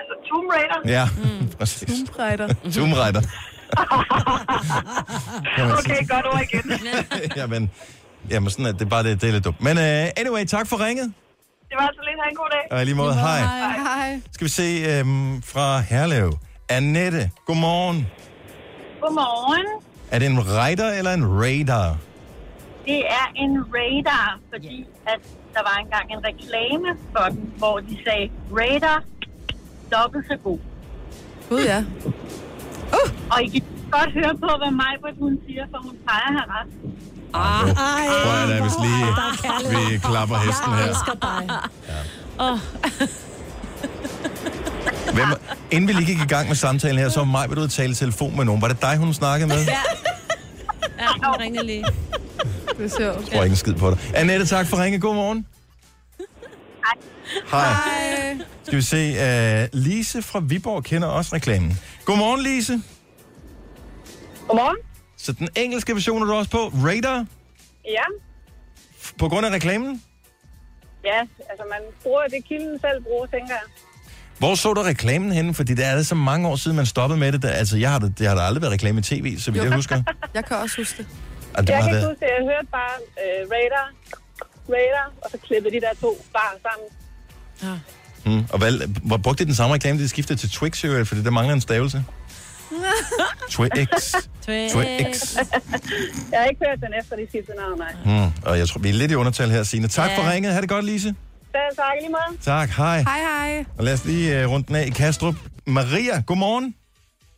[0.00, 0.78] Altså, Tomb Raider.
[0.96, 1.48] Ja, mm.
[1.58, 1.88] præcis.
[2.76, 3.22] Tomb Raider.
[5.56, 6.64] Kan man Okay, godt ord igen.
[7.36, 7.70] jamen,
[8.30, 9.60] jamen, sådan er det, bare det, det er lidt dumt.
[9.60, 9.84] Men uh,
[10.22, 11.12] anyway, tak for ringet.
[11.68, 12.16] Det var altså lidt.
[12.22, 12.78] Ha' en god dag.
[12.78, 13.38] Og lige måde, hej.
[13.38, 13.76] Hej.
[13.78, 14.20] Hej.
[14.32, 16.32] Skal vi se øhm, fra Herlev.
[16.68, 18.06] Annette, godmorgen.
[19.00, 19.66] Godmorgen.
[20.10, 21.98] Er det en rider eller en radar?
[22.86, 25.20] Det er en radar, fordi at
[25.54, 29.04] der var engang en reklame for den, hvor de sagde, radar,
[29.92, 30.58] dobbelt så god.
[31.48, 31.84] Gud, ja.
[33.30, 36.48] Og I kan godt høre på, hvad Majbert hun siger, for hun peger at have
[36.56, 36.68] ret.
[37.34, 38.06] Ah, ej.
[38.24, 40.88] Prøv at lade, hvis lige vi klapper hesten Jeg her.
[40.88, 41.48] elsker dig.
[42.40, 42.58] Åh,
[45.14, 45.28] Hvem,
[45.70, 47.68] inden vi lige gik i gang med samtalen her, så var mig, vil du ud
[47.68, 48.62] tale i telefon med nogen.
[48.62, 49.64] Var det dig, hun snakkede med?
[49.64, 49.78] ja.
[50.98, 51.84] Ja, hun ringer lige.
[52.78, 53.20] Det er sjovt.
[53.20, 53.98] Jeg tror ikke en skid på det.
[54.14, 54.98] Annette, tak for ringe.
[55.00, 55.46] God morgen.
[57.50, 57.70] Hej.
[57.70, 58.38] Hej.
[58.64, 59.62] Skal vi se.
[59.62, 61.78] Uh, Lise fra Viborg kender også reklamen.
[62.04, 62.82] Godmorgen, Lise.
[64.48, 64.76] Godmorgen.
[65.16, 66.58] Så den engelske version er du også på.
[66.58, 67.26] Radar.
[67.84, 68.02] Ja.
[69.18, 70.02] På grund af reklamen?
[71.04, 73.66] Ja, altså man bruger det, kilden selv bruger, tænker jeg.
[74.38, 75.54] Hvor så du reklamen henne?
[75.54, 77.42] Fordi det er så mange år siden, man stoppede med det.
[77.42, 77.50] Der.
[77.50, 79.74] Altså, jeg har, det, det har der aldrig været reklame i tv, så vidt jeg
[79.74, 80.02] husker.
[80.34, 81.06] Jeg kan også huske det.
[81.54, 82.30] Og det jeg kan ikke huske det.
[82.38, 83.92] Jeg hørte bare øh, Radar,
[84.68, 86.88] Radar, og så klippede de der to bare sammen.
[88.24, 88.44] Hmm.
[88.52, 91.30] Og hvad, hvor brugte de den samme reklame, de skiftede til Twix, jo, fordi der
[91.30, 92.04] mangler en stavelse?
[93.50, 94.14] Twix.
[94.46, 95.36] Twix.
[96.32, 97.92] jeg har ikke hørt den efter, de skiftede navn, nej.
[98.04, 98.32] Hmm.
[98.46, 99.88] Og jeg tror, vi er lidt i undertal her, Signe.
[99.88, 100.18] Tak Ja.
[100.18, 100.52] for ringet.
[100.52, 101.08] Ha' det godt, Lise.
[101.08, 102.40] Selv tak lige måde.
[102.42, 102.68] Tak.
[102.70, 102.98] Hej.
[103.02, 103.64] Hej, hej.
[103.78, 105.34] Og lad os lige uh, runde den af i Kastrup.
[105.66, 106.74] Maria, godmorgen.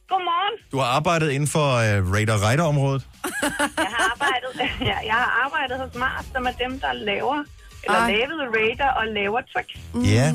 [0.09, 0.55] Godmorgen.
[0.73, 3.07] Du har arbejdet inden for uh, Radar Rider-området.
[3.23, 4.51] Jeg har arbejdet,
[4.91, 7.45] ja, jeg har arbejdet hos Mars, som er dem, der laver,
[7.89, 8.11] eller Ej.
[8.11, 9.67] lavede Radar og laver Twix.
[10.15, 10.29] Ja.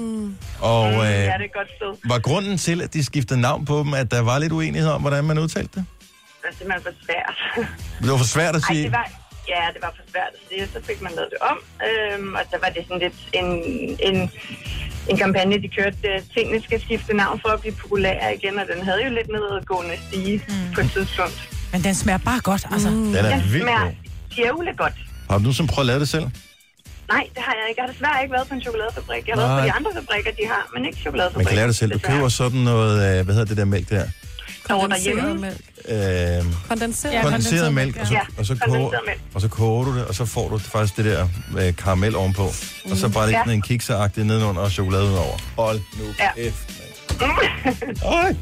[0.61, 2.09] Og Mm, uh, ja, det er et godt sted.
[2.09, 5.01] var grunden til, at de skiftede navn på dem, at der var lidt uenighed om,
[5.01, 5.85] hvordan man udtalte det?
[6.41, 7.35] Det er simpelthen for svært.
[8.01, 8.83] Det var for svært at Ej, sige.
[8.83, 9.07] det var,
[9.47, 11.57] ja, det var for svært at sige, så fik man lavet det om.
[11.89, 13.47] Øhm, og så var det sådan lidt en,
[14.09, 14.17] en,
[15.09, 18.65] en kampagne, de kørte, øh, tingene skal skifte navn for at blive populære igen, og
[18.75, 20.73] den havde jo lidt nedadgående stige mm.
[20.75, 21.49] på et tidspunkt.
[21.71, 22.89] Men den smager bare godt, altså.
[22.89, 23.05] Mm.
[23.05, 23.91] Den er vildt smager god.
[24.35, 24.93] djævle godt.
[25.29, 26.25] Har du nu som prøvet at lave det selv?
[27.13, 27.79] Nej, det har jeg ikke.
[27.81, 29.23] Jeg har desværre ikke været på en chokoladefabrik.
[29.27, 29.65] Jeg har været på Nej.
[29.65, 31.43] de andre fabrikker, de har, men ikke chokoladefabrik.
[31.45, 31.91] Man kan lære det selv.
[31.93, 34.05] Du køber sådan noget, øh, hvad hedder det der mælk der?
[34.69, 35.33] Over derhjemme.
[35.33, 35.57] mælk.
[35.89, 37.13] Øh, Kondenseret.
[37.13, 39.19] ja, kondenseret mælk, og så, Ja, og, så kondenseret koger, mælk.
[39.33, 41.27] og så koger du det, og så får du faktisk det der
[41.59, 42.43] øh, karamel ovenpå.
[42.85, 42.91] Mm.
[42.91, 43.51] Og så bare lidt Ja.
[43.51, 45.37] en kikseagtig nedenunder og chokolade udenover.
[45.57, 46.29] Hold nu Ja.
[46.35, 46.69] kæft.
[48.05, 48.35] Ej.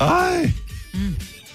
[0.00, 0.52] Ej.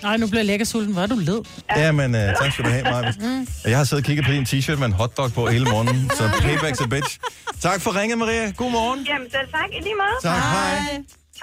[0.03, 0.93] Nej, nu bliver jeg lækker sulten.
[0.93, 1.39] Hvor er du led?
[1.75, 3.11] Ja, men øh, tak skal du have, Maja.
[3.19, 3.47] Mm.
[3.65, 6.23] Jeg har siddet og kigget på din t-shirt med en hotdog på hele morgenen, så
[6.27, 7.19] payback's a bitch.
[7.61, 8.51] Tak for ringet, Maria.
[8.51, 8.99] God morgen.
[9.09, 10.17] Jamen selv tak, i lige måde.
[10.33, 10.77] Tak, hej.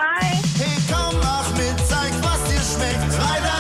[0.00, 0.28] Hej.
[0.60, 3.59] Hey, komm, mach mit, zeig, was dir schmeckt.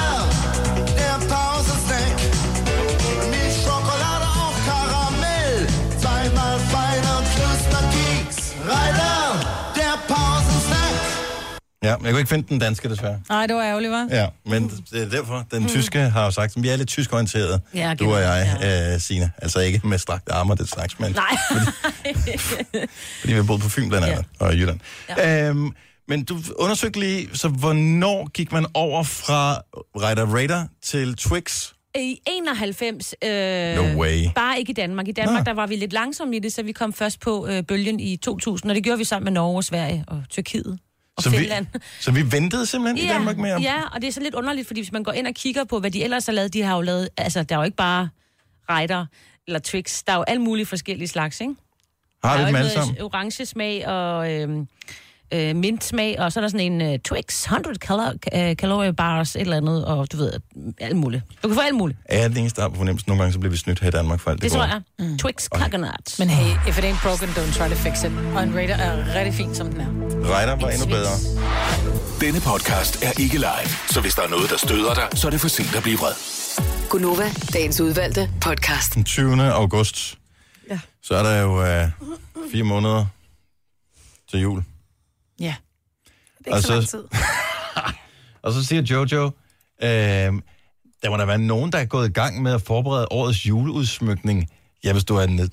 [11.90, 13.20] Ja, men jeg kunne ikke finde den danske, desværre.
[13.28, 14.08] Nej, det var ærgerligt, var.
[14.10, 17.12] Ja, men det er derfor, den tyske har jo sagt, at vi er lidt tysk
[17.12, 18.94] orienteret, Ja, du og jeg, ja.
[18.94, 19.30] øh, Signe.
[19.38, 21.36] Altså ikke med strakte arme og det slags, men Nej.
[23.20, 24.46] fordi vi har boet på Fyn blandt andet, ja.
[24.46, 24.80] og i Jylland.
[25.08, 25.48] Ja.
[25.48, 25.70] Øhm,
[26.08, 29.52] men du undersøgte lige, så hvornår gik man over fra
[30.02, 31.68] Radar Radar til Twix?
[31.98, 33.14] I 91...
[33.24, 33.30] Øh,
[33.76, 34.24] No way.
[34.34, 35.08] Bare ikke i Danmark.
[35.08, 35.50] I Danmark, Nå.
[35.50, 38.16] der var vi lidt langsomme i det, så vi kom først på øh, bølgen i
[38.16, 40.78] 2000, og det gjorde vi sammen med Norge, Sverige og Tyrkiet
[41.16, 41.66] og Så vi, Finland.
[42.00, 43.58] så vi ventede simpelthen i Danmark med.
[43.58, 45.80] Ja, og det er så lidt underligt, fordi hvis man går ind og kigger på,
[45.80, 47.08] hvad de ellers har lavet, de har jo lavet...
[47.16, 48.08] Altså, der er jo ikke bare
[48.70, 49.06] Rider
[49.46, 50.02] eller Twix.
[50.06, 51.54] Der er jo alle mulige forskellige slags, ikke?
[52.24, 53.00] Har vi er dem alle sammen?
[53.02, 54.68] orange smag og øhm,
[55.32, 58.92] øh, mint smag, og så er der sådan en uh, Twix 100 calor, uh, calorie
[58.92, 60.32] bars, et eller andet, og du ved,
[60.80, 61.22] alt muligt.
[61.42, 61.98] Du kan få alt muligt.
[62.04, 63.88] Er jeg den eneste, der har på fornemmelsen, nogle gange så bliver vi snydt her
[63.88, 64.82] i Danmark for alt Det det, tror gode?
[64.98, 65.08] jeg.
[65.08, 65.18] Mm.
[65.18, 66.14] Twix coconut.
[66.18, 68.12] Men hey, if it ain't broken, don't try to fix it.
[68.36, 69.86] Og en Raider er rigtig fin, som den er.
[70.38, 71.14] Reiter var endnu bedre.
[72.20, 75.30] Denne podcast er ikke live, så hvis der er noget, der støder dig, så er
[75.30, 76.12] det for sent at blive vred.
[76.90, 78.94] Gunova, dagens udvalgte podcast.
[78.94, 79.42] Den 20.
[79.52, 80.18] august.
[80.70, 80.78] Ja.
[81.02, 81.88] Så er der jo øh,
[82.52, 83.06] fire måneder
[84.30, 84.62] til jul.
[85.40, 85.54] Ja.
[86.38, 87.04] Det er ikke så lang tid.
[88.42, 89.24] Og så siger Jojo,
[89.82, 90.40] øh,
[91.02, 94.50] der må der være nogen, der er gået i gang med at forberede årets juleudsmykning.
[94.84, 95.50] Ja, hvis du er, en,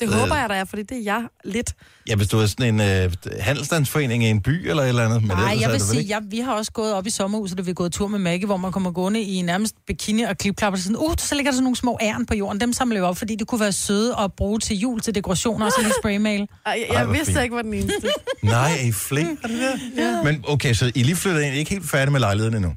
[0.00, 1.74] Det håber jeg, der er, fordi det er jeg lidt.
[2.08, 5.22] ja, hvis du er sådan en øh, handelsstandsforening i en by eller et eller andet.
[5.22, 7.70] Men Nej, jeg vil sige, jeg, vi har også gået op i sommerhuset, da vi
[7.70, 10.80] er gået tur med Maggie, hvor man kommer gående i nærmest bikini og klipklapper.
[10.80, 12.60] Sådan, uh, så ligger der sådan nogle små æren på jorden.
[12.60, 15.66] Dem samler vi op, fordi det kunne være søde at bruge til jul, til dekorationer
[15.66, 16.40] og sådan en spraymail.
[16.66, 17.42] Ej, jeg, jeg vidste fint.
[17.42, 18.08] ikke, var den eneste.
[18.42, 19.38] Nej, er I flink?
[19.96, 20.22] Ja.
[20.24, 21.52] Men okay, så I lige flyttet ind.
[21.52, 22.72] I er ikke helt færdige med lejligheden endnu.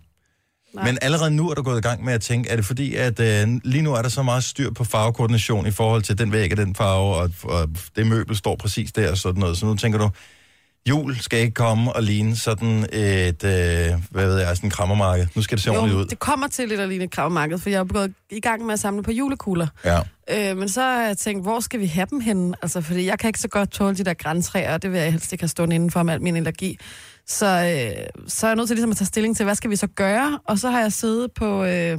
[0.74, 0.86] Nej.
[0.86, 3.20] Men allerede nu er du gået i gang med at tænke, er det fordi, at
[3.20, 6.52] øh, lige nu er der så meget styr på farvekoordination i forhold til den væg
[6.52, 9.58] og den farve, og, og det møbel står præcis der og sådan noget.
[9.58, 10.10] Så nu tænker du,
[10.90, 15.28] jul skal ikke komme og ligne sådan et, øh, hvad ved jeg, sådan en krammermarked.
[15.36, 16.06] Nu skal det se ordentligt ud.
[16.06, 18.74] det kommer til lidt at ligne et kravmarked, for jeg er gået i gang med
[18.74, 19.68] at samle på julekugler.
[19.86, 20.00] Ja.
[20.30, 22.56] Øh, men så har jeg tænkt, hvor skal vi have dem henne?
[22.62, 25.12] Altså, fordi jeg kan ikke så godt tåle de der græntræer, og det vil jeg
[25.12, 26.78] helst ikke have stående indenfor med al min allergi.
[27.28, 29.76] Så, øh, så er jeg nødt til ligesom at tage stilling til, hvad skal vi
[29.76, 30.40] så gøre?
[30.46, 31.98] Og så har jeg siddet på, øh,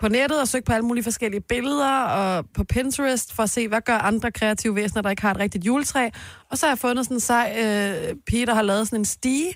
[0.00, 3.68] på nettet og søgt på alle mulige forskellige billeder, og på Pinterest for at se,
[3.68, 6.08] hvad gør andre kreative væsener, der ikke har et rigtigt juletræ.
[6.50, 9.04] Og så har jeg fundet sådan en sej øh, pige, der har lavet sådan en
[9.04, 9.54] stige,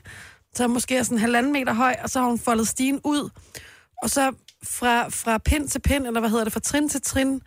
[0.55, 3.31] så måske er sådan en halvanden meter høj, og så har hun foldet stigen ud.
[4.03, 4.33] Og så
[4.65, 7.41] fra, fra pind til pind, eller hvad hedder det, fra trin til trin,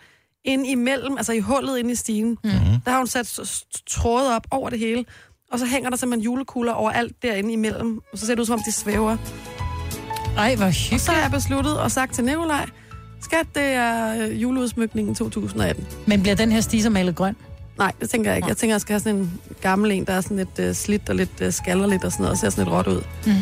[0.46, 2.82] ind imellem, altså i hullet ind i stigen, mm-hmm.
[2.86, 3.42] der har hun sat
[3.88, 5.06] tråde op over det hele,
[5.54, 8.46] og så hænger der simpelthen julekugler over alt derinde imellem, og så ser det ud,
[8.46, 9.18] som om de svæver.
[10.38, 11.02] Ej, hvor Og hyggeligt.
[11.04, 12.66] så har jeg besluttet og sagt til Nikolaj,
[13.22, 15.88] skat, det er øh, juleudsmykningen 2018.
[16.08, 17.36] Men bliver den her stiser malet grøn?
[17.78, 18.48] Nej, det tænker jeg ikke.
[18.48, 21.10] Jeg tænker, jeg skal have sådan en gammel en, der er sådan lidt uh, slidt
[21.10, 23.02] og lidt uh, skaller lidt og sådan noget, og ser sådan lidt råt ud.
[23.26, 23.34] Mm.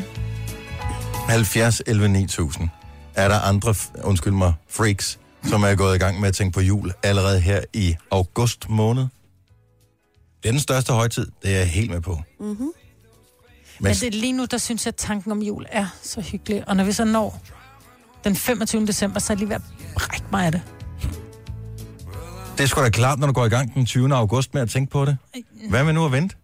[1.27, 2.69] 70 11 9000.
[3.15, 6.61] Er der andre, undskyld mig, freaks, som er gået i gang med at tænke på
[6.61, 9.05] jul allerede her i august måned?
[10.43, 12.21] Det er den største højtid, det er jeg helt med på.
[12.39, 12.55] Mm-hmm.
[12.55, 12.73] Men-
[13.79, 16.67] Men det, lige nu, der synes jeg, at tanken om jul er så hyggelig.
[16.67, 17.41] Og når vi så når
[18.23, 18.87] den 25.
[18.87, 19.61] december, så er jeg lige ved at
[19.95, 20.61] brække mig af det.
[22.57, 24.15] Det er sgu da klart, når du går i gang den 20.
[24.15, 25.17] august med at tænke på det.
[25.69, 26.35] Hvad med nu at vente?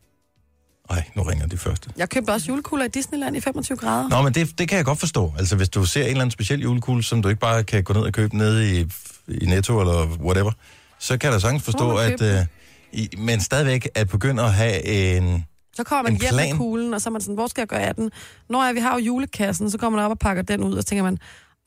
[0.90, 1.90] Ej, nu ringer de første.
[1.98, 4.10] Jeg købte også julekugler i Disneyland i 25 grader.
[4.10, 5.34] Nå, men det, det kan jeg godt forstå.
[5.38, 7.94] Altså, hvis du ser en eller anden speciel julekugle, som du ikke bare kan gå
[7.94, 8.86] ned og købe nede i,
[9.28, 10.52] i Netto eller whatever,
[11.00, 12.22] så kan jeg da sagtens forstå, at...
[12.22, 12.46] Øh,
[12.92, 15.46] i, men stadigvæk at begynde at have en...
[15.74, 16.50] Så kommer man En hjem plan.
[16.50, 18.12] med kuglen, og så er man sådan, hvor skal jeg gøre af den?
[18.50, 20.84] Når jeg, vi har jo julekassen, så kommer man op og pakker den ud, og
[20.84, 21.18] så tænker man,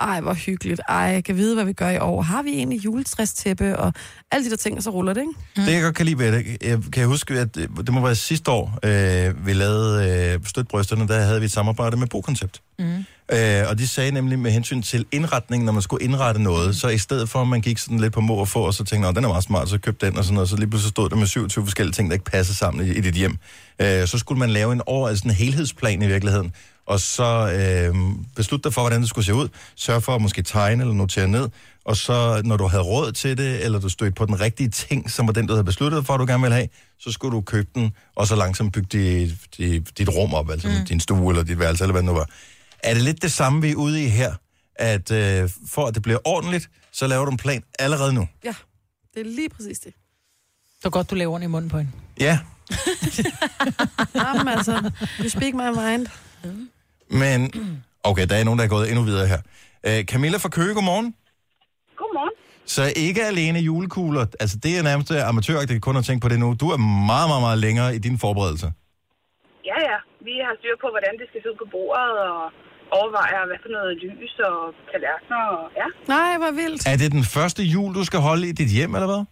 [0.00, 0.80] ej, hvor hyggeligt.
[0.88, 2.22] Ej, jeg kan vide, hvad vi gør i år.
[2.22, 3.92] Har vi egentlig juletræstæppe og
[4.32, 5.32] alle de der ting, og så ruller det, ikke?
[5.56, 5.62] Mm.
[5.62, 8.50] Det, jeg godt kan lide ved det, jeg kan huske, at det må være sidste
[8.50, 12.60] år, øh, vi lavede øh, Støtbrysterne, der havde vi et samarbejde med Bokoncept.
[12.78, 12.84] Mm.
[13.32, 16.88] Øh, og de sagde nemlig med hensyn til indretningen, når man skulle indrette noget, så
[16.88, 19.08] i stedet for, at man gik sådan lidt på må og få, og så tænkte,
[19.08, 21.08] "Nå, den er meget smart, så købte den, og sådan noget, så lige pludselig stod
[21.10, 23.36] der med 27 forskellige ting, der ikke passede sammen i, i dit hjem.
[23.80, 26.52] Øh, så skulle man lave en over, altså en helhedsplan i virkeligheden,
[26.90, 27.94] og så øh,
[28.36, 29.48] beslutte dig for, hvordan det skulle se ud.
[29.76, 31.48] Sørg for at måske tegne eller notere ned,
[31.84, 35.10] og så når du havde råd til det, eller du stødte på den rigtige ting,
[35.10, 36.68] som var den, du havde besluttet for, at du gerne ville have,
[36.98, 40.68] så skulle du købe den, og så langsomt bygge dit, dit, dit rum op, altså
[40.68, 40.86] mm.
[40.86, 42.28] din stue eller dit værelse, eller hvad det nu var.
[42.78, 44.34] Er det lidt det samme, vi er ude i her?
[44.74, 48.28] At øh, for at det bliver ordentligt, så laver du en plan allerede nu?
[48.44, 48.54] Ja,
[49.14, 49.94] det er lige præcis det.
[50.78, 51.92] Det er godt, du laver den i munden på hende.
[52.20, 52.38] Ja,
[54.14, 54.90] Jamen altså,
[55.20, 56.06] you speak my mind.
[57.10, 57.52] Men...
[58.04, 59.40] Okay, der er nogen, der er gået endnu videre her.
[59.88, 61.08] Øh, Camilla fra Køge, godmorgen.
[62.00, 62.34] Godmorgen.
[62.74, 66.48] Så ikke alene julekugler, altså det er nærmest amatøragtigt kun at tænke på det nu.
[66.62, 66.80] Du er
[67.10, 68.68] meget, meget, meget længere i din forberedelse.
[69.70, 69.98] Ja, ja.
[70.28, 72.40] Vi har styr på, hvordan det skal se ud på bordet, og
[72.98, 74.58] overvejer, hvad for noget lys og
[74.90, 75.86] tallerkener, og ja.
[76.14, 76.80] Nej, hvor vildt.
[76.92, 79.22] Er det den første jul, du skal holde i dit hjem, eller hvad?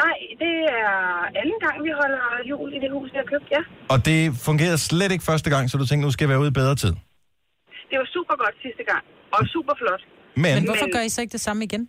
[0.00, 0.92] Nej, det er
[1.40, 3.62] anden gang, vi holder jul i det hus, vi har købt, ja.
[3.92, 6.52] Og det fungerede slet ikke første gang, så du tænkte, nu skal jeg være ude
[6.54, 6.92] i bedre tid.
[7.90, 9.02] Det var super godt sidste gang,
[9.34, 10.02] og super flot.
[10.42, 11.82] Men, Men hvorfor gør I så ikke det samme igen?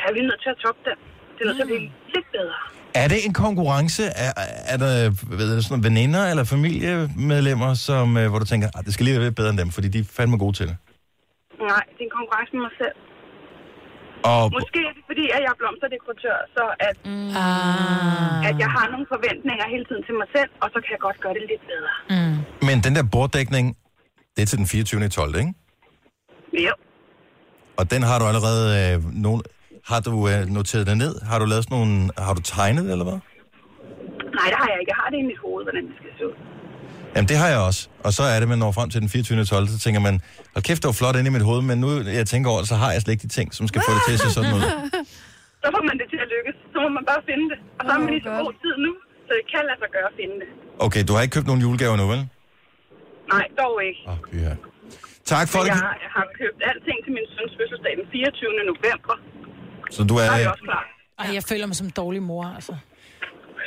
[0.00, 0.96] Ja, vi er nødt til at toppe den.
[1.34, 2.56] Det er nødt til at blive lidt bedre.
[3.02, 4.02] er det en konkurrence?
[4.24, 4.32] Er,
[4.72, 4.92] er der
[5.38, 9.04] ved jeg, sådan nogle veninder eller familiemedlemmer, som, øh, hvor du tænker, at det skal
[9.04, 10.76] lige være lidt bedre end dem, fordi de er fandme gode til det?
[11.70, 12.96] Nej, det er en konkurrence med mig selv.
[14.28, 17.30] Og, Måske er det fordi, at jeg er blomsterdekoratør, så at, mm.
[17.44, 18.48] ah.
[18.48, 21.18] at jeg har nogle forventninger hele tiden til mig selv, og så kan jeg godt
[21.24, 21.92] gøre det lidt bedre.
[22.14, 22.36] Mm.
[22.68, 23.66] men den der borddækning,
[24.34, 25.08] det er til den 24.
[25.08, 25.38] 12.
[25.42, 25.52] ikke?
[26.66, 26.74] Jo.
[27.78, 28.64] Og den har du allerede...
[28.80, 29.42] Øh, nogen,
[29.90, 31.14] har du øh, noteret det ned?
[31.30, 31.94] Har du lavet sådan nogle...
[32.26, 33.18] Har du tegnet eller hvad?
[34.38, 34.90] Nej, det har jeg ikke.
[34.94, 36.36] Jeg har det i mit hoved, hvordan det skal se ud.
[37.14, 37.80] Jamen, det har jeg også.
[38.06, 39.44] Og så er det, man når frem til den 24.
[39.44, 39.68] 12.
[39.74, 40.14] Så tænker man,
[40.54, 41.88] hold kæft, det var flot inde i mit hoved, men nu
[42.20, 44.02] jeg tænker over det, så har jeg slet ikke de ting, som skal få det
[44.06, 44.62] til at se sådan ud.
[45.62, 46.56] Så får man det til at lykkes.
[46.72, 47.58] Så må man bare finde det.
[47.78, 48.92] Og så har man lige så god tid nu,
[49.26, 50.48] så det kan lade sig gøre at finde det.
[50.86, 52.20] Okay, du har ikke købt nogen julegaver nu, vel?
[53.34, 54.00] Nej, dog ikke.
[54.10, 54.52] Åh, oh, ja.
[55.32, 55.68] Tak for det.
[55.72, 58.72] jeg, har, jeg har købt alting til min søns fødselsdag den 24.
[58.72, 59.14] november.
[59.94, 60.38] Så du Så er er...
[60.44, 60.84] jeg også klar.
[61.22, 62.74] Ej, jeg føler mig som en dårlig mor, altså.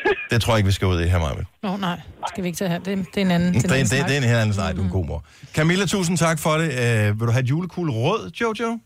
[0.31, 1.33] Det tror jeg ikke, vi skal ud i her, Maja.
[1.63, 1.99] Nå, nej.
[2.27, 2.79] Skal vi ikke tage her?
[2.79, 2.85] Det,
[3.15, 4.37] det er en anden, Det, det er en det, anden det, det er en helt
[4.37, 4.75] anden snak.
[4.75, 5.23] Du er en god mor.
[5.53, 6.69] Camilla, tusind tak for det.
[6.69, 8.79] Uh, vil du have et julekugle råd, Jojo?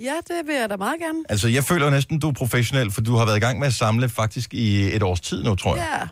[0.00, 1.18] Ja, det vil jeg da meget gerne.
[1.28, 3.74] Altså, jeg føler næsten, du er professionel, for du har været i gang med at
[3.74, 5.86] samle faktisk i et års tid nu, tror jeg.
[6.00, 6.08] Ja.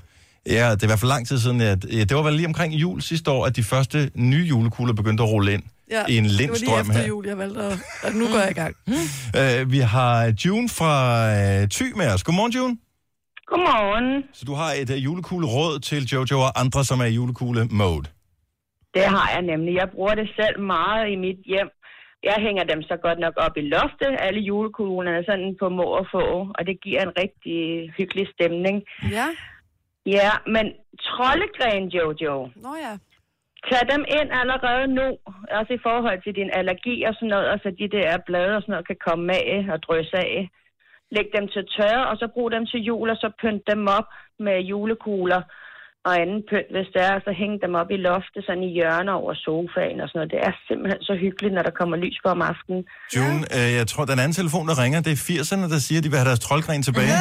[0.46, 1.60] Ja, det er i hvert fald lang tid siden.
[1.60, 4.94] At, ja, det var vel lige omkring jul sidste år, at de første nye julekugler
[4.94, 6.02] begyndte at rulle ind ja.
[6.08, 7.06] i en Det var lindstrøm lige efter her.
[7.06, 7.78] jul, jeg valgte at...
[8.02, 8.76] Og nu går jeg i gang.
[8.86, 11.26] Uh, vi har June fra
[11.62, 12.22] uh, Thy med os.
[12.22, 12.76] Godmorgen, June.
[13.50, 14.24] Godmorgen.
[14.38, 18.06] Så du har et uh, julekugle-råd til Jojo og andre, som er i julekugle-mode.
[18.96, 19.72] Det har jeg nemlig.
[19.80, 21.70] Jeg bruger det selv meget i mit hjem.
[22.30, 26.06] Jeg hænger dem så godt nok op i loftet, alle julekuglerne, sådan på må og
[26.14, 27.60] få, og det giver en rigtig
[27.96, 28.76] hyggelig stemning.
[29.16, 29.28] Ja.
[30.06, 30.66] Ja, men
[31.06, 32.36] troldegren, Jojo.
[32.64, 32.94] Nå ja.
[33.68, 35.06] Tag dem ind allerede nu,
[35.58, 38.62] også i forhold til din allergi og sådan noget, og så de der blade og
[38.62, 40.50] sådan noget kan komme af og drysse af.
[41.16, 44.08] Læg dem til tørre, og så brug dem til jul, og så pynt dem op
[44.46, 45.42] med julekugler
[46.04, 49.12] og anden pynt, hvis det er, så hæng dem op i loftet, sådan i hjørner
[49.20, 50.32] over sofaen og sådan noget.
[50.34, 52.82] Det er simpelthen så hyggeligt, når der kommer lys på om aftenen.
[53.16, 56.04] June, øh, jeg tror, den anden telefon, der ringer, det er 80'erne, der siger, at
[56.04, 57.12] de vil have deres troldgren tilbage.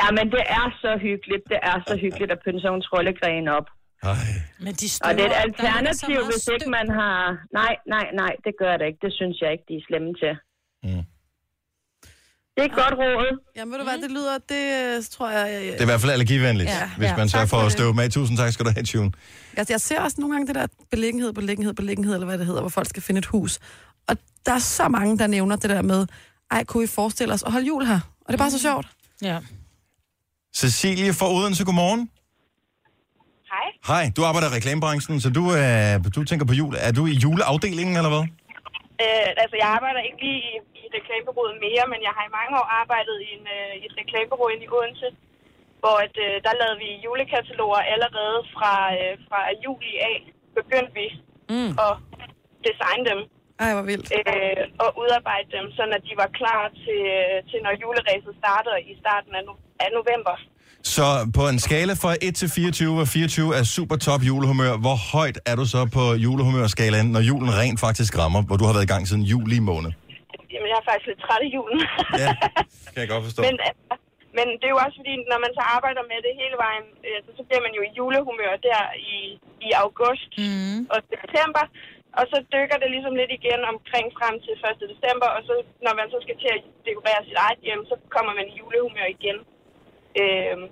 [0.00, 1.44] Ja, men det er så hyggeligt.
[1.52, 3.68] Det er så hyggeligt at pynte sådan en troldegren op.
[4.64, 7.16] Men de Og det er et alternativ, meget hvis ikke man har...
[7.60, 9.00] Nej, nej, nej, det gør det ikke.
[9.06, 10.34] Det synes jeg ikke, de er slemme til.
[10.86, 11.04] Mm.
[12.60, 13.38] Det er et godt råd.
[13.56, 15.52] Jamen, ved du hvad, det lyder, det øh, tror jeg...
[15.52, 16.90] jeg Det er i hvert fald allergivenligt, Ja.
[16.96, 17.16] hvis Ja.
[17.16, 18.10] man sørger for at støve med.
[18.10, 19.12] Tusind tak skal du have, Tune.
[19.56, 22.60] Altså, jeg ser også nogle gange det der beliggenhed, beliggenhed, beliggenhed, eller hvad det hedder,
[22.60, 23.58] hvor folk skal finde et hus.
[24.08, 24.16] Og
[24.46, 26.06] der er så mange, der nævner det der med,
[26.50, 28.00] ej, kunne I forestille os at holde jul her?
[28.20, 28.86] Og det er bare så sjovt.
[29.22, 29.38] Ja.
[30.56, 32.10] Cecilie fra Odense, godmorgen.
[33.52, 33.68] Hej.
[33.90, 36.74] Hej, du arbejder i reklamebranchen, så du, øh, du tænker på jul.
[36.78, 38.24] Er du i juleafdelingen, eller hvad?
[39.04, 42.54] Øh, altså, jeg arbejder ikke lige i, i reklamebureauet mere, men jeg har i mange
[42.60, 45.08] år arbejdet i, en, øh, i et reklamebureau inde i Odense,
[45.82, 50.16] hvor at, øh, der lavede vi julekataloger allerede fra, øh, fra juli af.
[50.60, 51.06] Begyndte vi
[51.54, 51.72] mm.
[51.86, 51.92] at
[52.66, 53.20] designe dem.
[53.64, 54.08] Ej, hvor vildt.
[54.18, 58.74] Øh, og udarbejde dem, så at de var klar til, øh, til når juleræset starter
[58.90, 60.36] i starten af, no- af november.
[60.82, 64.96] Så på en skala fra 1 til 24, hvor 24 er super top julehumør, hvor
[65.12, 68.84] højt er du så på julehumørskalaen, når julen rent faktisk rammer, hvor du har været
[68.84, 69.90] i gang siden juli måned?
[70.52, 71.80] Jamen, jeg er faktisk lidt træt af julen.
[72.22, 72.32] Ja,
[72.92, 73.40] kan jeg godt forstå.
[73.46, 73.72] Men, øh,
[74.36, 77.18] men det er jo også fordi, når man så arbejder med det hele vejen, øh,
[77.24, 78.80] så, så bliver man jo i julehumør der
[79.14, 79.18] i,
[79.66, 80.78] i august mm.
[80.92, 81.64] og september.
[82.18, 84.92] Og så dykker det ligesom lidt igen omkring frem til 1.
[84.92, 85.54] december, og så
[85.84, 89.08] når man så skal til at dekorere sit eget hjem, så kommer man i julehumør
[89.16, 89.38] igen.
[90.20, 90.64] Øhm,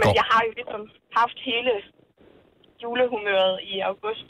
[0.00, 0.82] men jeg har jo ligesom
[1.18, 1.72] haft hele
[2.82, 4.28] julehumøret i august.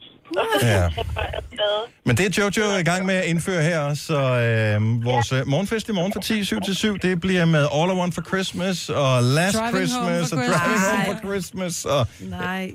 [0.63, 0.89] Ja.
[1.57, 1.85] Stadig.
[2.05, 5.47] Men det er Jojo i gang med at indføre her også, så øh, vores øh,
[5.49, 8.23] morgenfest i morgen fra 10, 7 til 7, det bliver med All I Want for
[8.23, 11.21] Christmas, og Last Driving Christmas, Home og for Driving Home Christmas.
[11.23, 12.71] for Christmas, og Nej.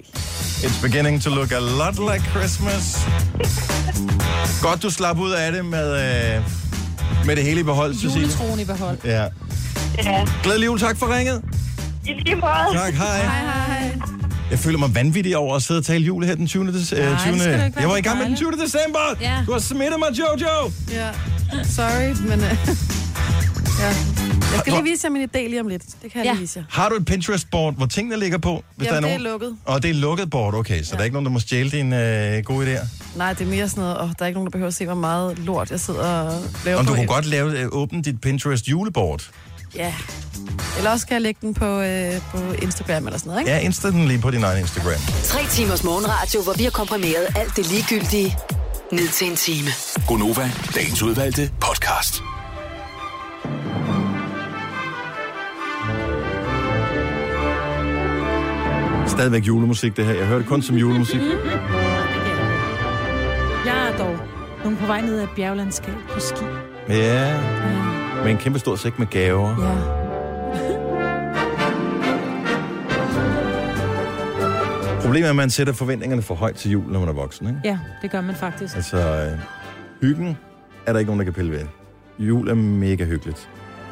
[0.66, 2.86] It's beginning to look a lot like Christmas.
[4.62, 5.88] Godt, du slap ud af det med,
[6.36, 6.42] øh,
[7.26, 8.22] med det hele i behold, Cecilie.
[8.22, 8.98] Juletroen i behold.
[9.06, 9.26] Ja.
[10.04, 10.26] Ja.
[10.44, 11.44] Glædelig jul, tak for ringet.
[12.06, 12.54] I lige måde.
[12.74, 13.18] Tak, hej.
[13.22, 14.17] Hej, hej.
[14.52, 16.64] Jeg føler mig vanvittig over at sidde og tale jul her den 20.
[16.72, 17.40] Des- øh, Nej, det 20.
[17.40, 18.52] skal da ikke være Jeg var i gang med den 20.
[18.52, 19.00] december.
[19.22, 19.44] Ja.
[19.48, 20.72] Du har smittet mig, Jojo.
[20.92, 21.10] Ja.
[21.64, 22.40] Sorry, men...
[22.40, 22.58] Øh,
[23.80, 23.88] ja.
[24.52, 25.84] Jeg skal lige vise jer min idé lige om lidt.
[26.04, 26.32] Det kan jeg Ja.
[26.32, 26.66] lige vise jer.
[26.70, 28.50] Har du et Pinterest-board, hvor tingene ligger på?
[28.50, 29.22] Jamen, der det er nogen?
[29.22, 29.56] lukket.
[29.66, 30.84] Og det er lukket board, okay.
[30.84, 30.94] Så ja.
[30.96, 32.86] der er ikke nogen, der må stjæle dine øh, gode idéer.
[33.18, 34.86] Nej, det er mere sådan noget, og der er ikke nogen, der behøver at se,
[34.86, 38.22] hvor meget lort jeg sidder og laver Om du kunne godt lave, øh, åbne dit
[38.22, 39.30] Pinterest juleboard.
[39.76, 39.94] Ja.
[40.78, 43.52] Eller også skal jeg lægge den på, øh, på Instagram eller sådan noget, ikke?
[43.52, 45.00] Ja, insta den lige på din egen Instagram.
[45.24, 48.38] Tre timers morgenradio, hvor vi har komprimeret alt det ligegyldige
[48.92, 49.70] ned til en time.
[50.08, 52.22] Gonova, dagens udvalgte podcast.
[59.08, 60.14] Stadigvæk julemusik, det her.
[60.14, 61.22] Jeg hører det kun som julemusik.
[63.66, 64.18] Jeg er dog
[64.64, 66.44] nogen på vej ned ad et bjerglandskab på ski.
[66.90, 67.38] Ja,
[68.24, 69.50] med en kæmpe stor sæk med gaver.
[69.50, 69.98] Ja.
[75.02, 77.48] Problemet er, at man sætter forventningerne for højt til jul, når man er voksen.
[77.48, 77.60] Ikke?
[77.64, 78.76] Ja, det gør man faktisk.
[78.76, 79.40] Altså, øh,
[80.02, 80.38] hyggen
[80.86, 81.62] er der ikke nogen, der kan pille ved.
[82.20, 83.50] Jul er mega hyggeligt.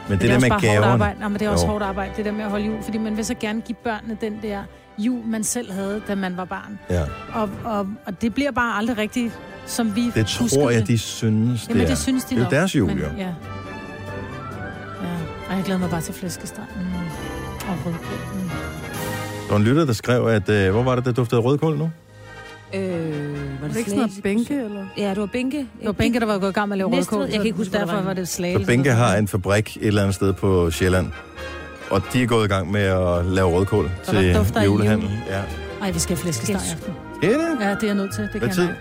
[0.10, 0.86] Men det, det er der med gaverne...
[0.86, 1.20] arbejde.
[1.20, 1.72] Nej, men det er også Jo.
[1.72, 2.84] hårdt arbejde, det der med at holde jul.
[2.84, 4.64] Fordi man vil så gerne give børnene den der
[4.98, 6.80] jul, man selv havde, da man var barn.
[6.90, 7.02] Ja.
[7.34, 10.88] Og, og, og det bliver bare aldrig rigtigt, som vi Det tror jeg, det.
[10.88, 11.90] de synes, Jamen, det er.
[11.90, 13.06] det synes de det er nok, deres jul, men, jo.
[13.18, 13.30] Ja.
[15.56, 15.58] Ja.
[15.58, 16.64] Og jeg glæder mig bare til flæskesteg.
[16.76, 16.82] Mm.
[17.70, 18.18] Og rødkål.
[18.34, 18.50] Mm.
[19.48, 20.50] Der var en lytter, der skrev, at...
[20.50, 21.92] Øh, hvor var det, der duftede rødkål nu?
[22.74, 22.82] Øh,
[23.62, 24.86] var Er det ikke sådan noget bænke, eller?
[24.98, 25.58] Ja, det var bænke.
[25.58, 27.18] Det var Bænke, der var gået i gang med at lave Næstved.
[27.20, 27.30] rødkål.
[27.32, 28.02] Jeg kan ikke huske, det derfor var.
[28.02, 28.64] var det slagelse.
[28.66, 31.12] Så Bænke har en fabrik et eller andet sted på Sjælland.
[31.90, 35.08] Og de er gået i gang med at lave rødkål Så til julehandel.
[35.10, 35.18] jul.
[35.30, 35.42] Ja.
[35.82, 36.94] Ej, vi skal have flæskesteg i aften.
[37.24, 37.66] Er det?
[37.66, 38.24] Ja, det er jeg nødt til.
[38.24, 38.64] Det Hvad kan tid?
[38.64, 38.76] jeg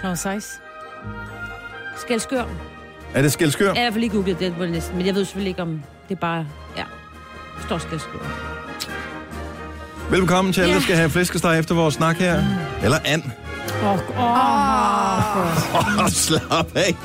[0.00, 0.60] Klokken 6.
[1.96, 2.44] Skældskør.
[3.14, 3.72] Er det skældskør?
[3.74, 6.20] Ja, jeg har lige googlet det, næsten, men jeg ved selvfølgelig ikke, om det er
[6.20, 6.46] bare...
[6.76, 6.82] Ja,
[7.66, 8.18] står skældskør.
[10.10, 10.76] Velkommen til alle, Ja.
[10.78, 12.42] der skal have flæskesteg efter vores snak her.
[12.82, 13.22] Eller and.
[13.82, 16.02] Åh, åh.
[16.04, 16.96] Oh, slap af.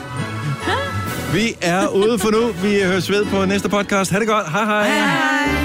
[1.34, 2.48] Vi er ude for nu.
[2.48, 4.12] Vi høres ved på næste podcast.
[4.12, 4.52] Ha' det godt.
[4.52, 4.88] Hej hej.
[4.88, 5.65] Hej.